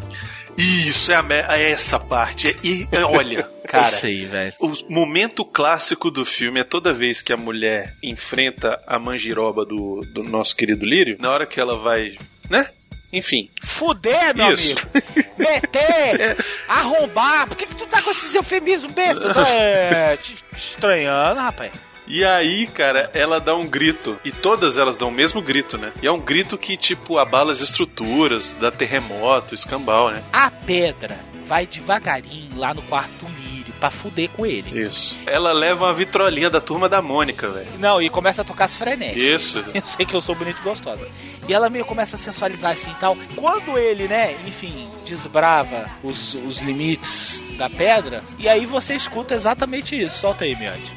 Isso 0.56 1.12
é, 1.12 1.16
a 1.16 1.58
é 1.58 1.70
essa 1.70 1.98
parte. 1.98 2.56
E 2.62 2.88
olha, 3.04 3.48
cara, 3.72 3.96
aí, 4.02 4.24
velho. 4.26 4.54
o 4.60 4.72
momento 4.88 5.44
clássico 5.44 6.10
do 6.10 6.24
filme 6.24 6.60
é 6.60 6.64
toda 6.64 6.92
vez 6.92 7.22
que 7.22 7.32
a 7.32 7.36
mulher 7.36 7.94
enfrenta 8.02 8.82
a 8.86 8.98
mangiroba 8.98 9.64
do, 9.64 10.00
do 10.12 10.22
nosso 10.22 10.54
querido 10.54 10.84
Lírio, 10.84 11.16
na 11.18 11.30
hora 11.30 11.46
que 11.46 11.58
ela 11.58 11.76
vai, 11.78 12.16
né? 12.50 12.68
Enfim, 13.12 13.50
Fuder, 13.62 14.34
meu 14.34 14.52
Isso. 14.52 14.74
amigo. 14.74 15.24
Meter, 15.36 16.36
arrombar. 16.66 17.46
Por 17.46 17.56
que, 17.56 17.66
que 17.66 17.76
tu 17.76 17.86
tá 17.86 18.00
com 18.00 18.10
esses 18.10 18.34
eufemismos 18.34 18.90
besta? 18.92 19.34
Tá, 19.34 19.46
é, 19.48 20.16
te 20.16 20.34
estranhando, 20.56 21.38
rapaz. 21.38 21.72
E 22.06 22.24
aí, 22.24 22.66
cara, 22.66 23.10
ela 23.12 23.38
dá 23.38 23.54
um 23.54 23.66
grito. 23.66 24.18
E 24.24 24.32
todas 24.32 24.78
elas 24.78 24.96
dão 24.96 25.08
o 25.08 25.12
mesmo 25.12 25.42
grito, 25.42 25.76
né? 25.76 25.92
E 26.02 26.06
é 26.06 26.12
um 26.12 26.20
grito 26.20 26.56
que, 26.56 26.76
tipo, 26.76 27.18
abala 27.18 27.52
as 27.52 27.60
estruturas, 27.60 28.56
dá 28.58 28.70
terremoto, 28.70 29.54
escambau, 29.54 30.10
né? 30.10 30.22
A 30.32 30.50
pedra 30.50 31.18
vai 31.46 31.66
devagarinho 31.66 32.58
lá 32.58 32.72
no 32.72 32.82
quarto 32.82 33.10
do 33.20 33.26
Lírio 33.26 33.51
pra 33.82 33.90
fuder 33.90 34.28
com 34.30 34.46
ele. 34.46 34.80
Isso. 34.80 35.18
Ela 35.26 35.52
leva 35.52 35.86
uma 35.86 35.92
vitrolinha 35.92 36.48
da 36.48 36.60
turma 36.60 36.88
da 36.88 37.02
Mônica, 37.02 37.48
velho. 37.48 37.66
Não, 37.80 38.00
e 38.00 38.08
começa 38.08 38.42
a 38.42 38.44
tocar 38.44 38.66
as 38.66 38.76
frenéticas. 38.76 39.42
Isso. 39.42 39.64
Eu 39.74 39.82
sei 39.84 40.06
que 40.06 40.14
eu 40.14 40.20
sou 40.20 40.36
bonito 40.36 40.60
e 40.60 40.62
gostosa. 40.62 41.08
E 41.48 41.52
ela 41.52 41.68
meio 41.68 41.84
começa 41.84 42.14
a 42.14 42.18
sensualizar 42.18 42.72
assim 42.72 42.92
e 42.92 42.94
tal. 42.94 43.16
Quando 43.34 43.76
ele, 43.76 44.06
né, 44.06 44.36
enfim, 44.46 44.88
desbrava 45.04 45.90
os, 46.00 46.34
os 46.34 46.60
limites 46.60 47.42
da 47.58 47.68
pedra, 47.68 48.22
e 48.38 48.48
aí 48.48 48.64
você 48.64 48.94
escuta 48.94 49.34
exatamente 49.34 50.00
isso. 50.00 50.20
Solta 50.20 50.44
aí, 50.44 50.54
Miote. 50.54 50.92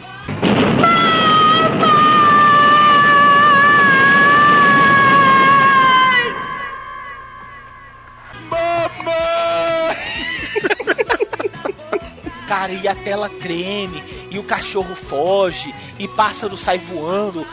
Cara, 12.66 12.74
e 12.74 12.88
a 12.88 12.96
tela 12.96 13.30
treme, 13.30 14.04
e 14.32 14.40
o 14.40 14.44
cachorro 14.44 14.96
foge, 14.96 15.72
e 16.00 16.08
pássaro 16.08 16.58
sai 16.58 16.80
voando, 16.80 17.46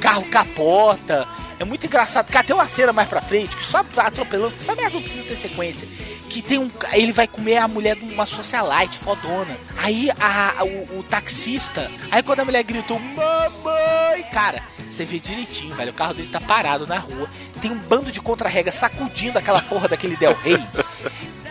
carro 0.00 0.22
capota. 0.26 1.26
É 1.58 1.64
muito 1.64 1.84
engraçado, 1.86 2.26
porque 2.26 2.38
até 2.38 2.54
uma 2.54 2.68
cena 2.68 2.92
mais 2.92 3.08
pra 3.08 3.20
frente, 3.20 3.56
que 3.56 3.64
só 3.64 3.84
atropelando, 3.96 4.54
essa 4.54 4.72
merda 4.76 4.94
não 4.94 5.02
precisa 5.02 5.24
ter 5.24 5.34
sequência. 5.36 5.88
que 6.30 6.40
tem 6.40 6.58
um. 6.58 6.70
Ele 6.92 7.10
vai 7.10 7.26
comer 7.26 7.56
a 7.58 7.66
mulher 7.66 7.96
de 7.96 8.04
uma 8.04 8.24
socialite 8.24 8.98
fodona. 8.98 9.56
Aí 9.76 10.10
a, 10.20 10.60
a- 10.60 10.64
o, 10.64 11.00
o 11.00 11.02
taxista. 11.02 11.90
Aí 12.10 12.22
quando 12.22 12.40
a 12.40 12.44
mulher 12.44 12.62
gritou, 12.62 13.00
mamãe, 13.00 14.22
cara. 14.32 14.62
Você 14.90 15.04
vê 15.04 15.18
direitinho, 15.18 15.74
velho. 15.74 15.90
O 15.90 15.94
carro 15.94 16.14
dele 16.14 16.28
tá 16.30 16.40
parado 16.40 16.86
na 16.86 16.98
rua. 16.98 17.28
Tem 17.60 17.70
um 17.70 17.78
bando 17.78 18.12
de 18.12 18.20
contra-rega 18.20 18.70
sacudindo 18.70 19.38
aquela 19.38 19.60
porra 19.62 19.88
daquele 19.88 20.16
Del 20.16 20.34
Rey. 20.34 20.62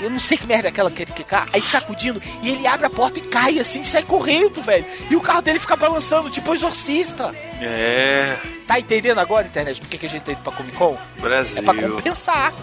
Eu 0.01 0.09
não 0.09 0.19
sei 0.19 0.37
que 0.37 0.47
merda 0.47 0.67
é 0.67 0.71
aquela 0.71 0.89
que 0.89 1.03
ele 1.03 1.11
que 1.13 1.23
cai. 1.23 1.47
Aí 1.53 1.61
sacudindo. 1.61 2.21
E 2.41 2.49
ele 2.49 2.65
abre 2.65 2.87
a 2.87 2.89
porta 2.89 3.19
e 3.19 3.21
cai 3.21 3.59
assim, 3.59 3.83
sai 3.83 4.03
correndo, 4.03 4.61
velho. 4.61 4.85
E 5.09 5.15
o 5.15 5.21
carro 5.21 5.41
dele 5.41 5.59
fica 5.59 5.75
balançando, 5.75 6.29
tipo 6.29 6.53
exorcista. 6.53 7.33
É. 7.61 8.37
Tá 8.67 8.79
entendendo 8.79 9.19
agora, 9.19 9.45
internet, 9.47 9.79
por 9.79 9.89
que 9.89 9.97
que 9.97 10.05
a 10.05 10.09
gente 10.09 10.23
tá 10.23 10.31
indo 10.31 10.41
pra 10.41 10.51
Comic 10.51 10.75
Con? 10.75 10.97
Brasil. 11.19 11.59
É 11.59 11.61
pra 11.61 11.73
compensar. 11.73 12.53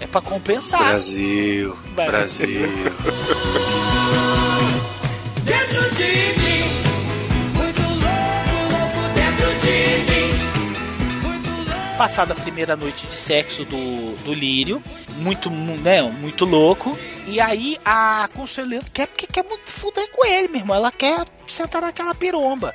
É 0.00 0.06
pra 0.06 0.20
compensar. 0.20 0.84
Brasil. 0.84 1.76
Vai. 1.94 2.06
Brasil. 2.08 2.48
Dentro 5.44 5.90
de 5.94 6.04
mim, 6.04 6.47
Passada 11.98 12.32
a 12.32 12.36
primeira 12.36 12.76
noite 12.76 13.06
de 13.08 13.16
sexo 13.16 13.64
do, 13.64 14.14
do 14.24 14.32
Lírio, 14.32 14.80
muito, 15.16 15.50
mu- 15.50 15.76
né, 15.76 16.00
muito 16.00 16.44
louco. 16.44 16.96
E 17.26 17.40
aí 17.40 17.76
a 17.84 18.28
Consuelo 18.32 18.80
quer 18.94 19.08
porque 19.08 19.26
quer 19.26 19.44
muito 19.44 19.68
fuder 19.68 20.08
com 20.12 20.24
ele, 20.24 20.46
meu 20.48 20.60
irmão. 20.60 20.76
Ela 20.76 20.92
quer 20.92 21.26
sentar 21.46 21.82
naquela 21.82 22.14
piromba. 22.14 22.72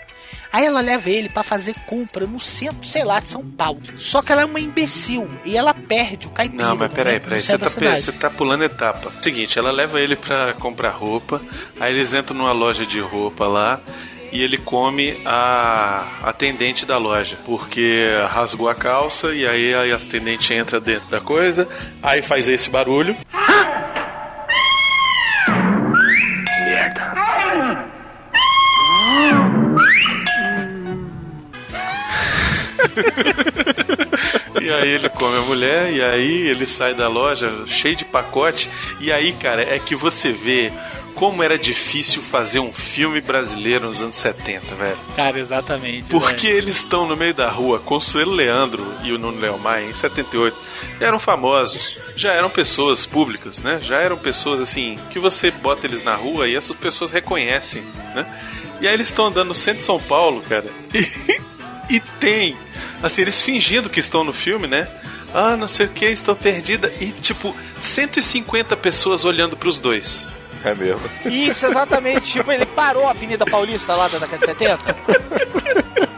Aí 0.51 0.65
ela 0.65 0.81
leva 0.81 1.09
ele 1.09 1.29
pra 1.29 1.41
fazer 1.41 1.73
compra 1.87 2.27
no 2.27 2.39
centro, 2.39 2.85
sei 2.87 3.03
lá, 3.03 3.19
de 3.19 3.29
São 3.29 3.43
Paulo. 3.49 3.79
Só 3.97 4.21
que 4.21 4.31
ela 4.31 4.41
é 4.41 4.45
uma 4.45 4.59
imbecil 4.59 5.27
e 5.43 5.57
ela 5.57 5.73
perde 5.73 6.27
o 6.27 6.29
caipira. 6.29 6.67
Não, 6.67 6.75
mas 6.75 6.91
peraí, 6.93 7.15
no 7.15 7.21
peraí. 7.21 7.41
Você 7.41 7.57
tá, 7.57 7.69
você 7.69 8.11
tá 8.11 8.29
pulando 8.29 8.63
etapa. 8.63 9.11
Seguinte, 9.21 9.57
ela 9.57 9.71
leva 9.71 9.99
ele 9.99 10.15
pra 10.15 10.53
comprar 10.53 10.91
roupa, 10.91 11.41
aí 11.79 11.91
eles 11.93 12.13
entram 12.13 12.37
numa 12.37 12.51
loja 12.51 12.85
de 12.85 12.99
roupa 12.99 13.47
lá 13.47 13.81
e 14.33 14.41
ele 14.41 14.57
come 14.57 15.15
a 15.25 16.05
atendente 16.23 16.85
da 16.85 16.97
loja, 16.97 17.37
porque 17.45 18.07
rasgou 18.29 18.67
a 18.67 18.73
calça 18.73 19.31
e 19.33 19.47
aí 19.47 19.73
a 19.73 19.95
atendente 19.95 20.53
entra 20.53 20.81
dentro 20.81 21.07
da 21.09 21.21
coisa, 21.21 21.67
aí 22.01 22.21
faz 22.23 22.49
esse 22.49 22.69
barulho. 22.69 23.15
E 34.61 34.71
aí 34.71 34.89
ele 34.89 35.09
come 35.09 35.37
a 35.37 35.41
mulher, 35.41 35.93
e 35.93 36.01
aí 36.01 36.47
ele 36.47 36.65
sai 36.65 36.93
da 36.93 37.07
loja 37.07 37.51
cheio 37.67 37.95
de 37.95 38.05
pacote. 38.05 38.69
E 38.99 39.11
aí, 39.11 39.33
cara, 39.33 39.61
é 39.61 39.77
que 39.77 39.93
você 39.93 40.31
vê 40.31 40.71
como 41.15 41.43
era 41.43 41.57
difícil 41.57 42.21
fazer 42.21 42.59
um 42.59 42.73
filme 42.73 43.21
brasileiro 43.21 43.87
nos 43.87 44.01
anos 44.01 44.15
70, 44.15 44.75
velho. 44.75 44.97
Cara, 45.15 45.39
exatamente. 45.39 46.09
Porque 46.09 46.47
velho. 46.47 46.57
eles 46.57 46.77
estão 46.77 47.07
no 47.07 47.15
meio 47.15 47.33
da 47.33 47.49
rua, 47.49 47.79
Consuelo 47.79 48.31
Leandro 48.31 48.85
e 49.03 49.11
o 49.11 49.17
Nuno 49.17 49.39
Léo 49.39 49.57
Maia, 49.57 49.85
em 49.85 49.93
78, 49.93 50.57
eram 50.99 51.19
famosos, 51.19 51.99
já 52.15 52.33
eram 52.33 52.49
pessoas 52.49 53.05
públicas, 53.05 53.61
né? 53.61 53.79
Já 53.81 53.99
eram 53.99 54.17
pessoas 54.17 54.61
assim, 54.61 54.97
que 55.09 55.19
você 55.19 55.51
bota 55.51 55.87
eles 55.87 56.03
na 56.03 56.15
rua 56.15 56.47
e 56.47 56.55
essas 56.55 56.75
pessoas 56.75 57.11
reconhecem, 57.11 57.83
né? 58.15 58.25
E 58.81 58.87
aí 58.87 58.93
eles 58.93 59.07
estão 59.07 59.27
andando 59.27 59.49
no 59.49 59.55
centro 59.55 59.79
de 59.79 59.85
São 59.85 59.99
Paulo, 59.99 60.41
cara, 60.41 60.65
e, 60.93 61.95
e 61.95 61.99
tem, 62.19 62.57
assim, 63.01 63.21
eles 63.21 63.41
fingindo 63.41 63.89
que 63.89 63.99
estão 63.99 64.23
no 64.23 64.33
filme, 64.33 64.67
né? 64.67 64.87
Ah, 65.33 65.57
não 65.57 65.67
sei 65.67 65.87
o 65.87 65.89
que, 65.89 66.05
estou 66.05 66.35
perdida. 66.35 66.93
E 67.01 67.07
tipo, 67.07 67.55
150 67.81 68.77
pessoas 68.77 69.25
olhando 69.25 69.57
pros 69.57 69.79
dois. 69.79 70.31
É 70.63 70.73
mesmo. 70.73 71.01
Isso, 71.25 71.65
exatamente. 71.65 72.31
tipo, 72.31 72.51
ele 72.51 72.65
parou 72.65 73.07
a 73.07 73.11
Avenida 73.11 73.45
Paulista 73.45 73.95
lá 73.95 74.07
da 74.07 74.17
década 74.17 74.37
de 74.37 74.45
70. 74.45 74.95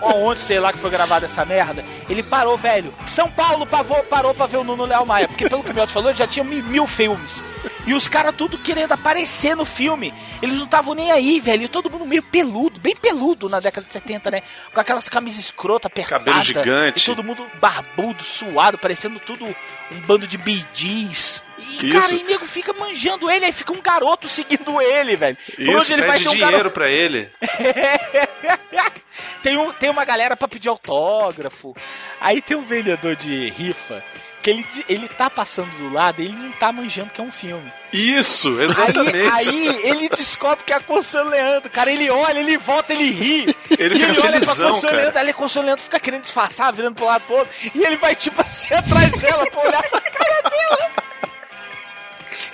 Ou 0.01 0.23
onde, 0.25 0.39
sei 0.39 0.59
lá, 0.59 0.71
que 0.71 0.77
foi 0.77 0.89
gravada 0.91 1.25
essa 1.25 1.43
merda. 1.43 1.83
Ele 2.07 2.21
parou, 2.21 2.55
velho. 2.57 2.93
São 3.07 3.29
Paulo 3.29 3.65
pavô, 3.65 3.95
parou 4.03 4.33
pra 4.35 4.45
ver 4.45 4.57
o 4.57 4.63
Nuno 4.63 4.85
Léo 4.85 5.05
Maia. 5.05 5.27
Porque, 5.27 5.49
pelo 5.49 5.63
que 5.63 5.71
o 5.71 5.73
Miotti 5.73 5.93
falou, 5.93 6.09
ele 6.09 6.17
já 6.17 6.27
tinha 6.27 6.43
mil, 6.43 6.85
filmes. 6.85 7.43
E 7.87 7.93
os 7.93 8.07
caras 8.07 8.35
tudo 8.35 8.57
querendo 8.57 8.91
aparecer 8.91 9.55
no 9.55 9.65
filme. 9.65 10.13
Eles 10.41 10.57
não 10.57 10.65
estavam 10.65 10.93
nem 10.93 11.11
aí, 11.11 11.39
velho. 11.39 11.63
E 11.63 11.67
todo 11.67 11.89
mundo 11.89 12.05
meio 12.05 12.21
peludo, 12.21 12.79
bem 12.79 12.95
peludo 12.95 13.49
na 13.49 13.59
década 13.59 13.85
de 13.85 13.93
70, 13.93 14.29
né? 14.31 14.43
Com 14.73 14.79
aquelas 14.79 15.09
camisas 15.09 15.45
escrotas, 15.45 15.87
apertadas. 15.87 16.25
Cabelo 16.25 16.43
gigante. 16.43 17.01
E 17.01 17.05
todo 17.05 17.23
mundo 17.23 17.45
barbudo, 17.59 18.23
suado, 18.23 18.77
parecendo 18.77 19.19
tudo 19.19 19.45
um 19.45 20.01
bando 20.01 20.27
de 20.27 20.37
BDs. 20.37 21.43
E, 21.65 21.89
Isso. 21.89 21.99
cara, 21.99 22.13
e 22.13 22.23
nego 22.23 22.45
fica 22.45 22.73
manjando 22.73 23.29
ele, 23.29 23.45
aí 23.45 23.51
fica 23.51 23.73
um 23.73 23.81
garoto 23.81 24.29
seguindo 24.29 24.81
ele, 24.81 25.15
velho. 25.15 25.37
Isso, 25.57 25.93
ele 25.93 26.03
pede 26.03 26.23
ter 26.23 26.29
um 26.29 26.31
dinheiro 26.31 26.51
garoto. 26.51 26.73
pra 26.73 26.89
ele. 26.89 27.29
tem, 29.41 29.57
um, 29.57 29.73
tem 29.73 29.89
uma 29.89 30.05
galera 30.05 30.35
pra 30.35 30.47
pedir 30.47 30.69
autógrafo. 30.69 31.75
Aí 32.19 32.41
tem 32.41 32.55
um 32.55 32.63
vendedor 32.63 33.15
de 33.15 33.49
rifa 33.49 34.03
que 34.45 34.51
ele, 34.51 34.67
ele 34.87 35.09
tá 35.09 35.27
passando 35.27 35.75
do 35.75 35.91
lado 35.91 36.21
e 36.21 36.25
ele 36.25 36.35
não 36.35 36.51
tá 36.51 36.71
manjando 36.71 37.09
que 37.09 37.19
é 37.19 37.23
um 37.23 37.31
filme. 37.31 37.73
Isso, 37.91 38.61
exatamente. 38.61 39.17
Aí, 39.17 39.69
aí 39.69 39.79
ele 39.83 40.09
descobre 40.09 40.63
que 40.63 40.71
é 40.71 40.75
a 40.75 40.79
Consuelo 40.79 41.31
Leandro. 41.31 41.67
Cara, 41.71 41.91
ele 41.91 42.11
olha, 42.11 42.37
ele 42.37 42.55
volta, 42.55 42.93
ele 42.93 43.09
ri. 43.09 43.55
Ele 43.71 43.95
fica 43.95 44.11
olha 44.11 44.21
pra 44.21 44.31
felizão, 44.31 44.71
Consuelo 44.71 44.81
cara. 44.81 45.01
Leandro, 45.01 45.19
aí 45.19 45.29
a 45.29 45.33
Consuelo 45.33 45.65
Leandro 45.65 45.83
fica 45.83 45.99
querendo 45.99 46.21
disfarçar, 46.21 46.71
virando 46.71 46.93
pro 46.93 47.05
lado 47.05 47.23
pro 47.25 47.37
outro. 47.37 47.51
E 47.73 47.83
ele 47.83 47.97
vai, 47.97 48.15
tipo 48.15 48.39
assim, 48.39 48.67
atrás 48.71 49.11
dela 49.13 49.49
pra 49.49 49.61
olhar 49.61 49.89
pra 49.89 50.01
cara 50.01 50.41
dela. 50.43 50.91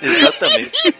Exatamente. 0.02 0.94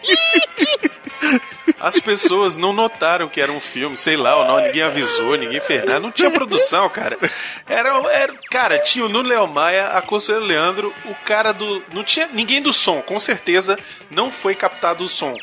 As 1.78 1.98
pessoas 1.98 2.56
não 2.56 2.72
notaram 2.72 3.28
que 3.28 3.40
era 3.40 3.50
um 3.50 3.60
filme, 3.60 3.96
sei 3.96 4.16
lá, 4.16 4.36
ou 4.36 4.46
não, 4.46 4.60
ninguém 4.64 4.82
avisou, 4.82 5.36
ninguém 5.36 5.60
fez 5.60 5.84
nada. 5.84 6.00
Não 6.00 6.12
tinha 6.12 6.30
produção, 6.30 6.88
cara. 6.88 7.18
Era, 7.66 7.90
era 8.12 8.34
cara, 8.50 8.78
tinha 8.78 9.04
o 9.04 9.08
Nuno 9.08 9.28
Léo 9.28 9.46
Maia, 9.48 9.88
a 9.88 10.02
Consuelo 10.02 10.44
Leandro, 10.44 10.94
o 11.04 11.14
cara 11.24 11.52
do. 11.52 11.82
Não 11.92 12.04
tinha 12.04 12.28
ninguém 12.32 12.62
do 12.62 12.72
som, 12.72 13.02
com 13.02 13.18
certeza 13.18 13.78
não 14.10 14.30
foi 14.30 14.54
captado 14.54 15.04
o 15.04 15.08
som. 15.08 15.34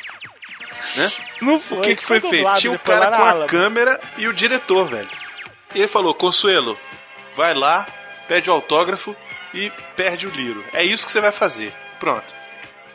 Né? 0.95 1.11
Não 1.41 1.59
foi. 1.59 1.77
O 1.77 1.81
que, 1.81 1.95
que 1.95 2.05
foi 2.05 2.19
feito? 2.21 2.35
dublado 2.35 2.59
Tinha 2.59 2.73
o 2.73 2.79
cara 2.79 3.07
com 3.07 3.23
a 3.23 3.29
ala. 3.29 3.45
câmera 3.45 3.99
e 4.17 4.27
o 4.27 4.33
diretor, 4.33 4.85
velho. 4.85 5.09
E 5.73 5.79
ele 5.79 5.87
falou: 5.87 6.13
Consuelo, 6.13 6.79
vai 7.33 7.53
lá, 7.53 7.87
pede 8.27 8.49
o 8.49 8.53
autógrafo 8.53 9.15
e 9.53 9.71
perde 9.95 10.27
o 10.27 10.31
Liro. 10.31 10.63
É 10.73 10.83
isso 10.83 11.05
que 11.05 11.11
você 11.11 11.21
vai 11.21 11.31
fazer. 11.31 11.73
Pronto. 11.99 12.38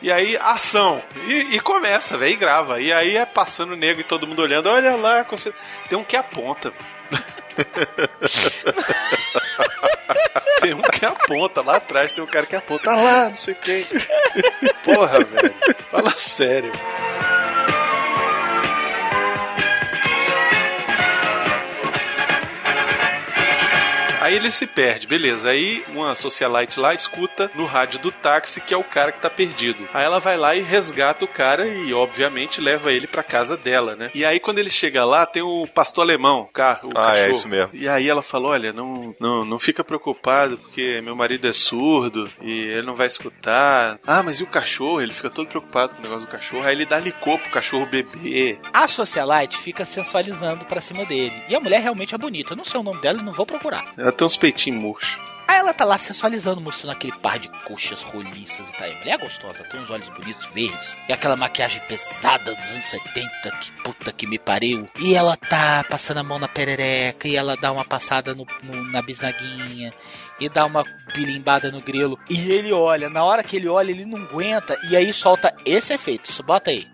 E 0.01 0.11
aí, 0.11 0.37
ação. 0.37 1.01
E, 1.27 1.55
e 1.55 1.59
começa, 1.59 2.17
velho, 2.17 2.33
e 2.33 2.35
grava. 2.35 2.81
E 2.81 2.91
aí 2.91 3.17
é 3.17 3.25
passando 3.25 3.73
o 3.73 3.75
nego 3.75 4.01
e 4.01 4.03
todo 4.03 4.27
mundo 4.27 4.41
olhando. 4.41 4.69
Olha 4.69 4.95
lá. 4.95 5.25
Tem 5.89 5.97
um 5.97 6.03
que 6.03 6.15
aponta. 6.15 6.73
tem 10.61 10.73
um 10.73 10.81
que 10.81 11.05
aponta 11.05 11.61
lá 11.61 11.77
atrás, 11.77 12.13
tem 12.13 12.23
um 12.23 12.27
cara 12.27 12.45
que 12.45 12.55
aponta 12.55 12.91
"Ah 12.91 12.95
lá, 12.95 13.29
não 13.29 13.35
sei 13.35 13.53
o. 13.53 13.57
Porra, 14.83 15.23
velho. 15.23 15.55
Fala 15.89 16.11
sério. 16.17 16.71
Aí 24.25 24.35
ele 24.35 24.51
se 24.51 24.65
perde, 24.65 25.05
beleza. 25.07 25.49
Aí 25.49 25.83
uma 25.89 26.15
socialite 26.15 26.79
lá 26.79 26.93
escuta 26.93 27.51
no 27.53 27.65
rádio 27.65 27.99
do 27.99 28.11
táxi 28.11 28.59
que 28.59 28.73
é 28.73 28.77
o 28.77 28.83
cara 28.83 29.11
que 29.11 29.19
tá 29.19 29.29
perdido. 29.29 29.87
Aí 29.93 30.03
ela 30.03 30.19
vai 30.19 30.35
lá 30.37 30.55
e 30.55 30.61
resgata 30.61 31.23
o 31.25 31.27
cara 31.27 31.67
e, 31.67 31.93
obviamente, 31.93 32.59
leva 32.59 32.91
ele 32.91 33.05
pra 33.07 33.21
casa 33.23 33.55
dela, 33.55 33.95
né? 33.95 34.09
E 34.15 34.25
aí 34.25 34.39
quando 34.39 34.57
ele 34.59 34.69
chega 34.69 35.05
lá, 35.05 35.25
tem 35.25 35.43
o 35.43 35.67
pastor 35.67 36.03
alemão, 36.03 36.41
o, 36.41 36.45
ca- 36.47 36.79
o 36.83 36.89
Ah, 36.95 37.11
é 37.11 37.13
cachorro. 37.13 37.31
isso 37.31 37.47
mesmo. 37.47 37.69
E 37.73 37.87
aí 37.87 38.07
ela 38.09 38.21
falou: 38.23 38.51
Olha, 38.51 38.73
não, 38.73 39.15
não, 39.19 39.45
não 39.45 39.59
fica 39.59 39.83
preocupado 39.83 40.57
porque 40.57 41.01
meu 41.01 41.15
marido 41.15 41.47
é 41.47 41.53
surdo 41.53 42.29
e 42.41 42.61
ele 42.63 42.85
não 42.87 42.95
vai 42.95 43.07
escutar. 43.07 43.99
Ah, 44.05 44.23
mas 44.23 44.39
e 44.39 44.43
o 44.43 44.47
cachorro? 44.47 45.01
Ele 45.01 45.13
fica 45.13 45.29
todo 45.29 45.47
preocupado 45.47 45.93
com 45.93 45.99
o 45.99 46.03
negócio 46.03 46.25
do 46.27 46.31
cachorro. 46.31 46.63
Aí 46.65 46.73
ele 46.75 46.85
dá 46.85 46.97
licor 46.97 47.37
pro 47.37 47.51
cachorro 47.51 47.85
beber. 47.85 48.59
A 48.73 48.87
socialite 48.87 49.57
fica 49.57 49.85
sensualizando 49.85 50.65
pra 50.65 50.81
cima 50.81 51.05
dele. 51.05 51.33
E 51.49 51.55
a 51.55 51.59
mulher 51.59 51.81
realmente 51.81 52.15
é 52.15 52.17
bonita. 52.17 52.53
Eu 52.53 52.57
não 52.57 52.63
sei 52.65 52.79
o 52.79 52.83
nome 52.83 52.99
dela 53.01 53.19
e 53.19 53.23
não 53.23 53.33
vou 53.33 53.45
procurar. 53.45 53.85
Ela 53.97 54.11
tem 54.15 54.25
uns 54.25 54.35
peitinhos 54.37 54.81
murchos. 54.81 55.25
Aí 55.47 55.57
ela 55.59 55.75
tá 55.75 55.85
lá 55.85 55.95
sensualizando, 55.99 56.59
mostrando 56.59 56.93
aquele 56.93 57.15
par 57.19 57.37
de 57.37 57.47
coxas 57.65 58.01
roliças 58.01 58.67
e 58.67 58.73
tá 58.73 58.85
aí. 58.85 58.95
Mulher 58.95 59.11
é 59.13 59.17
gostosa, 59.19 59.63
tem 59.65 59.79
uns 59.79 59.91
olhos 59.91 60.09
bonitos, 60.09 60.47
verdes. 60.47 60.91
E 61.07 61.13
aquela 61.13 61.35
maquiagem 61.35 61.79
pesada 61.87 62.55
dos 62.55 62.65
anos 62.71 62.85
70, 62.87 63.51
que 63.61 63.71
puta 63.83 64.11
que 64.11 64.25
me 64.25 64.39
pariu. 64.39 64.89
E 64.99 65.13
ela 65.13 65.37
tá 65.37 65.85
passando 65.87 66.17
a 66.17 66.23
mão 66.23 66.39
na 66.39 66.47
perereca, 66.47 67.27
e 67.27 67.35
ela 67.35 67.55
dá 67.55 67.71
uma 67.71 67.85
passada 67.85 68.33
no, 68.33 68.47
no- 68.63 68.91
na 68.91 69.03
bisnaguinha, 69.03 69.93
e 70.39 70.49
dá 70.49 70.65
uma 70.65 70.83
bilimbada 71.13 71.69
no 71.71 71.79
grelo. 71.79 72.17
E 72.27 72.51
ele 72.51 72.73
olha, 72.73 73.07
na 73.07 73.23
hora 73.23 73.43
que 73.43 73.55
ele 73.57 73.67
olha, 73.67 73.91
ele 73.91 74.03
não 74.03 74.17
aguenta, 74.23 74.75
e 74.89 74.95
aí 74.97 75.13
solta 75.13 75.55
esse 75.63 75.93
efeito. 75.93 76.31
Isso, 76.31 76.41
bota 76.41 76.71
aí. 76.71 76.87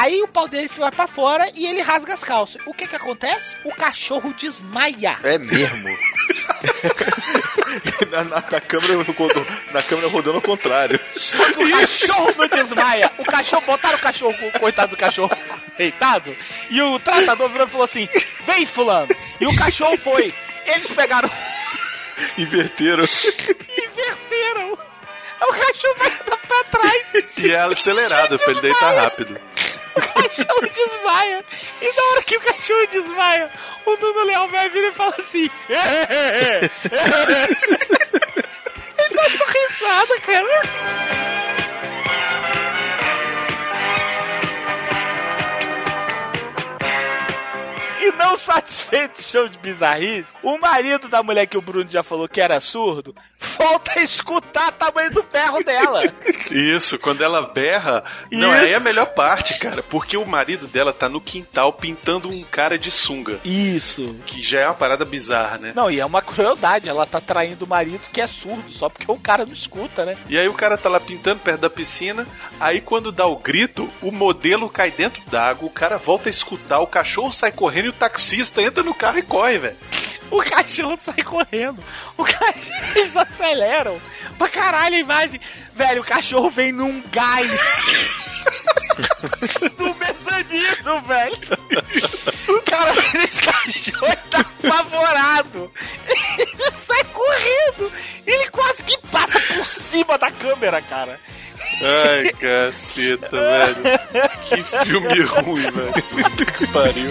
Aí 0.00 0.22
o 0.22 0.28
pau 0.28 0.46
dele 0.46 0.70
vai 0.76 0.92
pra 0.92 1.08
fora 1.08 1.50
e 1.54 1.66
ele 1.66 1.82
rasga 1.82 2.14
as 2.14 2.22
calças. 2.22 2.62
O 2.66 2.72
que 2.72 2.86
que 2.86 2.94
acontece? 2.94 3.56
O 3.64 3.74
cachorro 3.74 4.32
desmaia. 4.32 5.18
É 5.24 5.36
mesmo. 5.38 5.88
na, 8.10 8.24
na, 8.24 8.44
na 8.50 8.60
câmera, 8.60 8.94
rodou- 9.02 9.46
na 9.72 9.82
câmera 9.82 10.08
rodando 10.08 10.36
ao 10.36 10.42
contrário. 10.42 11.00
Só 11.14 11.44
que 11.52 11.64
o 11.64 11.70
cachorro 11.70 12.34
não 12.36 12.46
desmaia. 12.46 13.10
O 13.18 13.24
cachorro, 13.24 13.62
botaram 13.66 13.98
o 13.98 14.00
cachorro, 14.00 14.34
o 14.54 14.58
coitado 14.60 14.90
do 14.90 14.96
cachorro 14.96 15.36
deitado, 15.76 16.36
e 16.70 16.80
o 16.82 16.98
tratador 17.00 17.48
virou 17.48 17.66
e 17.66 17.70
falou 17.70 17.84
assim: 17.84 18.08
vem, 18.46 18.66
fulano. 18.66 19.08
E 19.40 19.46
o 19.46 19.56
cachorro 19.56 19.96
foi. 19.98 20.32
Eles 20.66 20.88
pegaram, 20.90 21.30
Inverteram. 22.38 23.04
inverteram. 23.04 24.78
O 25.40 25.52
cachorro 25.52 25.94
vai 25.98 26.10
pra 26.10 26.64
trás. 26.64 27.06
E 27.38 27.50
é 27.52 27.60
acelerado 27.60 28.38
pra 28.38 28.50
ele 28.50 28.60
deitar 28.60 28.92
rápido. 28.94 29.38
Cachorro 30.22 30.68
desmaia. 30.68 31.44
E 31.80 31.96
na 31.96 32.02
hora 32.10 32.22
que 32.22 32.36
o 32.36 32.40
cachorro 32.40 32.86
desmaia, 32.88 33.50
o 33.86 33.96
Nuno 33.96 34.24
Leal 34.24 34.48
vai 34.48 34.68
vir 34.68 34.84
e 34.84 34.92
fala 34.92 35.14
assim: 35.18 35.48
ele 38.98 39.14
dá 39.14 39.22
essa 39.22 39.44
risada, 39.44 40.20
cara. 40.20 40.62
E 48.00 48.12
não 48.12 48.36
satisfeito 48.36 49.22
show 49.22 49.48
de 49.48 49.58
bizarrice, 49.58 50.36
o 50.42 50.56
marido 50.58 51.08
da 51.08 51.22
mulher 51.22 51.46
que 51.46 51.58
o 51.58 51.62
Bruno 51.62 51.88
já 51.90 52.02
falou 52.02 52.28
que 52.28 52.40
era 52.40 52.60
surdo, 52.60 53.14
volta 53.58 53.98
a 53.98 54.02
escutar 54.02 54.68
o 54.68 54.72
tamanho 54.72 55.10
do 55.10 55.22
berro 55.24 55.62
dela. 55.64 56.02
Isso, 56.50 56.98
quando 56.98 57.22
ela 57.22 57.42
berra. 57.42 58.04
Não, 58.30 58.54
Isso. 58.54 58.64
aí 58.64 58.72
é 58.72 58.76
a 58.76 58.80
melhor 58.80 59.06
parte, 59.06 59.58
cara. 59.58 59.82
Porque 59.82 60.16
o 60.16 60.24
marido 60.24 60.66
dela 60.66 60.92
tá 60.92 61.08
no 61.08 61.20
quintal 61.20 61.72
pintando 61.72 62.28
um 62.28 62.42
cara 62.44 62.78
de 62.78 62.90
sunga. 62.90 63.40
Isso. 63.44 64.16
Que 64.24 64.42
já 64.42 64.60
é 64.60 64.66
uma 64.66 64.74
parada 64.74 65.04
bizarra, 65.04 65.58
né? 65.58 65.72
Não, 65.74 65.90
e 65.90 66.00
é 66.00 66.06
uma 66.06 66.22
crueldade, 66.22 66.88
ela 66.88 67.04
tá 67.04 67.20
traindo 67.20 67.64
o 67.64 67.68
marido 67.68 68.00
que 68.12 68.20
é 68.20 68.26
surdo, 68.26 68.70
só 68.70 68.88
porque 68.88 69.10
o 69.10 69.18
cara 69.18 69.44
não 69.44 69.52
escuta, 69.52 70.04
né? 70.04 70.16
E 70.28 70.38
aí 70.38 70.48
o 70.48 70.54
cara 70.54 70.78
tá 70.78 70.88
lá 70.88 71.00
pintando 71.00 71.40
perto 71.40 71.60
da 71.60 71.70
piscina, 71.70 72.26
aí 72.60 72.80
quando 72.80 73.10
dá 73.10 73.26
o 73.26 73.36
grito, 73.36 73.90
o 74.00 74.12
modelo 74.12 74.68
cai 74.68 74.90
dentro 74.90 75.22
d'água, 75.26 75.66
o 75.66 75.72
cara 75.72 75.96
volta 75.96 76.28
a 76.28 76.30
escutar, 76.30 76.80
o 76.80 76.86
cachorro 76.86 77.32
sai 77.32 77.50
correndo 77.50 77.86
e 77.86 77.90
o 77.90 77.92
taxista 77.92 78.62
entra 78.62 78.82
no 78.82 78.94
carro 78.94 79.18
e 79.18 79.22
corre, 79.22 79.58
velho. 79.58 79.76
O 80.30 80.42
cachorro 80.42 80.98
sai 81.00 81.22
correndo. 81.22 81.82
O 82.16 82.24
cachorro, 82.24 82.92
eles 82.96 83.16
aceleram. 83.16 84.00
Pra 84.36 84.48
caralho 84.48 84.96
a 84.96 85.00
imagem. 85.00 85.40
Velho, 85.74 86.02
o 86.02 86.04
cachorro 86.04 86.50
vem 86.50 86.72
num 86.72 87.02
gás. 87.10 87.50
do 89.76 89.94
mezanino, 89.94 91.00
velho. 91.02 91.38
O 92.48 92.62
cara, 92.62 92.92
esse 93.24 93.40
cachorro 93.42 94.16
tá 94.30 94.40
apavorado. 94.40 95.72
Ele 96.38 96.70
sai 96.86 97.04
correndo. 97.04 97.92
Ele 98.26 98.50
quase 98.50 98.82
que 98.84 98.98
passa 99.08 99.40
por 99.40 99.64
cima 99.66 100.18
da 100.18 100.30
câmera, 100.30 100.82
cara. 100.82 101.18
Ai, 101.80 102.32
caceta, 102.32 103.28
velho. 103.30 103.82
Que 104.48 104.62
filme 104.84 105.22
ruim, 105.22 105.70
velho. 105.70 105.92
Puta 105.92 106.46
que 106.46 106.66
pariu. 106.68 107.10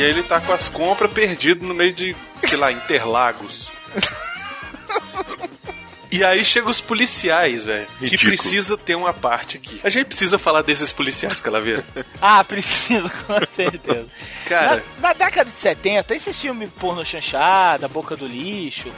E 0.00 0.02
aí 0.02 0.08
ele 0.12 0.22
tá 0.22 0.40
com 0.40 0.50
as 0.50 0.70
compras 0.70 1.12
perdido 1.12 1.62
no 1.66 1.74
meio 1.74 1.92
de, 1.92 2.16
sei 2.38 2.56
lá, 2.56 2.72
Interlagos. 2.72 3.70
E 6.10 6.24
aí 6.24 6.42
chegam 6.42 6.70
os 6.70 6.80
policiais, 6.80 7.64
velho. 7.64 7.86
Que 7.98 8.16
precisa 8.16 8.78
ter 8.78 8.94
uma 8.94 9.12
parte 9.12 9.58
aqui. 9.58 9.78
A 9.84 9.90
gente 9.90 10.06
precisa 10.06 10.38
falar 10.38 10.62
desses 10.62 10.90
policiais, 10.90 11.38
Calaveira. 11.38 11.84
Ah, 12.18 12.42
preciso, 12.42 13.10
com 13.26 13.34
certeza. 13.54 14.06
Cara, 14.46 14.82
Na, 14.96 15.08
na 15.08 15.12
década 15.12 15.50
de 15.50 15.60
70, 15.60 16.14
esses 16.14 16.40
filmes 16.40 16.70
porno 16.70 17.04
chanchada, 17.04 17.86
boca 17.86 18.16
do 18.16 18.26
lixo, 18.26 18.90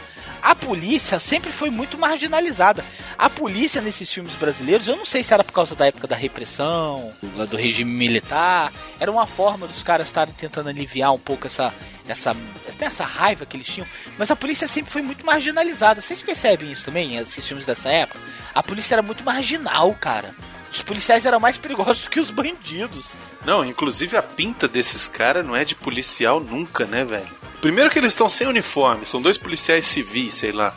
a 0.43 0.57
polícia 0.57 1.21
sempre 1.21 1.53
foi 1.53 1.71
muito 1.71 1.97
marginalizada. 1.97 2.85
A 3.17 3.31
polícia 3.31 3.81
nesses 3.81 4.13
filmes 4.13 4.35
brasileiros, 4.35 4.89
eu 4.89 4.97
não 4.97 5.05
sei 5.05 5.23
se 5.23 5.33
era 5.33 5.45
por 5.45 5.53
causa 5.53 5.77
da 5.77 5.87
época 5.87 6.09
da 6.09 6.17
repressão, 6.17 7.13
do, 7.49 7.57
regime 7.57 7.93
militar, 7.93 8.73
era 8.99 9.11
uma 9.11 9.27
forma 9.27 9.69
dos 9.69 9.85
caras 9.85 10.09
estarem 10.09 10.35
tentando 10.35 10.69
aliviar 10.69 11.15
um 11.15 11.19
pouco 11.19 11.47
essa, 11.47 11.73
essa, 12.09 12.37
essa 12.81 13.05
raiva 13.05 13.47
que 13.47 13.57
eles 13.57 13.69
tinham. 13.69 13.87
Mas 14.19 14.33
a 14.33 14.37
polícia 14.37 14.67
sempre 14.67 14.91
foi 14.91 15.01
muito 15.01 15.25
marginalizada. 15.25 16.01
Vocês 16.01 16.21
percebem 16.21 16.73
isso 16.73 16.85
também, 16.85 17.17
esses 17.17 17.47
filmes 17.47 17.65
dessa 17.65 17.89
época? 17.89 18.19
A 18.53 18.63
polícia 18.65 18.97
era 18.97 19.03
muito 19.03 19.23
marginal, 19.23 19.95
cara. 19.95 20.35
Os 20.73 20.83
policiais 20.83 21.25
eram 21.25 21.39
mais 21.39 21.57
perigosos 21.57 22.09
que 22.09 22.19
os 22.19 22.31
bandidos. 22.31 23.13
Não, 23.45 23.65
inclusive 23.65 24.17
a 24.17 24.23
pinta 24.23 24.67
desses 24.67 25.07
caras 25.07 25.47
não 25.47 25.55
é 25.55 25.65
de 25.65 25.77
policial 25.77 26.41
nunca, 26.41 26.85
né, 26.85 27.05
velho? 27.05 27.42
Primeiro 27.63 27.91
que 27.91 27.99
eles 28.01 28.13
estão 28.13 28.29
sem 28.29 28.49
uniforme, 28.49 29.07
são 29.07 29.23
dois 29.23 29.39
policiais 29.39 29.87
civis, 29.87 30.35
sei 30.35 30.51
lá, 30.51 30.75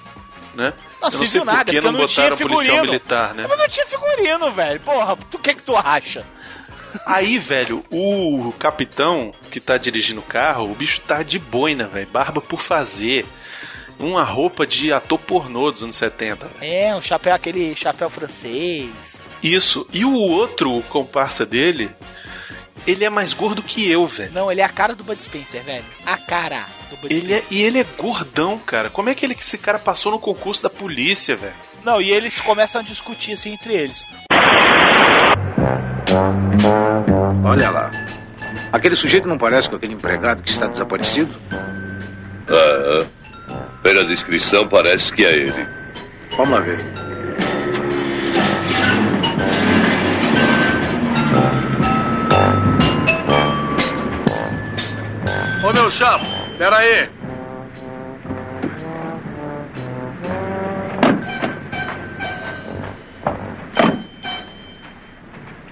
né? 0.54 0.72
Não, 1.02 1.10
eu 1.10 1.20
não 1.20 1.26
sei 1.26 1.44
nada, 1.44 1.66
que 1.66 1.72
porque 1.72 1.82
não 1.82 1.92
não 1.92 2.00
botaram 2.00 2.38
policial 2.38 2.82
militar, 2.84 3.34
né? 3.34 3.48
Mas 3.50 3.58
não 3.58 3.68
tinha 3.68 3.88
figurino, 3.88 4.52
velho. 4.52 4.80
Porra, 4.82 5.18
tu 5.32 5.40
que 5.40 5.56
que 5.56 5.64
tu 5.64 5.76
acha? 5.76 6.24
Aí, 7.04 7.40
velho, 7.40 7.84
o 7.90 8.54
capitão 8.60 9.34
que 9.50 9.60
tá 9.60 9.80
dirigindo 9.80 10.22
o 10.22 10.24
carro, 10.24 10.72
o 10.72 10.76
bicho 10.76 11.02
tá 11.02 11.24
de 11.24 11.40
boina, 11.40 11.88
velho, 11.88 12.08
barba 12.08 12.40
por 12.40 12.62
fazer. 12.62 13.26
Uma 13.98 14.24
roupa 14.24 14.68
de 14.68 14.94
ator 14.94 15.18
pornô 15.18 15.72
dos 15.72 15.82
anos 15.82 15.96
70. 15.96 16.52
É, 16.62 16.94
um 16.94 17.02
chapéu, 17.02 17.34
aquele 17.34 17.76
chapéu 17.76 18.12
francês. 18.12 18.92
Isso. 19.42 19.88
E 19.92 20.06
o 20.06 20.14
outro 20.14 20.82
comparsa 20.90 21.46
dele, 21.46 21.90
ele 22.86 23.04
é 23.04 23.10
mais 23.10 23.34
gordo 23.34 23.64
que 23.64 23.90
eu, 23.90 24.06
velho. 24.06 24.34
Não, 24.34 24.52
ele 24.52 24.62
é 24.62 24.64
a 24.64 24.70
cara 24.70 24.94
do 24.94 25.04
Bud 25.04 25.22
Spencer, 25.22 25.64
velho. 25.64 25.86
A 26.06 26.18
cara 26.18 26.66
Ele 27.10 27.34
é, 27.34 27.44
e 27.52 27.62
ele 27.62 27.80
é 27.80 27.84
gordão, 27.84 28.58
cara. 28.58 28.90
Como 28.90 29.10
é 29.10 29.16
que 29.16 29.26
ele, 29.26 29.36
que 29.36 29.42
esse 29.42 29.58
cara 29.58 29.80
passou 29.80 30.12
no 30.12 30.20
concurso 30.20 30.64
da 30.64 30.70
polícia, 30.70 31.36
velho? 31.36 31.54
Não, 31.84 32.02
e 32.02 32.12
eles 32.12 32.42
começam 32.42 32.82
a 32.82 32.84
discutir 32.84 33.34
assim 33.34 33.54
entre 33.54 33.74
eles. 33.74 34.04
Olha 37.44 37.70
lá. 37.70 37.92
Aquele 38.72 38.96
sujeito 38.96 39.28
não 39.28 39.38
parece 39.38 39.70
com 39.70 39.76
aquele 39.76 39.94
empregado 39.94 40.42
que 40.42 40.50
está 40.50 40.68
desaparecido? 40.68 41.34
Ah, 42.50 43.06
pela 43.82 44.04
descrição 44.04 44.68
parece 44.68 45.14
que 45.14 45.26
é 45.26 45.34
ele. 45.34 45.68
Vamos 46.36 46.50
lá 46.50 46.60
ver. 46.60 46.80
Ô 55.64 55.74
meu 55.74 55.90
chapa, 55.90 56.26
pera 56.58 56.78
aí. 56.78 57.10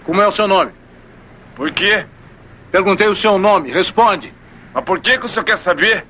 Como 0.04 0.22
é 0.22 0.28
o 0.28 0.32
seu 0.32 0.48
nome? 0.48 0.72
Por 1.56 1.72
quê? 1.72 2.06
Perguntei 2.72 3.08
o 3.08 3.16
seu 3.16 3.38
nome, 3.38 3.72
responde. 3.72 4.34
Mas 4.74 4.84
por 4.84 5.00
que, 5.00 5.18
que 5.18 5.26
o 5.26 5.30
senhor 5.30 5.46
quer 5.46 5.58
saber? 5.58 6.06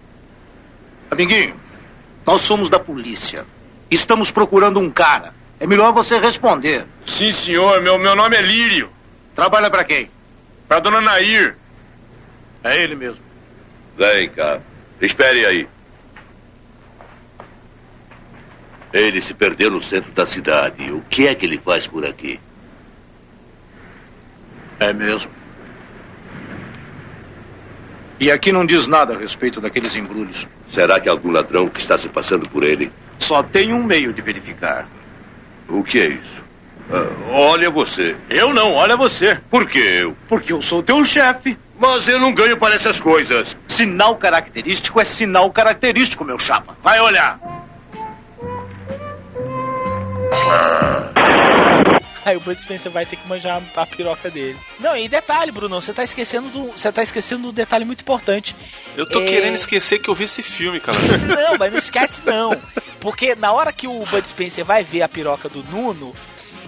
Amiguinho, 1.11 1.55
nós 2.26 2.41
somos 2.41 2.69
da 2.69 2.80
polícia. 2.80 3.45
Estamos 3.91 4.32
procurando 4.32 4.80
um 4.80 4.89
cara. 4.89 5.34
É 5.59 5.67
melhor 5.67 5.93
você 5.93 6.17
responder. 6.17 6.86
Sim, 7.05 7.32
senhor, 7.32 7.82
meu, 7.82 7.99
meu 7.99 8.15
nome 8.15 8.36
é 8.36 8.41
Lírio. 8.41 8.89
Trabalha 9.36 9.69
para 9.69 9.84
quem? 9.84 10.09
Pra 10.67 10.80
dona 10.80 11.01
Nair. 11.01 11.55
É 12.63 12.82
ele 12.82 12.95
mesmo. 12.95 13.32
Vem 13.98 14.30
cá. 14.30 14.60
Espere 15.02 15.46
aí. 15.46 15.68
Ele 18.91 19.22
se 19.22 19.34
perdeu 19.34 19.72
no 19.72 19.82
centro 19.82 20.12
da 20.12 20.28
cidade. 20.28 20.91
O 20.91 21.02
que 21.10 21.28
é 21.28 21.34
que 21.34 21.46
ele 21.46 21.58
faz 21.58 21.88
por 21.88 22.06
aqui? 22.06 22.39
É 24.80 24.94
mesmo. 24.94 25.32
E 28.20 28.32
aqui 28.32 28.52
não 28.52 28.66
diz 28.66 28.88
nada 28.88 29.16
a 29.16 29.18
respeito 29.18 29.60
daqueles 29.60 29.96
embrulhos. 29.96 30.48
Será 30.72 31.00
que 31.00 31.10
algum 31.10 31.32
ladrão 31.32 31.68
que 31.68 31.80
está 31.80 31.98
se 31.98 32.08
passando 32.08 32.48
por 32.48 32.64
ele? 32.64 32.91
Só 33.20 33.41
tem 33.44 33.74
um 33.74 33.84
meio 33.84 34.14
de 34.14 34.22
verificar. 34.22 34.88
O 35.68 35.84
que 35.84 36.00
é 36.00 36.08
isso? 36.08 36.44
Ah, 36.91 37.08
olha 37.30 37.70
você. 37.70 38.16
Eu 38.30 38.54
não, 38.54 38.74
olha 38.74 38.96
você. 38.96 39.39
Por 39.50 39.68
que 39.68 39.80
eu? 39.80 40.16
Porque 40.28 40.54
eu 40.54 40.62
sou 40.62 40.84
teu 40.84 41.04
chefe. 41.04 41.58
Mas 41.80 42.08
eu 42.08 42.20
não 42.20 42.34
ganho 42.34 42.58
para 42.58 42.76
essas 42.76 43.00
coisas. 43.00 43.58
Sinal 43.74 44.15
característico 44.17 44.99
é 45.01 45.05
sinal 45.05 45.51
característico, 45.51 46.24
meu 46.24 46.38
chapa. 46.39 46.78
Vai 46.84 46.99
olhar. 46.99 47.39
Aí 52.26 52.38
o 52.38 52.39
Bud 52.39 52.57
Spencer 52.59 52.89
vai 52.89 53.05
ter 53.05 53.17
que 53.17 53.28
manjar 53.28 53.61
a 53.76 53.86
piroca 53.86 54.30
dele. 54.30 54.57
Não, 54.80 54.95
e 54.95 55.09
detalhe, 55.09 55.51
Bruno, 55.51 55.82
você 55.82 55.91
tá 55.91 56.05
esquecendo 56.05 56.47
do, 56.49 56.71
você 56.71 56.89
tá 56.89 57.03
esquecendo 57.03 57.41
de 57.43 57.47
um 57.49 57.53
detalhe 57.53 57.84
muito 57.84 57.99
importante. 58.01 58.55
Eu 58.95 59.05
tô 59.05 59.19
É- 59.21 59.26
querendo 59.26 59.55
esquecer 59.55 59.99
que 59.99 60.09
eu 60.09 60.15
vi 60.15 60.24
esse 60.24 60.41
filme, 60.41 60.80
cara. 60.80 60.97
Não, 61.28 61.57
mas 61.57 61.71
não 61.71 61.80
esquece 61.80 62.21
não. 62.26 62.57
Porque 63.01 63.36
na 63.36 63.51
hora 63.51 63.74
que 63.74 63.88
o 63.89 64.05
Bud 64.05 64.26
Spencer 64.26 64.63
vai 64.63 64.86
ver 64.86 65.01
a 65.01 65.09
piroca 65.09 65.49
do 65.49 65.63
Nuno, 65.63 66.15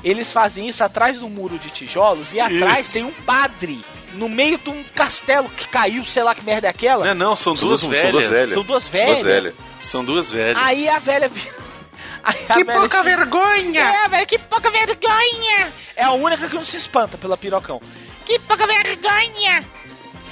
eles 0.04 0.30
fazem 0.34 0.68
isso 0.68 0.84
atrás 0.84 1.20
do 1.20 1.30
muro 1.30 1.58
de 1.58 1.70
tijolos 1.70 2.34
e 2.34 2.40
atrás 2.42 2.88
Isso. 2.88 2.94
tem 2.98 3.04
um 3.06 3.12
padre 3.24 3.80
no 4.16 4.30
meio 4.30 4.58
de 4.58 4.70
um 4.70 4.84
castelo 4.96 5.50
que 5.50 5.68
caiu, 5.68 6.06
sei 6.06 6.24
lá 6.24 6.34
que 6.36 6.44
merda 6.44 6.68
é 6.68 6.70
aquela. 6.70 7.06
Não, 7.14 7.30
não, 7.30 7.36
são 7.36 7.54
duas 7.56 7.82
são 7.82 7.90
velhas. 7.90 8.12
duas 8.12 8.28
velhas. 8.28 8.52
São 8.54 8.64
duas 8.64 8.84
Duas 8.84 8.92
velhas. 8.92 9.24
velhas. 9.24 9.54
São 9.80 10.06
duas 10.06 10.32
velhas. 10.32 10.64
Aí 10.64 10.88
a 10.90 11.00
velha. 11.00 11.32
a 12.24 12.34
Que 12.34 12.64
velha 12.64 12.80
pouca 12.80 13.04
vergonha! 13.04 13.82
É, 13.82 14.08
velho, 14.10 14.28
que 14.28 14.40
pouca 14.40 14.72
vergonha! 14.72 15.72
É 15.96 16.04
a 16.04 16.12
única 16.12 16.48
que 16.48 16.56
não 16.56 16.66
se 16.66 16.78
espanta 16.78 17.18
pela 17.18 17.38
pirocão. 17.38 17.80
Que 18.26 18.40
pouca 18.40 18.66
vergonha! 18.66 19.64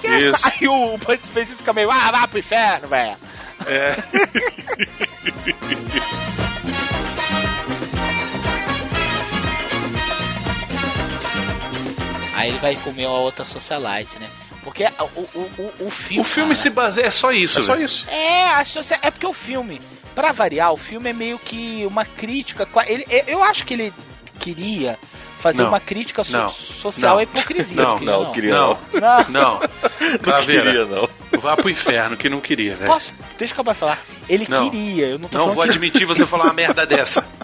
Isso. 0.03 0.47
Aí 0.59 0.67
o 0.67 0.97
Bud 0.97 1.19
Spencer 1.23 1.55
fica 1.55 1.71
meio, 1.73 1.89
ah, 1.91 2.11
vá 2.11 2.27
pro 2.27 2.39
inferno, 2.39 2.87
velho. 2.89 3.15
É. 3.65 3.95
Aí 12.43 12.49
ele 12.49 12.59
vai 12.59 12.75
comer 12.75 13.05
a 13.05 13.09
outra 13.11 13.45
socialite, 13.45 14.19
né? 14.19 14.27
Porque 14.63 14.83
o, 14.85 15.19
o, 15.19 15.51
o, 15.57 15.73
o 15.87 15.89
filme. 15.89 16.21
O 16.21 16.23
filme 16.23 16.49
cara, 16.49 16.61
se 16.61 16.69
baseia. 16.69 17.05
É 17.05 17.11
só 17.11 17.31
isso. 17.31 17.59
É 17.59 17.63
só 17.63 17.73
velho. 17.73 17.85
isso. 17.85 18.05
É, 18.09 18.49
a 18.49 18.65
socia- 18.65 18.99
é 19.01 19.09
porque 19.11 19.25
o 19.27 19.33
filme, 19.33 19.81
pra 20.15 20.31
variar, 20.31 20.71
o 20.73 20.77
filme 20.77 21.09
é 21.09 21.13
meio 21.13 21.39
que 21.39 21.85
uma 21.87 22.05
crítica. 22.05 22.67
Ele, 22.87 23.05
eu- 23.09 23.23
eu 23.27 23.43
acho 23.43 23.65
que 23.65 23.73
ele 23.73 23.93
queria 24.39 24.97
fazer 25.39 25.61
Não. 25.63 25.69
uma 25.69 25.79
crítica 25.79 26.23
so- 26.23 26.31
Não. 26.31 26.49
social 26.49 27.13
Não. 27.13 27.19
à 27.19 27.23
hipocrisia. 27.23 27.75
Não, 27.75 27.91
porque 27.97 28.05
não, 28.05 28.31
queria 28.31 28.53
Não, 28.55 28.79
Não. 28.93 29.17
não. 29.29 29.59
Não 29.59 30.19
Caveira, 30.23 30.63
queria, 30.71 30.85
não. 30.85 31.09
Vá 31.39 31.55
pro 31.57 31.69
inferno, 31.69 32.15
que 32.15 32.29
não 32.29 32.39
queria, 32.39 32.75
velho. 32.75 32.91
Posso? 32.91 33.13
Deixa 33.37 33.53
eu 33.53 33.55
acabar 33.55 33.73
de 33.73 33.79
falar. 33.79 33.99
Ele 34.29 34.45
Não. 34.49 34.69
queria, 34.69 35.07
eu 35.07 35.19
não 35.19 35.27
tô 35.27 35.37
Não 35.37 35.45
falando 35.45 35.55
vou 35.55 35.63
que... 35.65 35.69
admitir 35.71 36.05
você 36.05 36.25
falar 36.25 36.45
uma 36.45 36.53
merda 36.53 36.85
dessa. 36.85 37.25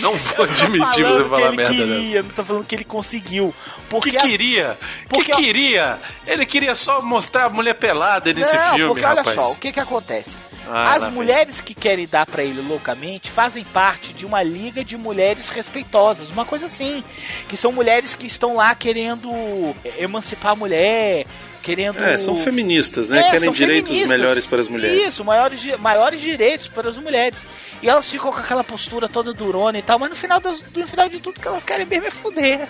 Não 0.00 0.14
vou 0.18 0.44
admitir 0.44 1.04
você 1.04 1.24
falar 1.24 1.48
ele 1.48 1.56
merda 1.56 1.72
queria, 1.74 2.12
dessa. 2.16 2.22
não 2.22 2.30
tô 2.34 2.44
falando 2.44 2.64
que 2.64 2.74
ele 2.74 2.84
conseguiu. 2.84 3.54
Porque 3.88 4.10
que 4.10 4.16
as- 4.16 4.22
queria? 4.22 4.78
porque- 5.08 5.32
que 5.32 5.42
queria? 5.42 5.98
Ele 6.26 6.44
queria 6.46 6.74
só 6.74 7.00
mostrar 7.02 7.44
a 7.46 7.48
mulher 7.50 7.74
pelada 7.74 8.32
nesse 8.32 8.56
não, 8.56 8.74
filme, 8.74 8.86
porque 8.88 9.04
olha 9.04 9.14
rapaz. 9.22 9.34
só, 9.34 9.52
o 9.52 9.56
que 9.56 9.72
que 9.72 9.80
acontece? 9.80 10.36
Ah, 10.70 10.92
As 10.94 11.00
lá 11.02 11.06
vem. 11.08 11.14
mulheres 11.16 11.60
que 11.62 11.74
querem 11.74 12.06
dar 12.06 12.26
pra 12.26 12.42
ele 12.42 12.60
loucamente 12.60 13.30
fazem 13.30 13.64
parte 13.64 14.12
de 14.12 14.26
uma 14.26 14.42
liga 14.42 14.84
de 14.84 14.98
mulheres 14.98 15.48
respeitosas, 15.48 16.28
uma 16.28 16.44
coisa 16.44 16.66
assim, 16.66 17.02
que 17.48 17.56
são 17.56 17.72
mulheres 17.72 18.14
que 18.14 18.26
estão 18.26 18.54
lá 18.56 18.74
querendo 18.74 19.74
emancipar 19.98 20.52
a 20.52 20.56
mulher, 20.56 21.24
querendo 21.68 22.02
É, 22.02 22.16
são 22.16 22.34
feministas, 22.34 23.10
né? 23.10 23.18
É, 23.20 23.30
Querem 23.32 23.50
direitos 23.52 23.90
feministas. 23.90 24.18
melhores 24.18 24.46
para 24.46 24.60
as 24.60 24.68
mulheres. 24.68 25.08
Isso, 25.08 25.22
maiores, 25.22 25.78
maiores 25.78 26.18
direitos 26.18 26.66
para 26.66 26.88
as 26.88 26.96
mulheres. 26.96 27.46
E 27.82 27.88
elas 27.88 28.08
ficam 28.08 28.32
com 28.32 28.38
aquela 28.38 28.64
postura 28.64 29.06
toda 29.06 29.34
durona 29.34 29.78
e 29.78 29.82
tal, 29.82 29.98
mas 29.98 30.08
no 30.08 30.16
final, 30.16 30.40
das- 30.40 30.62
no 30.74 30.86
final 30.86 31.08
de 31.10 31.20
tudo 31.20 31.38
que 31.38 31.46
elas 31.46 31.62
querem 31.62 31.84
mesmo 31.84 32.06
é 32.06 32.10
fuder. 32.10 32.66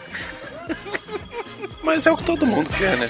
Mas 1.83 2.07
é 2.07 2.13
o 2.13 2.17
que 2.17 2.25
todo 2.25 2.45
mundo 2.47 2.69
quer, 2.77 2.97
né? 2.99 3.09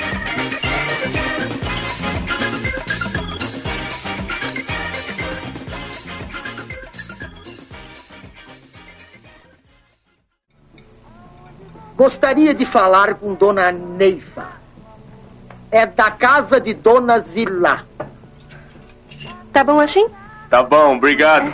Gostaria 11.97 12.55
de 12.55 12.65
falar 12.65 13.15
com 13.15 13.35
Dona 13.35 13.73
Neiva. 13.73 14.53
É 15.71 15.85
da 15.87 16.11
casa 16.11 16.61
de 16.61 16.73
Dona 16.73 17.19
Zilá. 17.21 17.85
Tá 19.53 19.63
bom 19.63 19.79
assim? 19.81 20.07
Tá 20.49 20.63
bom, 20.63 20.97
obrigado. 20.97 21.53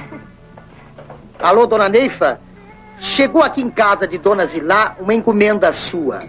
Alô, 1.39 1.67
Dona 1.67 1.89
Neiva? 1.89 2.41
Chegou 3.01 3.43
aqui 3.43 3.61
em 3.61 3.71
casa 3.71 4.07
de 4.07 4.19
Dona 4.19 4.47
Zilá 4.47 4.97
uma 5.01 5.13
encomenda 5.13 5.73
sua. 5.73 6.25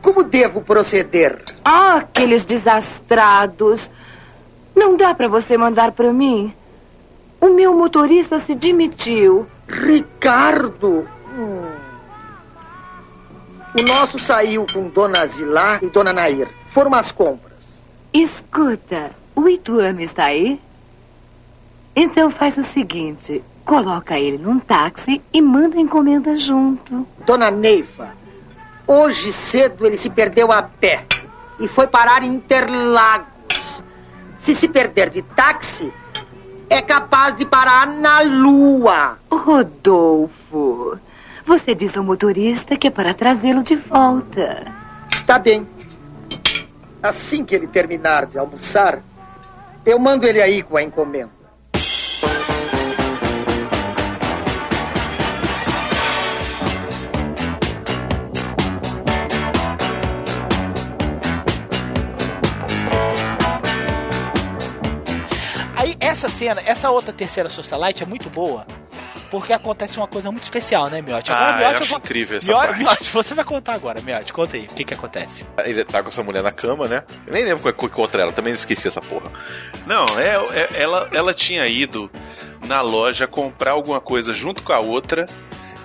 Como 0.00 0.24
devo 0.24 0.62
proceder? 0.62 1.38
Ah, 1.64 1.96
aqueles 1.96 2.44
desastrados. 2.44 3.90
Não 4.74 4.96
dá 4.96 5.14
pra 5.14 5.28
você 5.28 5.58
mandar 5.58 5.92
pra 5.92 6.12
mim? 6.12 6.54
O 7.40 7.50
meu 7.50 7.74
motorista 7.74 8.38
se 8.38 8.54
demitiu. 8.54 9.46
Ricardo! 9.68 11.06
Hum. 11.36 11.66
O 13.78 13.82
nosso 13.82 14.18
saiu 14.18 14.66
com 14.72 14.88
Dona 14.88 15.26
Zilá 15.26 15.78
e 15.82 15.86
Dona 15.86 16.12
Nair. 16.12 16.48
Foram 16.70 16.94
às 16.94 17.10
compras. 17.12 17.50
Escuta, 18.12 19.10
o 19.34 19.48
Ituano 19.48 20.00
está 20.00 20.24
aí? 20.24 20.60
Então 21.94 22.30
faz 22.30 22.56
o 22.56 22.64
seguinte: 22.64 23.42
coloca 23.64 24.18
ele 24.18 24.38
num 24.38 24.58
táxi 24.58 25.20
e 25.32 25.40
manda 25.40 25.76
a 25.76 25.80
encomenda 25.80 26.36
junto. 26.36 27.06
Dona 27.26 27.50
Neiva, 27.50 28.10
hoje 28.86 29.32
cedo 29.32 29.86
ele 29.86 29.98
se 29.98 30.10
perdeu 30.10 30.50
a 30.52 30.62
pé 30.62 31.04
e 31.58 31.68
foi 31.68 31.86
parar 31.86 32.22
em 32.22 32.34
Interlagos. 32.34 33.82
Se 34.38 34.54
se 34.54 34.68
perder 34.68 35.10
de 35.10 35.22
táxi, 35.22 35.92
é 36.68 36.80
capaz 36.80 37.36
de 37.36 37.44
parar 37.44 37.86
na 37.86 38.20
lua. 38.22 39.18
Rodolfo, 39.30 40.98
você 41.44 41.74
diz 41.74 41.96
ao 41.96 42.04
motorista 42.04 42.76
que 42.76 42.86
é 42.86 42.90
para 42.90 43.12
trazê-lo 43.12 43.62
de 43.62 43.76
volta. 43.76 44.72
Está 45.12 45.38
bem. 45.38 45.66
Assim 47.02 47.44
que 47.44 47.54
ele 47.54 47.66
terminar 47.66 48.26
de 48.26 48.38
almoçar, 48.38 49.02
eu 49.86 49.98
mando 49.98 50.26
ele 50.26 50.42
aí 50.42 50.62
com 50.62 50.76
a 50.76 50.82
encomenda. 50.82 51.30
Aí 65.74 65.96
essa 65.98 66.28
cena, 66.28 66.60
essa 66.66 66.90
outra 66.90 67.14
terceira 67.14 67.48
socialite 67.48 68.02
é 68.02 68.06
muito 68.06 68.28
boa. 68.28 68.66
Porque 69.30 69.52
acontece 69.52 69.96
uma 69.96 70.08
coisa 70.08 70.30
muito 70.30 70.42
especial, 70.42 70.88
né, 70.90 71.00
Miotti? 71.00 71.30
Ah, 71.30 71.52
Miotti, 71.58 71.62
eu 71.74 71.80
acho 71.80 71.88
vou- 71.90 71.98
incrível 71.98 72.38
essa 72.38 72.46
Miotti, 72.48 72.66
parte. 72.66 72.78
Miotti, 72.82 73.10
você 73.10 73.34
vai 73.34 73.44
contar 73.44 73.74
agora, 73.74 74.00
Miotti. 74.00 74.32
Conta 74.32 74.56
aí, 74.56 74.64
o 74.64 74.74
que 74.74 74.82
que 74.84 74.94
acontece? 74.94 75.46
Ele 75.64 75.84
tá 75.84 76.02
com 76.02 76.08
essa 76.08 76.22
mulher 76.22 76.42
na 76.42 76.50
cama, 76.50 76.88
né? 76.88 77.04
Eu 77.26 77.32
nem 77.32 77.44
lembro 77.44 77.58
como 77.62 77.68
é 77.68 77.72
que 77.72 77.84
encontra 77.86 78.22
ela, 78.22 78.32
também 78.32 78.52
esqueci 78.52 78.88
essa 78.88 79.00
porra. 79.00 79.30
Não, 79.86 80.04
é, 80.18 80.34
é- 80.58 80.82
ela, 80.82 81.08
ela 81.12 81.32
tinha 81.32 81.64
ido 81.68 82.10
na 82.66 82.80
loja 82.80 83.26
comprar 83.26 83.72
alguma 83.72 84.00
coisa 84.00 84.32
junto 84.32 84.62
com 84.62 84.72
a 84.72 84.80
outra 84.80 85.26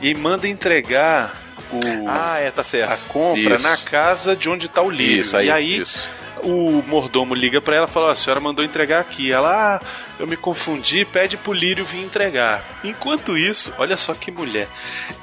e 0.01 0.13
manda 0.15 0.47
entregar 0.47 1.33
o 1.71 2.09
Ah, 2.09 2.39
é, 2.39 2.49
tá 2.51 2.63
certo. 2.63 3.05
compra 3.09 3.55
Isso. 3.55 3.63
na 3.63 3.77
casa 3.77 4.35
de 4.35 4.49
onde 4.49 4.67
tá 4.69 4.81
o 4.81 4.89
lírio. 4.89 5.21
Isso, 5.21 5.37
aí, 5.37 5.47
e 5.47 5.51
aí 5.51 5.77
isso. 5.81 6.09
O 6.45 6.83
mordomo 6.87 7.33
liga 7.33 7.59
pra 7.59 7.75
ela 7.75 7.87
e 7.87 7.89
fala: 7.89 8.07
"Ó, 8.07 8.11
a 8.11 8.15
senhora 8.15 8.39
mandou 8.39 8.63
entregar 8.63 9.01
aqui. 9.01 9.31
Ela, 9.31 9.75
ah, 9.75 9.85
eu 10.19 10.27
me 10.27 10.37
confundi, 10.37 11.03
pede 11.03 11.35
pro 11.37 11.51
lírio 11.51 11.83
vir 11.83 12.03
entregar. 12.03 12.63
Enquanto 12.83 13.37
isso, 13.37 13.73
olha 13.77 13.97
só 13.97 14.13
que 14.13 14.31
mulher. 14.31 14.67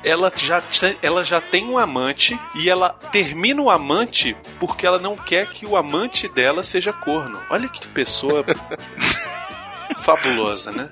Ela 0.03 0.33
já, 0.35 0.63
ela 1.01 1.25
já 1.25 1.41
tem 1.41 1.65
um 1.67 1.79
amante 1.79 2.39
e 2.57 2.69
ela 2.69 2.91
termina 2.91 3.63
o 3.63 3.71
amante 3.71 4.37
porque 4.59 4.87
ela 4.87 4.99
não 4.99 5.17
quer 5.17 5.47
que 5.47 5.65
o 5.65 5.77
amante 5.77 6.29
dela 6.29 6.63
seja 6.63 6.93
corno. 6.93 7.41
Olha 7.49 7.69
que 7.69 7.87
pessoa 7.89 8.45
fabulosa, 10.03 10.73
né? 10.73 10.91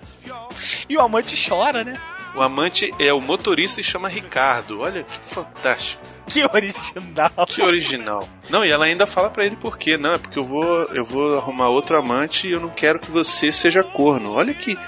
E 0.89 0.97
o 0.97 1.01
amante 1.01 1.37
chora, 1.49 1.85
né? 1.85 2.01
O 2.35 2.43
amante 2.43 2.95
é 2.99 3.13
o 3.13 3.21
motorista 3.21 3.81
e 3.81 3.85
chama 3.85 4.09
Ricardo. 4.09 4.81
Olha 4.81 5.03
que 5.03 5.19
fantástico. 5.19 6.03
Que 6.33 6.45
original. 6.45 7.47
Que 7.47 7.63
original. 7.63 8.29
Não, 8.49 8.65
e 8.65 8.71
ela 8.71 8.85
ainda 8.85 9.07
fala 9.07 9.29
pra 9.31 9.45
ele 9.45 9.57
por 9.57 9.77
quê? 9.77 9.97
Não, 9.97 10.15
é 10.15 10.19
porque 10.19 10.39
eu 10.39 10.45
vou, 10.45 10.83
eu 10.95 11.05
vou 11.05 11.37
arrumar 11.37 11.69
outro 11.69 11.99
amante 11.99 12.47
e 12.49 12.53
eu 12.53 12.61
não 12.61 12.71
quero 12.71 12.99
que 13.01 13.11
você 13.11 13.51
seja 13.53 13.83
corno. 13.83 14.33
Olha 14.35 14.55
que. 14.55 14.79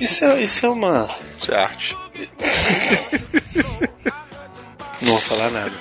Isso 0.00 0.24
é, 0.24 0.40
isso 0.42 0.66
é 0.66 0.68
uma. 0.68 1.08
Isso 1.40 1.52
é 1.52 1.56
arte. 1.58 1.96
Não 5.00 5.12
vou 5.14 5.18
falar 5.18 5.50
nada. 5.50 5.72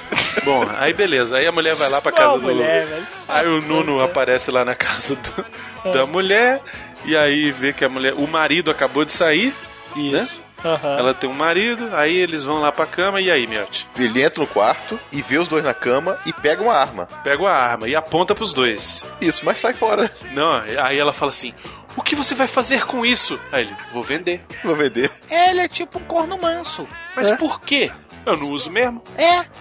Bom, 0.43 0.65
aí 0.79 0.93
beleza. 0.93 1.37
Aí 1.37 1.45
a 1.45 1.51
mulher 1.51 1.75
vai 1.75 1.89
lá 1.89 2.01
pra 2.01 2.11
casa 2.11 2.37
do. 2.37 2.41
mulher, 2.43 2.87
velho, 2.87 3.07
Aí 3.27 3.47
o 3.47 3.61
Nuno 3.61 4.01
aparece 4.03 4.49
lá 4.49 4.65
na 4.65 4.73
casa 4.73 5.15
do- 5.15 5.91
da 5.93 6.05
mulher. 6.07 6.59
E 7.05 7.15
aí 7.15 7.51
vê 7.51 7.71
que 7.71 7.85
a 7.85 7.89
mulher. 7.89 8.13
O 8.15 8.27
marido 8.27 8.71
acabou 8.71 9.05
de 9.05 9.11
sair. 9.11 9.53
Né? 9.95 10.27
Isso. 10.61 10.67
Aham. 10.67 10.97
Ela 10.99 11.13
tem 11.13 11.29
um 11.29 11.33
marido, 11.33 11.89
aí 11.95 12.15
eles 12.15 12.43
vão 12.43 12.57
lá 12.59 12.71
pra 12.71 12.85
cama, 12.85 13.19
e 13.21 13.29
aí, 13.31 13.47
Miotti? 13.47 13.87
Ele 13.97 14.21
entra 14.21 14.41
no 14.41 14.47
quarto 14.47 14.99
e 15.11 15.21
vê 15.21 15.37
os 15.37 15.47
dois 15.47 15.63
na 15.63 15.73
cama 15.73 16.17
e 16.25 16.31
pega 16.33 16.61
uma 16.61 16.73
arma. 16.75 17.07
Pega 17.23 17.47
a 17.49 17.55
arma 17.55 17.87
e 17.87 17.95
aponta 17.95 18.35
pros 18.35 18.53
dois. 18.53 19.07
Isso, 19.19 19.43
mas 19.45 19.59
sai 19.59 19.73
fora. 19.73 20.11
Não, 20.33 20.53
aí 20.83 20.97
ela 20.99 21.13
fala 21.13 21.31
assim: 21.31 21.53
O 21.95 22.01
que 22.01 22.15
você 22.15 22.35
vai 22.35 22.47
fazer 22.47 22.85
com 22.85 23.05
isso? 23.05 23.39
Aí 23.51 23.63
ele, 23.65 23.75
vou 23.91 24.03
vender. 24.03 24.41
Vou 24.63 24.75
vender. 24.75 25.09
Ele 25.29 25.61
é 25.61 25.67
tipo 25.67 25.97
um 25.99 26.03
corno 26.03 26.37
manso. 26.39 26.87
Mas 27.15 27.31
É. 27.31 27.35
por 27.37 27.59
quê? 27.61 27.91
Eu 28.25 28.37
não 28.37 28.51
uso 28.51 28.69
mesmo. 28.69 29.03
É. 29.17 29.45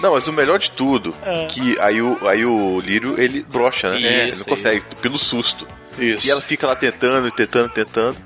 Não, 0.00 0.12
mas 0.12 0.26
o 0.28 0.32
melhor 0.32 0.58
de 0.58 0.70
tudo, 0.70 1.14
É. 1.22 1.46
que 1.46 1.78
aí 1.80 2.00
o, 2.00 2.26
aí 2.26 2.44
o 2.44 2.78
Lírio, 2.80 3.20
ele 3.20 3.42
brocha, 3.42 3.90
né? 3.90 3.96
ele 4.00 4.30
Isso, 4.30 4.40
não 4.40 4.46
consegue, 4.46 4.82
pelo 5.02 5.18
susto. 5.18 5.66
Isso. 5.98 6.26
E 6.26 6.30
ela 6.30 6.40
fica 6.40 6.66
lá 6.66 6.76
tentando, 6.76 7.30
tentando, 7.30 7.70
tentando, 7.70 8.16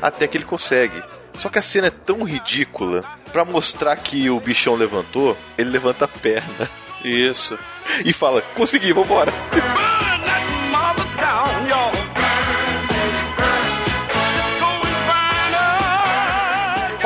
até 0.00 0.26
que 0.26 0.36
ele 0.36 0.44
consegue. 0.44 1.02
Só 1.34 1.48
que 1.48 1.58
a 1.58 1.62
cena 1.62 1.88
é 1.88 1.90
tão 1.90 2.22
ridícula 2.22 3.02
pra 3.32 3.44
mostrar 3.44 3.94
que 3.96 4.30
o 4.30 4.40
bichão 4.40 4.74
levantou, 4.74 5.36
ele 5.58 5.70
levanta 5.70 6.06
a 6.06 6.08
perna. 6.08 6.68
Isso. 7.04 7.58
E 8.04 8.12
fala, 8.12 8.42
consegui, 8.54 8.92
vambora. 8.92 9.32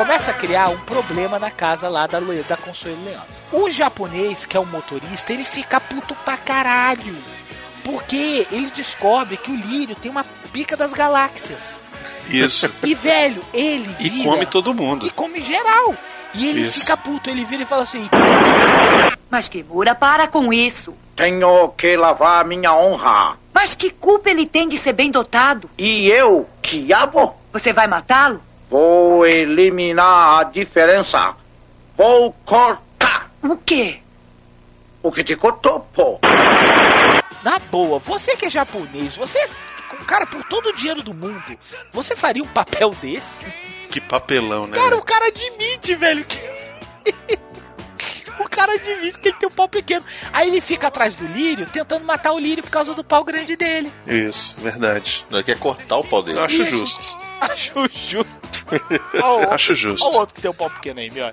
começa 0.01 0.31
a 0.31 0.33
criar 0.33 0.67
um 0.69 0.79
problema 0.79 1.37
na 1.37 1.51
casa 1.51 1.87
lá 1.87 2.07
da, 2.07 2.19
da 2.19 2.57
Consuelo 2.57 3.05
Leão. 3.05 3.23
O 3.51 3.69
japonês, 3.69 4.45
que 4.45 4.57
é 4.57 4.59
o 4.59 4.65
motorista, 4.65 5.31
ele 5.31 5.43
fica 5.43 5.79
puto 5.79 6.15
pra 6.25 6.35
caralho. 6.35 7.15
Porque 7.83 8.47
ele 8.51 8.71
descobre 8.75 9.37
que 9.37 9.51
o 9.51 9.55
Lírio 9.55 9.95
tem 9.95 10.11
uma 10.11 10.23
pica 10.53 10.75
das 10.77 10.93
galáxias. 10.93 11.77
Isso. 12.29 12.69
E, 12.83 12.93
velho, 12.93 13.41
ele 13.53 13.95
E 13.99 14.09
vira... 14.09 14.29
come 14.29 14.45
todo 14.45 14.73
mundo. 14.73 15.05
E 15.07 15.09
come 15.11 15.41
geral. 15.41 15.95
E 16.33 16.47
ele 16.47 16.61
Isso. 16.61 16.81
fica 16.81 16.95
puto, 16.95 17.29
ele 17.29 17.43
vira 17.43 17.63
e 17.63 17.65
fala 17.65 17.83
assim... 17.83 18.07
Mas 19.29 19.49
Kimura, 19.49 19.93
para 19.95 20.27
com 20.27 20.51
isso. 20.53 20.93
Tenho 21.15 21.69
que 21.77 21.95
lavar 21.97 22.45
minha 22.45 22.73
honra. 22.73 23.37
Mas 23.53 23.75
que 23.75 23.89
culpa 23.89 24.29
ele 24.29 24.45
tem 24.45 24.67
de 24.69 24.77
ser 24.77 24.93
bem 24.93 25.11
dotado? 25.11 25.69
E 25.77 26.07
eu, 26.09 26.47
diabo, 26.61 27.35
Você 27.51 27.73
vai 27.73 27.87
matá-lo? 27.87 28.41
vou 28.69 29.25
eliminar 29.25 30.39
a 30.39 30.43
diferença. 30.45 31.35
Vou 31.97 32.33
cortar. 32.45 33.29
O 33.43 33.57
quê? 33.57 33.97
O 35.03 35.11
que 35.11 35.23
te 35.25 35.35
cortou, 35.35 35.81
pô? 35.93 36.17
Na 37.43 37.59
boa, 37.59 37.99
você 37.99 38.35
que 38.35 38.45
é 38.45 38.49
japonês, 38.49 39.15
você... 39.15 39.49
Cara, 40.07 40.25
por 40.25 40.43
todo 40.45 40.69
o 40.69 40.75
dinheiro 40.75 41.03
do 41.03 41.13
mundo, 41.13 41.43
você 41.91 42.15
faria 42.15 42.43
um 42.43 42.47
papel 42.47 42.91
desse? 43.01 43.27
Que 43.89 43.99
papelão, 43.99 44.65
né? 44.65 44.75
Cara, 44.75 44.97
o 44.97 45.01
cara 45.03 45.27
admite, 45.27 45.93
velho, 45.95 46.23
que... 46.25 46.39
o 48.39 48.49
cara 48.49 48.73
admite 48.73 49.19
que 49.19 49.29
ele 49.29 49.37
tem 49.37 49.49
um 49.49 49.51
pau 49.51 49.67
pequeno. 49.67 50.03
Aí 50.31 50.47
ele 50.47 50.61
fica 50.61 50.87
atrás 50.87 51.15
do 51.15 51.27
Lírio, 51.27 51.65
tentando 51.65 52.05
matar 52.05 52.31
o 52.31 52.39
Lírio 52.39 52.63
por 52.63 52.71
causa 52.71 52.93
do 52.93 53.03
pau 53.03 53.23
grande 53.23 53.55
dele. 53.55 53.91
Isso, 54.07 54.59
verdade. 54.61 55.25
Ele 55.29 55.43
quer 55.43 55.59
cortar 55.59 55.97
o 55.97 56.03
pau 56.03 56.23
dele. 56.23 56.39
Eu 56.39 56.43
acho 56.43 56.61
Isso. 56.61 56.77
justo. 56.77 57.17
Acho 57.41 57.87
justo. 57.91 58.29
Ó 59.19 59.27
o 59.27 59.33
outro- 59.39 59.53
Acho 59.55 59.73
justo. 59.73 60.05
ó 60.07 60.11
o 60.11 60.19
outro 60.19 60.35
que 60.35 60.41
tem 60.41 60.51
um 60.51 60.53
pau 60.53 60.69
pequeno 60.69 60.99
aí, 60.99 61.09
meu. 61.09 61.31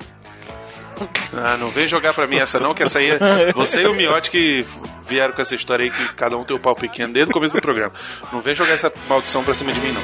Ah, 1.33 1.57
não 1.59 1.69
vem 1.69 1.87
jogar 1.87 2.15
pra 2.15 2.27
mim 2.27 2.37
essa 2.39 2.59
não, 2.59 2.75
que 2.75 2.83
essa 2.83 2.99
aí 2.99 3.11
é... 3.11 3.53
Você 3.55 3.83
e 3.83 3.87
o 3.87 3.95
Miotti 3.95 4.31
que 4.31 4.67
vieram 5.07 5.33
com 5.35 5.43
essa 5.43 5.55
história 5.55 5.85
aí 5.85 5.91
que 5.91 6.15
cada 6.15 6.37
um 6.37 6.45
tem 6.45 6.57
o 6.57 6.61
pau 6.61 6.75
pequeno 6.75 7.13
desde 7.13 7.31
o 7.31 7.35
começo 7.35 7.55
do 7.55 7.61
programa. 7.61 7.93
Não 8.33 8.41
vem 8.41 8.55
jogar 8.55 8.73
essa 8.73 8.93
maldição 9.09 9.45
pra 9.45 9.55
cima 9.55 9.73
de 9.73 9.81
mim, 9.81 9.93
não. 9.93 10.03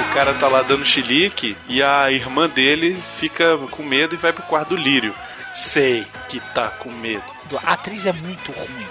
O 0.00 0.14
cara 0.14 0.34
tá 0.34 0.46
lá 0.46 0.62
dando 0.62 0.84
chilique 0.84 1.56
e 1.68 1.82
a 1.82 2.10
irmã 2.12 2.48
dele 2.48 2.96
fica 3.18 3.58
com 3.70 3.82
medo 3.82 4.14
e 4.14 4.18
vai 4.18 4.32
pro 4.32 4.44
quarto 4.44 4.70
do 4.70 4.76
Lírio. 4.76 5.14
Sei 5.52 6.06
que 6.28 6.40
tá 6.40 6.68
com 6.68 6.90
medo. 6.90 7.24
A 7.64 7.72
atriz 7.72 8.06
é 8.06 8.12
muito 8.12 8.52
ruim. 8.52 8.86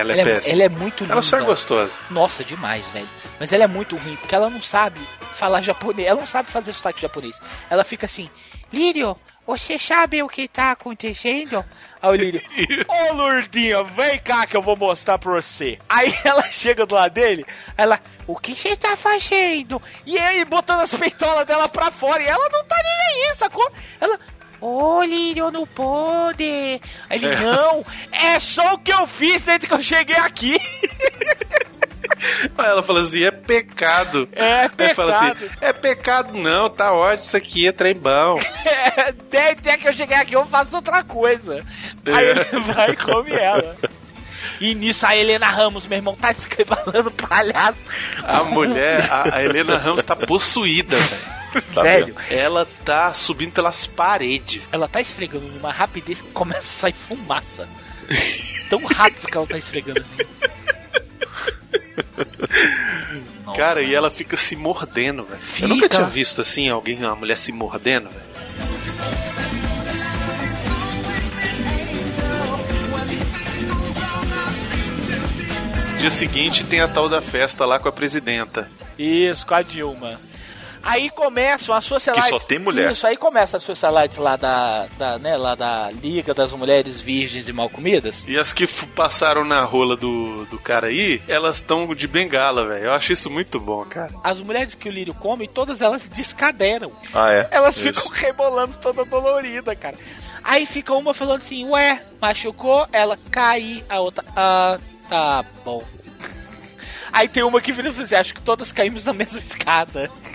Ela 0.00 0.12
é 0.12 0.24
péssima. 0.24 0.54
Ela 0.54 0.62
é 0.64 0.68
muito 0.68 1.00
linda. 1.02 1.14
Ela 1.14 1.22
só 1.22 1.38
é 1.38 1.42
gostosa. 1.42 1.98
Nossa, 2.10 2.44
demais, 2.44 2.86
velho. 2.88 3.08
Mas 3.38 3.52
ela 3.52 3.64
é 3.64 3.66
muito 3.66 3.96
ruim, 3.96 4.16
porque 4.16 4.34
ela 4.34 4.50
não 4.50 4.62
sabe 4.62 5.00
falar 5.34 5.62
japonês. 5.62 6.08
Ela 6.08 6.20
não 6.20 6.26
sabe 6.26 6.50
fazer 6.50 6.72
sotaque 6.72 7.00
japonês. 7.00 7.40
Ela 7.70 7.84
fica 7.84 8.06
assim, 8.06 8.30
Lírio, 8.72 9.16
você 9.46 9.78
sabe 9.78 10.22
o 10.22 10.28
que 10.28 10.46
tá 10.46 10.72
acontecendo? 10.72 11.64
Aí 12.02 12.10
o 12.10 12.14
Lírio, 12.14 12.42
ô 12.86 13.14
Lourdinha, 13.14 13.82
vem 13.82 14.18
cá 14.18 14.46
que 14.46 14.54
eu 14.54 14.60
vou 14.60 14.76
mostrar 14.76 15.18
pra 15.18 15.32
você. 15.32 15.78
Aí 15.88 16.14
ela 16.22 16.42
chega 16.50 16.84
do 16.84 16.94
lado 16.94 17.14
dele, 17.14 17.46
ela, 17.76 17.98
o 18.26 18.36
que 18.36 18.54
você 18.54 18.76
tá 18.76 18.94
fazendo? 18.94 19.80
E 20.04 20.18
ele 20.18 20.44
botando 20.44 20.82
as 20.82 20.94
peitolas 20.94 21.46
dela 21.46 21.66
pra 21.66 21.90
fora, 21.90 22.22
e 22.22 22.26
ela 22.26 22.48
não 22.50 22.62
tá 22.64 22.76
nem 22.76 23.24
aí, 23.24 23.36
sacou? 23.36 23.72
Ela, 23.98 24.20
ô 24.60 25.02
Lírio, 25.02 25.50
não 25.50 25.66
pode. 25.66 26.44
Aí 26.44 26.80
ele, 27.10 27.26
É. 27.26 27.36
não, 27.40 27.84
é 28.12 28.38
só 28.38 28.74
o 28.74 28.78
que 28.78 28.92
eu 28.92 29.06
fiz 29.06 29.42
desde 29.42 29.66
que 29.66 29.74
eu 29.74 29.82
cheguei 29.82 30.16
aqui. 30.16 30.56
Aí 32.58 32.66
ela 32.66 32.82
fala 32.82 33.00
assim, 33.00 33.22
é 33.22 33.30
pecado. 33.30 34.28
É 34.32 34.68
Aí 34.76 34.94
fala 34.94 35.12
assim, 35.12 35.34
pecado. 35.34 35.58
é 35.60 35.72
pecado 35.72 36.32
não, 36.36 36.68
tá 36.68 36.92
ótimo, 36.92 37.24
isso 37.24 37.36
aqui 37.36 37.68
é 37.68 37.72
trem 37.72 37.94
bom. 37.94 38.40
É, 38.64 39.12
Desde 39.30 39.76
que 39.78 39.88
eu 39.88 39.92
cheguei 39.92 40.16
aqui, 40.16 40.34
eu 40.34 40.44
faço 40.46 40.74
outra 40.76 41.04
coisa. 41.04 41.64
Aí 42.04 42.24
É. 42.24 42.30
ele 42.52 42.60
vai 42.72 42.90
e 42.90 42.96
come 42.96 43.30
ela. 43.32 43.76
E 44.60 44.74
nisso 44.74 45.06
a 45.06 45.16
Helena 45.16 45.46
Ramos, 45.46 45.86
meu 45.86 45.98
irmão, 45.98 46.16
tá 46.16 46.32
escrevalando 46.32 47.10
palhaço. 47.12 47.78
A 48.24 48.42
mulher, 48.44 49.08
a, 49.10 49.36
a 49.36 49.44
Helena 49.44 49.76
Ramos 49.78 50.02
tá 50.02 50.16
possuída, 50.16 50.96
velho. 50.96 51.37
Tá 51.74 51.82
Velho. 51.82 52.14
Ela 52.30 52.66
tá 52.84 53.12
subindo 53.12 53.52
pelas 53.52 53.86
paredes. 53.86 54.62
Ela 54.70 54.86
tá 54.88 55.00
esfregando 55.00 55.46
numa 55.46 55.72
rapidez 55.72 56.20
que 56.20 56.28
começa 56.28 56.58
a 56.58 56.62
sair 56.62 56.92
fumaça. 56.92 57.68
Tão 58.68 58.84
rápido 58.84 59.26
que 59.26 59.36
ela 59.36 59.46
tá 59.46 59.58
esfregando 59.58 60.00
assim. 60.00 60.28
Nossa, 63.44 63.58
Cara, 63.58 63.80
e 63.80 63.84
mano. 63.86 63.96
ela 63.96 64.10
fica 64.10 64.36
se 64.36 64.54
mordendo, 64.56 65.24
velho. 65.24 65.40
Eu 65.62 65.68
nunca 65.68 65.88
tinha 65.88 66.04
visto 66.04 66.42
assim, 66.42 66.68
alguém, 66.68 66.98
uma 66.98 67.16
mulher 67.16 67.38
se 67.38 67.50
mordendo, 67.50 68.10
velho. 68.10 68.28
Dia 76.00 76.10
seguinte 76.10 76.64
tem 76.64 76.80
a 76.80 76.88
tal 76.88 77.08
da 77.08 77.20
festa 77.20 77.64
lá 77.66 77.78
com 77.78 77.88
a 77.88 77.92
presidenta. 77.92 78.70
Isso, 78.98 79.46
com 79.46 79.54
a 79.54 79.62
Dilma. 79.62 80.18
Aí 80.82 81.10
começam 81.10 81.74
as 81.74 81.84
socialites. 81.84 82.30
Que 82.30 82.38
só 82.38 82.46
tem 82.46 82.58
mulher. 82.58 82.90
Isso, 82.90 83.06
aí 83.06 83.16
começa 83.16 83.56
as 83.56 83.62
socialites 83.62 84.18
lá 84.18 84.36
da, 84.36 84.86
da, 84.98 85.18
né, 85.18 85.36
lá 85.36 85.54
da 85.54 85.90
Liga 85.90 86.32
das 86.32 86.52
Mulheres 86.52 87.00
Virgens 87.00 87.48
e 87.48 87.52
Mal 87.52 87.68
Comidas. 87.68 88.24
E 88.26 88.38
as 88.38 88.52
que 88.52 88.66
passaram 88.66 89.44
na 89.44 89.64
rola 89.64 89.96
do, 89.96 90.44
do 90.46 90.58
cara 90.58 90.88
aí, 90.88 91.20
elas 91.28 91.58
estão 91.58 91.94
de 91.94 92.06
bengala, 92.06 92.66
velho. 92.66 92.86
Eu 92.86 92.92
acho 92.92 93.12
isso 93.12 93.30
muito 93.30 93.58
bom, 93.60 93.84
cara. 93.84 94.10
As 94.22 94.40
mulheres 94.40 94.74
que 94.74 94.88
o 94.88 94.92
Lírio 94.92 95.14
come, 95.14 95.48
todas 95.48 95.80
elas 95.80 96.08
descaderam. 96.08 96.92
Ah, 97.12 97.30
é? 97.32 97.48
Elas 97.50 97.76
Isso. 97.76 97.92
ficam 97.92 98.10
rebolando 98.12 98.76
toda 98.80 99.04
dolorida, 99.04 99.74
cara. 99.74 99.96
Aí 100.42 100.64
fica 100.66 100.94
uma 100.94 101.12
falando 101.12 101.38
assim, 101.38 101.64
ué, 101.66 102.02
machucou, 102.20 102.88
ela 102.92 103.18
cai, 103.30 103.84
a 103.88 104.00
outra, 104.00 104.24
ah, 104.34 104.78
tá 105.08 105.44
bom. 105.64 105.84
Aí 107.12 107.28
tem 107.28 107.42
uma 107.42 107.60
que 107.60 107.72
vira 107.72 107.88
e 107.88 107.92
fala 107.92 108.04
assim, 108.04 108.14
acho 108.14 108.34
que 108.34 108.40
todas 108.40 108.72
caímos 108.72 109.04
na 109.04 109.12
mesma 109.12 109.40
escada. 109.40 110.10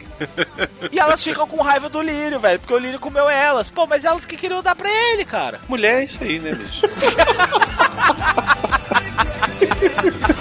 e 0.92 1.00
elas 1.00 1.24
ficam 1.24 1.48
com 1.48 1.62
raiva 1.62 1.90
do 1.90 2.02
Lírio, 2.02 2.40
velho, 2.40 2.60
porque 2.60 2.74
o 2.74 2.78
Lírio 2.78 3.00
comeu 3.00 3.30
elas. 3.30 3.70
Pô, 3.70 3.88
mas 3.88 4.04
elas 4.04 4.26
que 4.26 4.38
queriam 4.38 4.62
dar 4.62 4.76
pra 4.76 4.90
ele, 4.90 5.26
cara. 5.26 5.60
Mulher 5.68 6.02
é 6.02 6.04
isso 6.04 6.24
aí, 6.24 6.40
né, 6.40 6.54
bicho? 6.54 6.82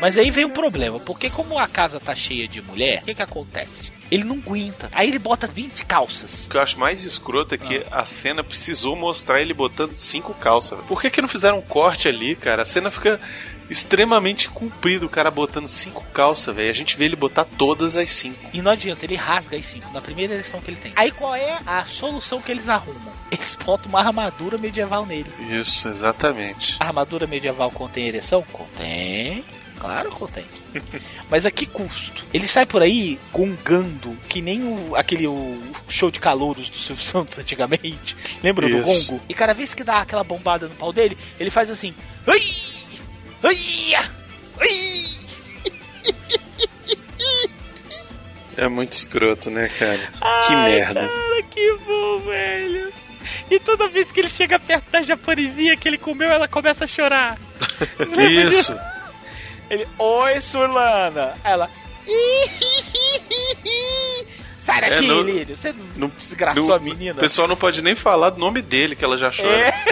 Mas 0.00 0.18
aí 0.18 0.30
vem 0.30 0.44
um 0.44 0.50
problema, 0.50 0.98
porque 1.00 1.30
como 1.30 1.58
a 1.58 1.66
casa 1.66 1.98
tá 1.98 2.14
cheia 2.14 2.46
de 2.46 2.60
mulher, 2.62 3.02
o 3.02 3.04
que 3.06 3.14
que 3.14 3.22
acontece? 3.22 3.92
Ele 4.10 4.24
não 4.24 4.36
aguenta. 4.36 4.88
Aí 4.92 5.08
ele 5.08 5.18
bota 5.18 5.46
20 5.46 5.84
calças. 5.84 6.46
O 6.46 6.50
que 6.50 6.56
eu 6.56 6.60
acho 6.60 6.78
mais 6.78 7.04
escroto 7.04 7.54
é 7.54 7.58
que 7.58 7.82
a 7.90 8.06
cena 8.06 8.44
precisou 8.44 8.94
mostrar 8.94 9.40
ele 9.40 9.52
botando 9.52 9.96
cinco 9.96 10.32
calças. 10.34 10.78
velho. 10.78 10.88
Por 10.88 11.00
que, 11.00 11.10
que 11.10 11.20
não 11.20 11.28
fizeram 11.28 11.58
um 11.58 11.62
corte 11.62 12.06
ali, 12.06 12.36
cara? 12.36 12.62
A 12.62 12.66
cena 12.66 12.90
fica 12.90 13.20
extremamente 13.68 14.48
comprida, 14.48 15.04
o 15.04 15.08
cara 15.08 15.30
botando 15.30 15.68
cinco 15.68 16.04
calças, 16.12 16.54
velho. 16.54 16.70
A 16.70 16.74
gente 16.74 16.96
vê 16.96 17.04
ele 17.06 17.16
botar 17.16 17.44
todas 17.44 17.96
as 17.96 18.10
cinco. 18.10 18.38
E 18.52 18.62
não 18.62 18.70
adianta, 18.70 19.04
ele 19.04 19.16
rasga 19.16 19.56
as 19.56 19.64
5 19.66 19.92
na 19.92 20.00
primeira 20.00 20.34
eleição 20.34 20.60
que 20.60 20.70
ele 20.70 20.78
tem. 20.78 20.92
Aí 20.96 21.10
qual 21.10 21.34
é 21.34 21.58
a 21.66 21.84
solução 21.84 22.40
que 22.40 22.50
eles 22.50 22.68
arrumam? 22.68 23.12
Eles 23.30 23.56
botam 23.64 23.88
uma 23.88 24.00
armadura 24.00 24.56
medieval 24.58 25.04
nele. 25.04 25.30
Isso, 25.50 25.88
exatamente. 25.88 26.76
A 26.80 26.86
armadura 26.86 27.26
medieval 27.26 27.70
contém 27.70 28.06
ereção? 28.08 28.42
Contém. 28.52 29.44
Claro 29.78 30.10
que 30.10 30.16
contém. 30.18 30.44
Mas 31.30 31.44
a 31.44 31.50
que 31.50 31.66
custo? 31.66 32.24
Ele 32.32 32.46
sai 32.46 32.64
por 32.64 32.82
aí 32.82 33.18
gongando, 33.32 34.16
que 34.28 34.40
nem 34.40 34.62
o, 34.62 34.96
aquele 34.96 35.26
o 35.26 35.60
show 35.88 36.10
de 36.10 36.18
calouros 36.18 36.70
do 36.70 36.78
Silvio 36.78 37.04
Santos 37.04 37.38
antigamente. 37.38 38.16
Lembra 38.42 38.68
do 38.68 38.78
Isso. 38.78 39.12
gongo? 39.12 39.22
E 39.28 39.34
cada 39.34 39.52
vez 39.52 39.74
que 39.74 39.84
dá 39.84 39.98
aquela 39.98 40.24
bombada 40.24 40.68
no 40.68 40.74
pau 40.74 40.92
dele, 40.92 41.16
ele 41.38 41.50
faz 41.50 41.68
assim. 41.70 41.94
Ai! 42.26 42.40
É 48.56 48.68
muito 48.68 48.92
escroto, 48.92 49.50
né, 49.50 49.68
cara? 49.78 49.98
que 50.46 50.52
Ai, 50.54 50.70
merda. 50.72 51.00
Cara, 51.08 51.42
que 51.50 51.72
bom, 51.86 52.18
velho. 52.20 52.92
E 53.50 53.60
toda 53.60 53.88
vez 53.88 54.10
que 54.10 54.20
ele 54.20 54.28
chega 54.28 54.58
perto 54.58 54.90
da 54.90 55.02
japonesinha 55.02 55.76
que 55.76 55.86
ele 55.88 55.98
comeu, 55.98 56.28
ela 56.28 56.48
começa 56.48 56.84
a 56.84 56.86
chorar. 56.86 57.36
Isso. 58.00 58.72
disso? 58.72 58.78
Ele, 59.68 59.86
oi, 59.98 60.40
Surlana. 60.40 61.34
Ela, 61.44 61.68
Sai 64.58 64.80
daqui, 64.80 64.94
É, 64.94 65.08
não- 65.08 65.22
Lírio. 65.22 65.56
Você 65.56 65.74
Não, 65.96 66.08
desgraçou 66.08 66.68
não- 66.68 66.74
a 66.74 66.78
menina. 66.78 67.14
O 67.14 67.20
pessoal 67.20 67.46
não 67.46 67.56
pode 67.56 67.82
nem 67.82 67.94
falar 67.94 68.30
do 68.30 68.38
nome 68.38 68.62
dele, 68.62 68.96
que 68.96 69.04
ela 69.04 69.16
já 69.16 69.30
chora. 69.30 69.68
É. 69.68 69.84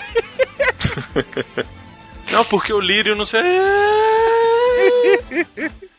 Não, 2.35 2.45
porque 2.45 2.73
o 2.73 2.81
Lírio 2.81 3.15
não 3.15 3.25
sei. 3.25 3.43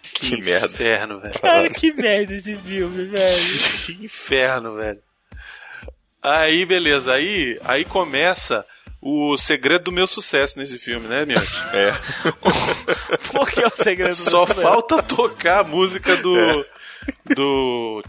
Que 0.03 0.37
merda. 0.41 0.67
Inferno, 0.67 1.19
velho. 1.19 1.33
Ai, 1.43 1.69
que 1.69 1.93
merda 1.93 2.33
esse 2.33 2.55
filme, 2.57 3.05
velho. 3.05 3.59
Que 3.85 4.05
inferno, 4.05 4.75
velho. 4.75 4.99
Aí, 6.21 6.65
beleza. 6.65 7.13
Aí, 7.13 7.57
aí 7.63 7.85
começa 7.85 8.65
o 9.01 9.37
segredo 9.37 9.85
do 9.85 9.91
meu 9.91 10.07
sucesso 10.07 10.57
nesse 10.59 10.79
filme, 10.79 11.07
né, 11.07 11.25
Miotti? 11.25 11.61
É. 11.73 11.93
Por 13.31 13.49
que 13.49 13.63
é 13.63 13.67
o 13.67 13.75
segredo 13.75 14.09
do 14.09 14.15
Só 14.15 14.45
meu 14.45 14.55
falta 14.55 15.03
tocar 15.03 15.59
a 15.59 15.63
música 15.63 16.17
do. 16.17 16.37
É. 16.37 16.65
Do. 17.35 18.03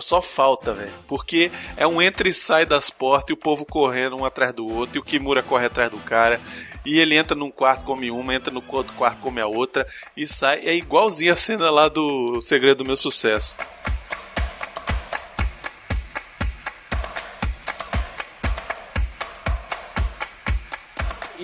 Só 0.00 0.20
falta, 0.20 0.72
velho. 0.72 0.90
Porque 1.06 1.50
é 1.76 1.86
um 1.86 2.02
entra 2.02 2.28
e 2.28 2.34
sai 2.34 2.66
das 2.66 2.90
portas 2.90 3.30
e 3.30 3.32
o 3.32 3.36
povo 3.36 3.64
correndo 3.64 4.16
um 4.16 4.24
atrás 4.24 4.52
do 4.52 4.66
outro. 4.66 4.96
E 4.96 5.00
o 5.00 5.04
Kimura 5.04 5.42
corre 5.42 5.66
atrás 5.66 5.90
do 5.90 5.98
cara. 5.98 6.40
E 6.84 6.98
ele 6.98 7.16
entra 7.16 7.36
num 7.36 7.50
quarto, 7.50 7.84
come 7.84 8.10
uma, 8.10 8.34
entra 8.34 8.52
no 8.52 8.62
outro 8.68 8.92
quarto, 8.94 9.20
come 9.20 9.40
a 9.40 9.46
outra. 9.46 9.86
E 10.16 10.26
sai. 10.26 10.60
É 10.66 10.74
igualzinho 10.74 11.32
a 11.32 11.36
cena 11.36 11.70
lá 11.70 11.88
do 11.88 12.40
Segredo 12.40 12.78
do 12.78 12.84
Meu 12.84 12.96
Sucesso. 12.96 13.56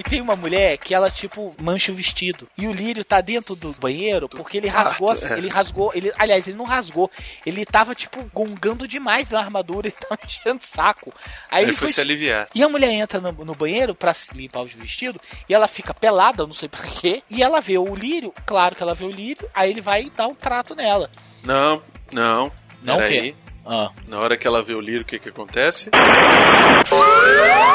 E 0.01 0.03
tem 0.03 0.23
uma 0.23 0.35
mulher 0.35 0.79
que 0.79 0.95
ela, 0.95 1.11
tipo, 1.11 1.55
mancha 1.61 1.93
o 1.93 1.95
vestido. 1.95 2.49
E 2.57 2.67
o 2.67 2.73
Lírio 2.73 3.05
tá 3.05 3.21
dentro 3.21 3.55
do 3.55 3.71
banheiro 3.75 4.31
porque 4.31 4.57
ele 4.57 4.67
rasgou. 4.67 5.09
quarto, 5.09 5.27
é. 5.31 5.37
Ele 5.37 5.49
rasgou. 5.51 5.93
Ele, 5.95 6.11
aliás, 6.19 6.49
ele 6.49 6.57
não 6.57 6.65
rasgou. 6.65 7.11
Ele 7.45 7.67
tava, 7.67 7.95
tipo, 7.95 8.25
gongando 8.33 8.89
demais 8.89 9.29
na 9.29 9.39
armadura 9.41 9.89
e 9.89 9.91
tava 9.93 10.19
enchendo 10.25 10.61
o 10.63 10.67
saco. 10.67 11.13
Aí 11.51 11.65
Ele 11.65 11.73
ele 11.73 11.77
foi 11.77 11.89
se 11.89 12.01
aliviar. 12.01 12.49
E 12.55 12.63
a 12.63 12.69
mulher 12.71 12.91
entra 12.93 13.21
no, 13.21 13.31
no 13.45 13.55
banheiro 13.55 13.95
pra 13.95 14.15
se 14.15 14.33
limpar 14.35 14.63
os 14.63 14.73
vestidos 14.73 15.21
e 15.47 15.53
ela 15.53 15.69
fica 15.69 15.93
pelada, 15.93 16.47
não 16.47 16.55
sei 16.55 16.71
porquê. 16.71 17.23
E 17.29 17.43
ela 17.43 17.61
vê 17.61 17.77
o 17.77 17.95
Lírio, 17.95 18.33
claro 18.47 18.75
que 18.75 18.83
ela 18.83 18.95
vê 18.95 19.05
o 19.05 19.11
Lírio, 19.11 19.51
aí 19.55 19.69
ele 19.69 19.83
vai 19.83 20.09
dar 20.17 20.29
um 20.29 20.35
trato 20.35 20.75
nela. 20.75 21.11
Não, 21.45 21.83
não. 22.11 22.51
Não 22.83 22.97
o 23.05 23.07
quê? 23.07 23.35
Ah. 23.67 23.91
Na 24.09 24.19
hora 24.19 24.39
que 24.39 24.47
ela 24.47 24.63
vê 24.63 24.73
o 24.73 24.81
Lírio, 24.81 25.03
o 25.03 25.05
que 25.05 25.19
que 25.19 25.29
acontece? 25.29 25.91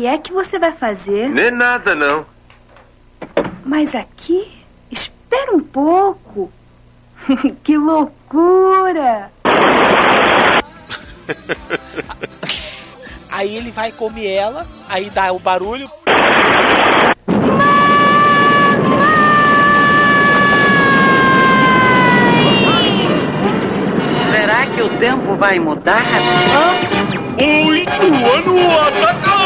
que 0.00 0.06
é 0.06 0.16
que 0.16 0.32
você 0.32 0.58
vai 0.58 0.72
fazer? 0.72 1.28
Nem 1.28 1.50
nada, 1.50 1.94
não. 1.94 2.24
Mas 3.62 3.94
aqui? 3.94 4.50
Espera 4.90 5.54
um 5.54 5.60
pouco. 5.60 6.50
que 7.62 7.76
loucura! 7.76 9.30
Aí 13.30 13.54
ele 13.54 13.70
vai 13.70 13.92
comer 13.92 14.26
ela, 14.26 14.66
aí 14.88 15.08
dá 15.08 15.30
o 15.32 15.38
barulho. 15.38 15.88
Será 24.32 24.66
que 24.66 24.82
o 24.82 24.88
tempo 24.98 25.36
vai 25.36 25.60
mudar? 25.60 26.02
O 27.38 27.74
Ituano 27.74 28.80
ataca 28.80 29.39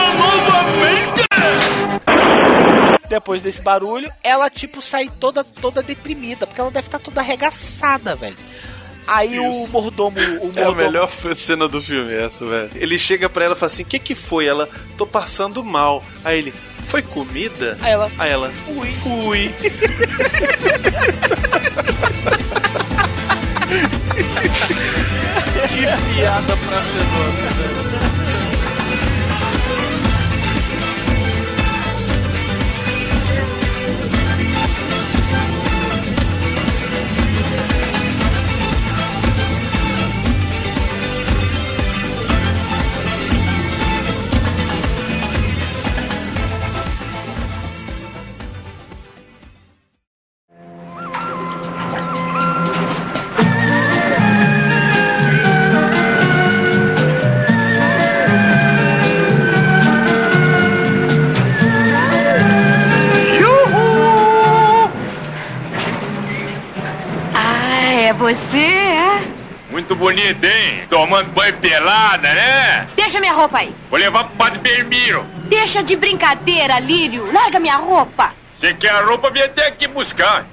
Depois 3.09 3.43
desse 3.43 3.61
barulho, 3.61 4.11
ela 4.23 4.49
tipo 4.51 4.81
sai 4.81 5.11
toda 5.21 5.45
toda 5.45 5.83
deprimida, 5.83 6.47
porque 6.47 6.61
ela 6.61 6.71
deve 6.71 6.89
estar 6.89 6.99
toda 6.99 7.21
arregaçada, 7.21 8.15
velho. 8.17 8.37
Aí 9.07 9.39
o 9.39 9.51
Isso. 9.51 9.73
mordomo, 9.73 10.17
o 10.19 10.53
É 10.57 10.63
a 10.63 10.65
mordomo 10.67 10.75
melhor 10.77 11.09
cena 11.35 11.69
do 11.69 11.81
filme 11.81 12.13
essa, 12.15 12.45
velho. 12.47 12.71
Ele 12.75 12.99
chega 12.99 13.29
pra 13.29 13.45
ela 13.45 13.55
e 13.55 13.59
fala 13.59 13.71
assim: 13.71 13.83
O 13.83 13.87
que 13.87 13.99
que 13.99 14.15
foi? 14.15 14.47
Ela, 14.47 14.69
tô 14.97 15.07
passando 15.07 15.63
mal. 15.63 16.03
Aí 16.25 16.39
ele, 16.39 16.55
foi 16.89 17.03
comida? 17.03 17.77
Aí 17.83 17.93
ela, 17.93 18.11
Aí 18.19 18.31
ela, 18.31 18.49
fui. 18.65 18.93
fui. 19.03 19.55
que 25.69 26.15
piada 26.15 26.57
pra 26.57 26.83
ser 26.83 27.05
nossa, 27.05 27.49
velho. 27.55 28.24
Bonito, 70.25 70.45
hein? 70.47 70.87
Tomando 70.89 71.31
banho 71.33 71.55
pelada, 71.59 72.33
né? 72.33 72.89
Deixa 72.97 73.21
minha 73.21 73.35
roupa 73.35 73.59
aí. 73.59 73.75
Vou 73.91 73.99
levar 73.99 74.25
pro 74.25 74.37
Padre 74.37 74.59
Belmiro. 74.59 75.23
Deixa 75.51 75.83
de 75.83 75.95
brincadeira, 75.97 76.79
Lírio. 76.79 77.31
Larga 77.31 77.61
minha 77.61 77.77
roupa. 77.77 78.33
Você 78.57 78.73
quer 78.73 78.89
a 78.89 79.03
roupa, 79.03 79.29
vem 79.29 79.43
até 79.43 79.67
aqui 79.67 79.87
buscar. 79.87 80.47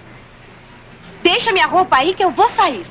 Deixa 1.24 1.54
minha 1.54 1.68
roupa 1.68 1.96
aí 1.96 2.14
que 2.14 2.22
eu 2.22 2.32
vou 2.32 2.50
sair. 2.50 2.86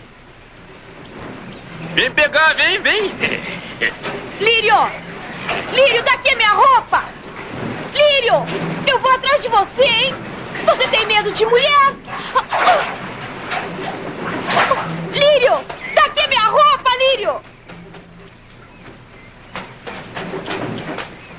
Vem 1.94 2.10
pegar, 2.12 2.54
vem, 2.54 2.80
vem. 2.80 3.12
Lírio! 4.40 4.90
Lírio, 5.74 6.02
daqui 6.02 6.30
é 6.30 6.36
minha 6.36 6.52
roupa! 6.52 7.04
Lírio! 7.92 8.46
Eu 8.86 8.98
vou 9.00 9.12
atrás 9.12 9.42
de 9.42 9.48
você, 9.48 9.84
hein? 9.84 10.14
Você 10.64 10.88
tem 10.88 11.04
medo 11.04 11.30
de 11.32 11.44
mulher? 11.44 11.94
Lírio! 15.12 15.79
É 17.00 17.16
Lírio! 17.16 17.40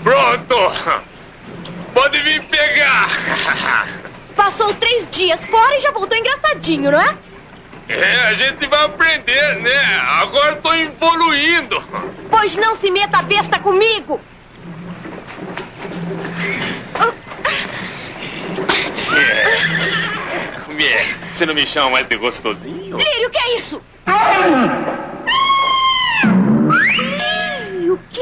Pronto. 0.04 0.56
Pode 1.94 2.20
vir 2.20 2.42
pegar. 2.46 3.88
Passou 4.36 4.74
três 4.74 5.08
dias 5.12 5.46
fora 5.46 5.78
e 5.78 5.82
já 5.82 5.92
voltou 5.92 6.18
engraçadinho, 6.18 6.92
não 6.92 7.00
é? 7.00 7.16
É, 7.88 8.28
a 8.28 8.34
gente 8.34 8.68
vai 8.68 8.86
aprender, 8.86 9.58
né? 9.58 10.02
Agora 10.22 10.56
tô 10.56 10.74
evoluindo. 10.74 11.84
Pois 12.30 12.56
não 12.56 12.76
se 12.76 12.90
meta 12.90 13.22
besta 13.22 13.60
comigo! 13.60 14.20
É. 19.14 19.62
Você 21.34 21.46
não 21.46 21.54
me 21.54 21.68
chama 21.68 21.92
mais 21.92 22.08
de 22.08 22.16
gostosinho? 22.18 22.98
Lírio, 22.98 23.28
o 23.28 23.30
que 23.30 23.38
é 23.38 23.58
isso? 23.58 23.82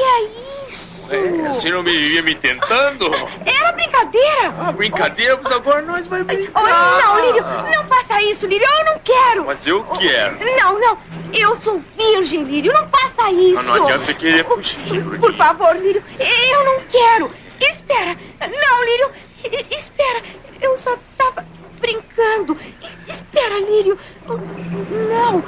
que 0.00 0.02
é 0.02 0.68
isso? 0.68 0.90
É, 1.10 1.48
você 1.48 1.70
não 1.70 1.82
me 1.82 1.90
vivia 1.90 2.22
me 2.22 2.34
tentando? 2.36 3.10
Era 3.44 3.72
brincadeira! 3.72 4.54
Ah, 4.60 4.72
brincadeira, 4.72 5.40
mas 5.42 5.52
agora 5.52 5.82
nós 5.82 6.06
vamos 6.06 6.26
brincar. 6.26 6.62
Oh, 6.62 7.02
não, 7.02 7.20
Lírio, 7.20 7.42
não 7.74 7.84
faça 7.86 8.22
isso, 8.22 8.46
Lírio, 8.46 8.66
eu 8.78 8.84
não 8.84 8.98
quero! 9.00 9.44
Mas 9.46 9.66
eu 9.66 9.82
quero. 9.98 10.38
Não, 10.56 10.78
não, 10.78 10.98
eu 11.32 11.56
sou 11.60 11.82
virgem, 11.98 12.44
Lírio, 12.44 12.72
não 12.72 12.88
faça 12.88 13.30
isso! 13.32 13.54
Mas 13.56 13.66
não 13.66 13.74
adianta 13.74 14.04
você 14.04 14.14
querer 14.14 14.44
fugir. 14.44 15.18
Por 15.18 15.34
favor, 15.34 15.76
Lírio, 15.76 16.02
eu 16.18 16.64
não 16.64 16.80
quero! 16.88 17.30
Espera! 17.60 18.16
Não, 18.40 18.84
Lírio, 18.84 19.10
espera! 19.70 20.22
Eu 20.60 20.78
só 20.78 20.96
tava 21.16 21.44
brincando! 21.80 22.56
Espera, 23.08 23.58
Lírio! 23.58 23.98
Não! 24.28 25.42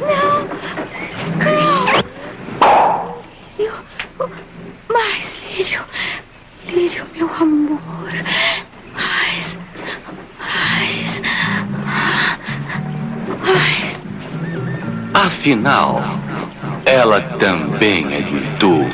Não! 0.00 0.48
Não! 1.38 2.04
Lírio. 3.58 3.72
Mais, 4.88 5.36
Lírio. 5.56 5.80
Lírio, 6.66 7.06
meu 7.14 7.30
amor. 7.40 8.10
Mais. 8.92 9.58
Mais. 10.38 11.22
Mais. 13.44 14.02
Afinal, 15.14 16.02
ela 16.84 17.20
também 17.20 18.14
é 18.14 18.20
de 18.20 18.40
tu. 18.58 18.84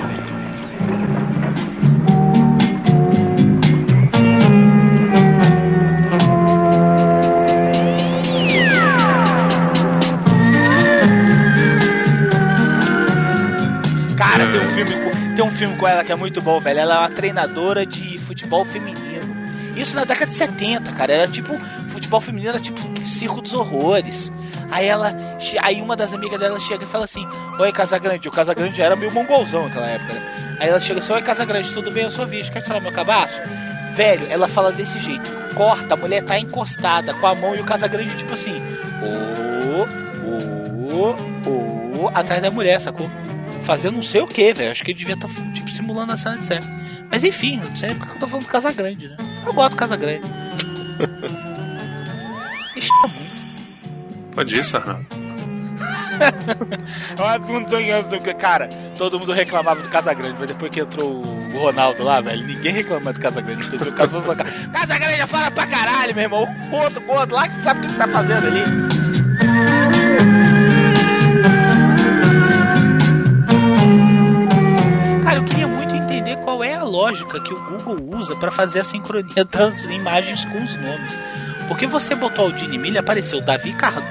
Tem 15.40 15.48
um 15.48 15.50
filme 15.50 15.74
com 15.76 15.88
ela 15.88 16.04
que 16.04 16.12
é 16.12 16.14
muito 16.14 16.42
bom, 16.42 16.60
velho. 16.60 16.80
Ela 16.80 16.96
é 16.96 16.98
uma 16.98 17.10
treinadora 17.10 17.86
de 17.86 18.18
futebol 18.18 18.62
feminino. 18.62 19.34
Isso 19.74 19.96
na 19.96 20.04
década 20.04 20.30
de 20.30 20.36
70, 20.36 20.92
cara. 20.92 21.14
Era 21.14 21.28
tipo. 21.28 21.58
Futebol 21.88 22.20
feminino 22.20 22.50
era 22.50 22.60
tipo 22.60 22.78
circo 23.06 23.40
dos 23.40 23.54
horrores. 23.54 24.30
Aí 24.70 24.86
ela. 24.86 25.14
Aí 25.62 25.80
uma 25.80 25.96
das 25.96 26.12
amigas 26.12 26.38
dela 26.38 26.60
chega 26.60 26.84
e 26.84 26.86
fala 26.86 27.06
assim: 27.06 27.26
Oi, 27.58 27.72
Casagrande. 27.72 28.28
O 28.28 28.30
Casagrande 28.30 28.82
era 28.82 28.94
meio 28.94 29.10
mongolzão 29.10 29.64
naquela 29.64 29.86
época, 29.86 30.12
né? 30.12 30.56
Aí 30.60 30.68
ela 30.68 30.78
chega 30.78 31.00
assim: 31.00 31.12
Oi, 31.14 31.22
Casagrande, 31.22 31.72
tudo 31.72 31.90
bem? 31.90 32.04
Eu 32.04 32.10
sou 32.10 32.26
virgem. 32.26 32.52
Quer 32.52 32.60
tirar 32.60 32.78
meu 32.78 32.92
cabaço? 32.92 33.40
Velho, 33.94 34.26
ela 34.28 34.46
fala 34.46 34.70
desse 34.70 35.00
jeito. 35.00 35.32
Corta, 35.54 35.94
a 35.94 35.96
mulher 35.96 36.22
tá 36.22 36.38
encostada 36.38 37.14
com 37.14 37.26
a 37.26 37.34
mão 37.34 37.56
e 37.56 37.60
o 37.60 37.64
Casagrande, 37.64 38.14
tipo 38.14 38.34
assim. 38.34 38.60
Ô, 39.02 39.86
ô, 40.98 42.02
ô, 42.02 42.10
atrás 42.12 42.42
da 42.42 42.50
mulher, 42.50 42.78
sacou? 42.78 43.10
Fazendo 43.62 43.94
não 43.94 44.02
sei 44.02 44.20
o 44.20 44.26
que, 44.26 44.52
velho. 44.52 44.70
Acho 44.70 44.84
que 44.84 44.90
ele 44.92 44.98
devia 44.98 45.14
estar, 45.14 45.28
tipo, 45.52 45.70
simulando 45.70 46.12
a 46.12 46.16
cena 46.16 46.38
de 46.38 46.46
sexo. 46.46 46.68
Mas 47.10 47.24
enfim, 47.24 47.56
não 47.56 47.74
sei 47.74 47.94
porque 47.94 48.14
eu 48.14 48.20
tô 48.20 48.28
falando 48.28 48.46
do 48.46 48.50
Casagrande, 48.50 49.08
né? 49.08 49.16
Eu 49.44 49.52
gosto 49.52 49.70
do 49.70 49.76
Casagrande. 49.76 50.30
Ixi, 52.76 52.90
muito. 53.14 53.40
Pode 54.34 54.54
ir, 54.54 54.64
ligado, 57.78 58.20
Cara, 58.38 58.68
todo 58.96 59.18
mundo 59.18 59.32
reclamava 59.32 59.82
do 59.82 59.88
Casagrande, 59.88 60.36
mas 60.38 60.48
depois 60.48 60.70
que 60.70 60.80
entrou 60.80 61.24
o 61.24 61.58
Ronaldo 61.58 62.04
lá, 62.04 62.20
velho, 62.20 62.46
ninguém 62.46 62.72
reclama 62.72 63.12
do 63.12 63.20
Casagrande. 63.20 63.68
Depois 63.70 63.90
o 63.90 63.92
Casagrande 63.96 64.26
falou, 64.26 64.72
Casagrande 64.72 65.26
fala 65.26 65.50
pra 65.50 65.66
caralho, 65.66 66.14
meu 66.14 66.24
irmão. 66.24 66.48
O 66.70 66.76
outro, 66.76 67.02
o 67.06 67.12
outro 67.12 67.34
lá 67.34 67.48
que 67.48 67.62
sabe 67.62 67.80
o 67.80 67.82
que 67.82 67.88
ele 67.88 67.98
tá 67.98 68.08
fazendo 68.08 68.46
ali. 68.46 69.89
Lógica 77.00 77.40
que 77.40 77.54
o 77.54 77.60
Google 77.60 78.18
usa 78.18 78.36
pra 78.36 78.50
fazer 78.50 78.80
a 78.80 78.84
sincronia 78.84 79.44
das 79.50 79.84
imagens 79.84 80.44
com 80.44 80.62
os 80.62 80.76
nomes. 80.76 81.20
Porque 81.66 81.86
você 81.86 82.14
botou 82.14 82.48
o 82.48 82.52
Dini 82.52 82.76
Milha, 82.76 83.00
apareceu 83.00 83.40
Davi 83.40 83.72
Cardoso, 83.72 84.10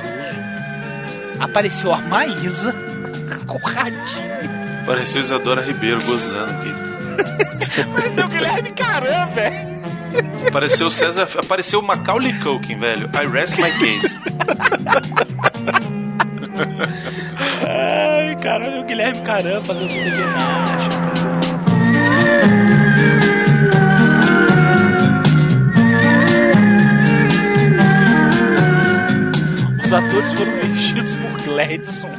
apareceu 1.39 1.93
a 1.93 1.97
Maísa 1.97 2.73
com 3.45 3.57
o 3.57 3.59
Radinho. 3.59 4.49
Pareceu 4.85 5.21
Isadora 5.21 5.61
Ribeiro 5.61 6.01
gozando 6.03 6.51
aqui. 6.51 6.73
Apareceu 7.79 8.25
o 8.25 8.29
Guilherme 8.29 8.71
Caram, 8.71 9.31
velho. 9.33 10.47
Apareceu 10.47 10.89
César. 10.89 11.27
Apareceu 11.37 11.81
Macaulay 11.81 12.33
Culkin, 12.39 12.77
velho. 12.79 13.09
I 13.13 13.27
rest 13.27 13.57
my 13.59 13.71
case. 13.71 14.17
Ai, 17.67 18.35
caralho, 18.37 18.81
o 18.81 18.85
Guilherme 18.85 19.21
Caram 19.21 19.61
fazendo 19.61 19.89
TV 19.89 20.23
Os 29.89 29.93
atores 29.93 30.31
foram 30.33 30.51
vestidos 30.51 31.15
por 31.15 31.41
Gladson. 31.41 32.11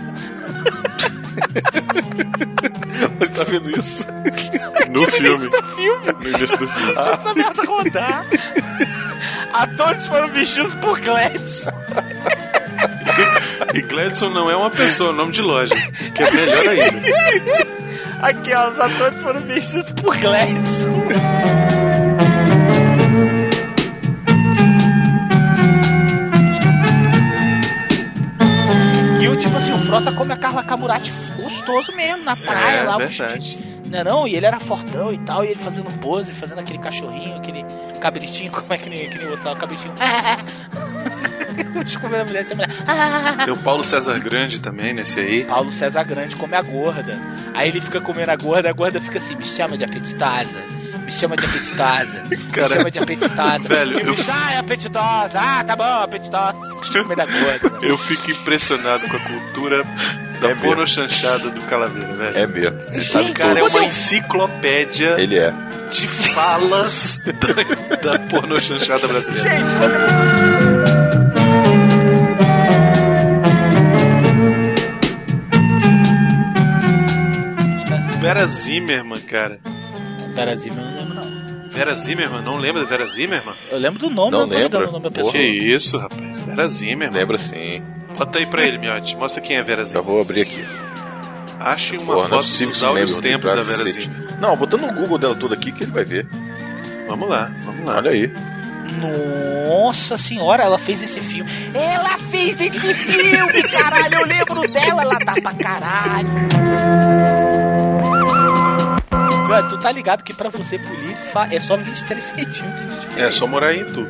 Você 3.21 3.33
tá 3.33 3.45
vendo 3.45 3.71
isso? 3.79 4.09
No 4.91 5.07
Que 5.07 5.13
filme. 5.13 5.49
do 5.49 5.63
filme. 5.63 6.13
No 6.21 6.29
início 6.37 6.59
do 6.59 6.67
filme. 6.67 6.95
Deixa 6.95 7.11
essa 7.13 7.33
merda 7.35 7.63
rodar. 7.65 8.27
Atores 9.53 10.05
foram 10.09 10.27
vestidos 10.27 10.75
por 10.75 10.99
Gladson. 11.01 11.71
E 13.73 13.81
Gladson 13.83 14.31
não 14.31 14.51
é 14.51 14.57
uma 14.57 14.69
pessoa, 14.71 15.11
é 15.11 15.13
um 15.13 15.17
nome 15.17 15.31
de 15.31 15.43
loja. 15.43 15.77
Que 16.13 16.25
é 16.25 16.31
melhor 16.33 16.69
ainda. 16.69 17.09
Aqui, 18.21 18.53
ó, 18.53 18.69
os 18.71 18.81
atores 18.81 19.23
foram 19.23 19.43
vestidos 19.43 19.93
por 19.93 20.17
Gladson. 20.17 21.05
Tipo 29.51 29.57
assim, 29.59 29.73
o 29.73 29.79
Frota 29.81 30.13
come 30.13 30.33
a 30.33 30.37
Carla 30.37 30.63
Camurati 30.63 31.11
gostoso 31.37 31.93
mesmo, 31.97 32.23
na 32.23 32.37
praia 32.37 32.81
É, 32.81 32.83
lá. 32.85 32.97
verdade. 32.99 33.35
bichinho. 33.57 33.71
Não, 33.91 33.99
é 33.99 34.05
não, 34.05 34.29
e 34.29 34.37
ele 34.37 34.47
era 34.47 34.61
fortão 34.61 35.13
e 35.13 35.19
tal, 35.19 35.45
e 35.45 35.49
ele 35.49 35.59
fazendo 35.59 35.91
pose, 35.99 36.33
fazendo 36.33 36.61
aquele 36.61 36.79
cachorrinho, 36.79 37.37
aquele 37.37 37.65
cabritinho, 38.01 38.53
como 38.53 38.73
é 38.73 38.79
que 38.79 38.89
nem 38.89 39.07
aquele 39.07 39.27
outro 39.27 39.47
lá, 39.47 39.53
o 39.55 39.57
cabritinho. 39.57 39.93
Comendo 42.01 42.23
a 42.23 42.25
mulher, 42.25 42.41
essa 42.43 42.55
mulher. 42.55 42.71
Tem 43.45 43.53
o 43.53 43.57
Paulo 43.59 43.83
César 43.83 44.19
Grande 44.21 44.61
também 44.61 44.95
nesse 44.95 45.19
aí. 45.19 45.45
Paulo 45.45 45.73
César 45.73 46.05
Grande 46.05 46.37
come 46.37 46.55
a 46.55 46.63
gorda. 46.63 47.19
Aí 47.53 47.69
ele 47.69 47.81
fica 47.81 48.01
comendo 48.01 48.31
a 48.31 48.37
gorda, 48.37 48.71
a 48.71 48.73
gorda 48.73 49.01
fica 49.01 49.19
assim, 49.19 49.35
me 49.35 49.45
chama 49.45 49.77
de 49.77 49.85
apetitosa. 49.85 50.65
Me 51.05 51.13
chama 51.13 51.37
de 51.37 51.45
apetitosa. 51.47 52.25
Me 52.29 52.37
Cara, 52.53 52.69
chama 52.77 52.91
de 52.91 52.99
apetitosa. 52.99 53.59
velho, 53.61 53.99
eu- 54.01 54.13
me 54.15 54.25
ah, 54.31 54.53
é 54.55 54.59
apetitosa. 54.59 55.39
Ah, 55.41 55.65
tá 55.65 55.77
bom, 55.77 56.03
apetitosa. 56.03 56.53
Comendo 56.93 57.23
a 57.23 57.27
gorda. 57.27 57.87
Eu 57.87 57.97
fico 57.99 58.31
impressionado 58.31 59.09
com 59.09 59.17
a 59.17 59.21
cultura 59.21 59.85
da 60.41 60.55
porno 60.57 60.87
chanchada 60.87 61.51
do 61.51 61.61
Calaveira, 61.63 62.15
velho. 62.15 62.39
É 62.39 62.47
mesmo. 62.47 62.79
Ele 62.93 63.05
sabe 63.05 63.33
cara 63.33 63.61
é 63.61 63.63
uma 63.63 63.85
enciclopédia 63.85 65.21
Ele 65.21 65.39
é. 65.39 65.53
de 65.91 66.07
falas 66.09 67.23
da, 67.99 68.13
da 68.13 68.19
porno 68.21 68.61
chanchada 68.61 69.07
brasileira. 69.07 69.49
Gente, 69.51 69.75
quando... 69.75 71.01
Vera 78.21 78.47
Zimmerman, 78.47 79.21
cara. 79.23 79.59
Vera 80.35 80.57
Zimmerman 80.57 80.85
eu 80.87 80.93
não 80.93 80.99
lembro, 81.01 81.15
não. 81.15 81.69
Vera 81.69 81.95
Zimmerman, 81.95 82.43
não 82.43 82.57
lembra 82.57 82.83
da 82.83 82.89
Vera 82.89 83.07
Zimmerman? 83.07 83.55
Eu 83.71 83.79
lembro 83.79 83.99
do 84.01 84.11
nome, 84.11 84.31
Não 84.33 84.41
não, 84.41 84.49
tô 84.49 84.55
lembrando 84.55 84.73
lembra? 84.75 84.89
o 84.89 84.93
nome 84.93 85.05
da 85.05 85.11
pessoa. 85.11 85.33
Que 85.33 85.39
isso, 85.41 85.99
rapaz. 85.99 86.41
Vera 86.43 86.67
Zimmerman. 86.69 87.11
Lembra 87.21 87.39
sim. 87.39 87.83
Bota 88.19 88.39
aí 88.39 88.47
pra 88.47 88.65
ele, 88.67 88.79
Miotti. 88.79 89.17
Mostra 89.17 89.41
quem 89.41 89.57
é 89.57 89.63
Vera 89.63 89.83
Já 89.85 89.91
Zimmerman. 89.93 90.13
vou 90.13 90.21
abrir 90.23 90.41
aqui. 90.43 90.65
Ache 91.61 91.97
uma 91.99 92.15
Porra, 92.15 92.27
é 92.27 92.29
foto 92.31 92.41
possível 92.43 92.69
dos 92.73 92.83
áureos 92.83 93.17
tempos 93.19 93.51
do 93.51 93.57
da 93.57 93.63
Vera. 93.63 93.85
Zimmerman. 93.91 94.27
Não, 94.41 94.57
botando 94.57 94.81
no 94.83 94.93
Google 94.95 95.19
dela 95.19 95.35
tudo 95.37 95.55
aqui 95.55 95.71
que 95.71 95.85
ele 95.85 95.93
vai 95.93 96.05
ver. 96.05 96.27
Vamos 97.07 97.29
lá, 97.29 97.51
vamos 97.65 97.85
lá. 97.87 97.97
Olha 97.99 98.11
aí. 98.11 98.33
Nossa 99.69 100.19
senhora, 100.19 100.65
ela 100.65 100.79
fez 100.79 101.01
esse 101.03 101.21
filme. 101.21 101.49
Ela 101.75 102.19
fez 102.31 102.61
esse 102.61 102.95
filme, 102.95 103.63
caralho. 103.71 104.15
Eu 104.19 104.27
lembro 104.27 104.61
dela, 104.73 105.03
ela 105.03 105.19
tá 105.19 105.35
pra 105.41 105.55
caralho. 105.55 106.29
Mano, 109.51 109.69
tu 109.69 109.79
tá 109.79 109.91
ligado 109.91 110.23
que 110.23 110.33
pra 110.33 110.49
você 110.49 110.79
polir 110.79 111.17
é 111.51 111.61
só 111.61 111.77
23 111.77 112.23
centímetros 112.23 112.89
de 112.89 113.01
diferença. 113.01 113.25
É 113.25 113.31
só 113.33 113.49
morar 113.49 113.75
em 113.75 113.85
tu. 113.85 114.07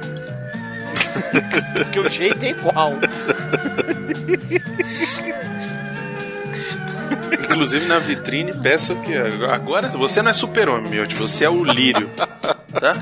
Porque 1.72 1.98
o 1.98 2.10
jeito 2.10 2.44
é 2.44 2.50
igual. 2.50 2.92
Inclusive 7.42 7.86
na 7.86 7.98
vitrine, 7.98 8.52
peça 8.52 8.94
que 8.96 9.16
agora 9.16 9.88
você 9.88 10.20
não 10.20 10.30
é 10.30 10.34
super-homem, 10.34 10.90
Miotti, 10.90 11.14
você 11.14 11.46
é 11.46 11.50
o 11.50 11.64
lírio. 11.64 12.10
Tá? 12.78 13.00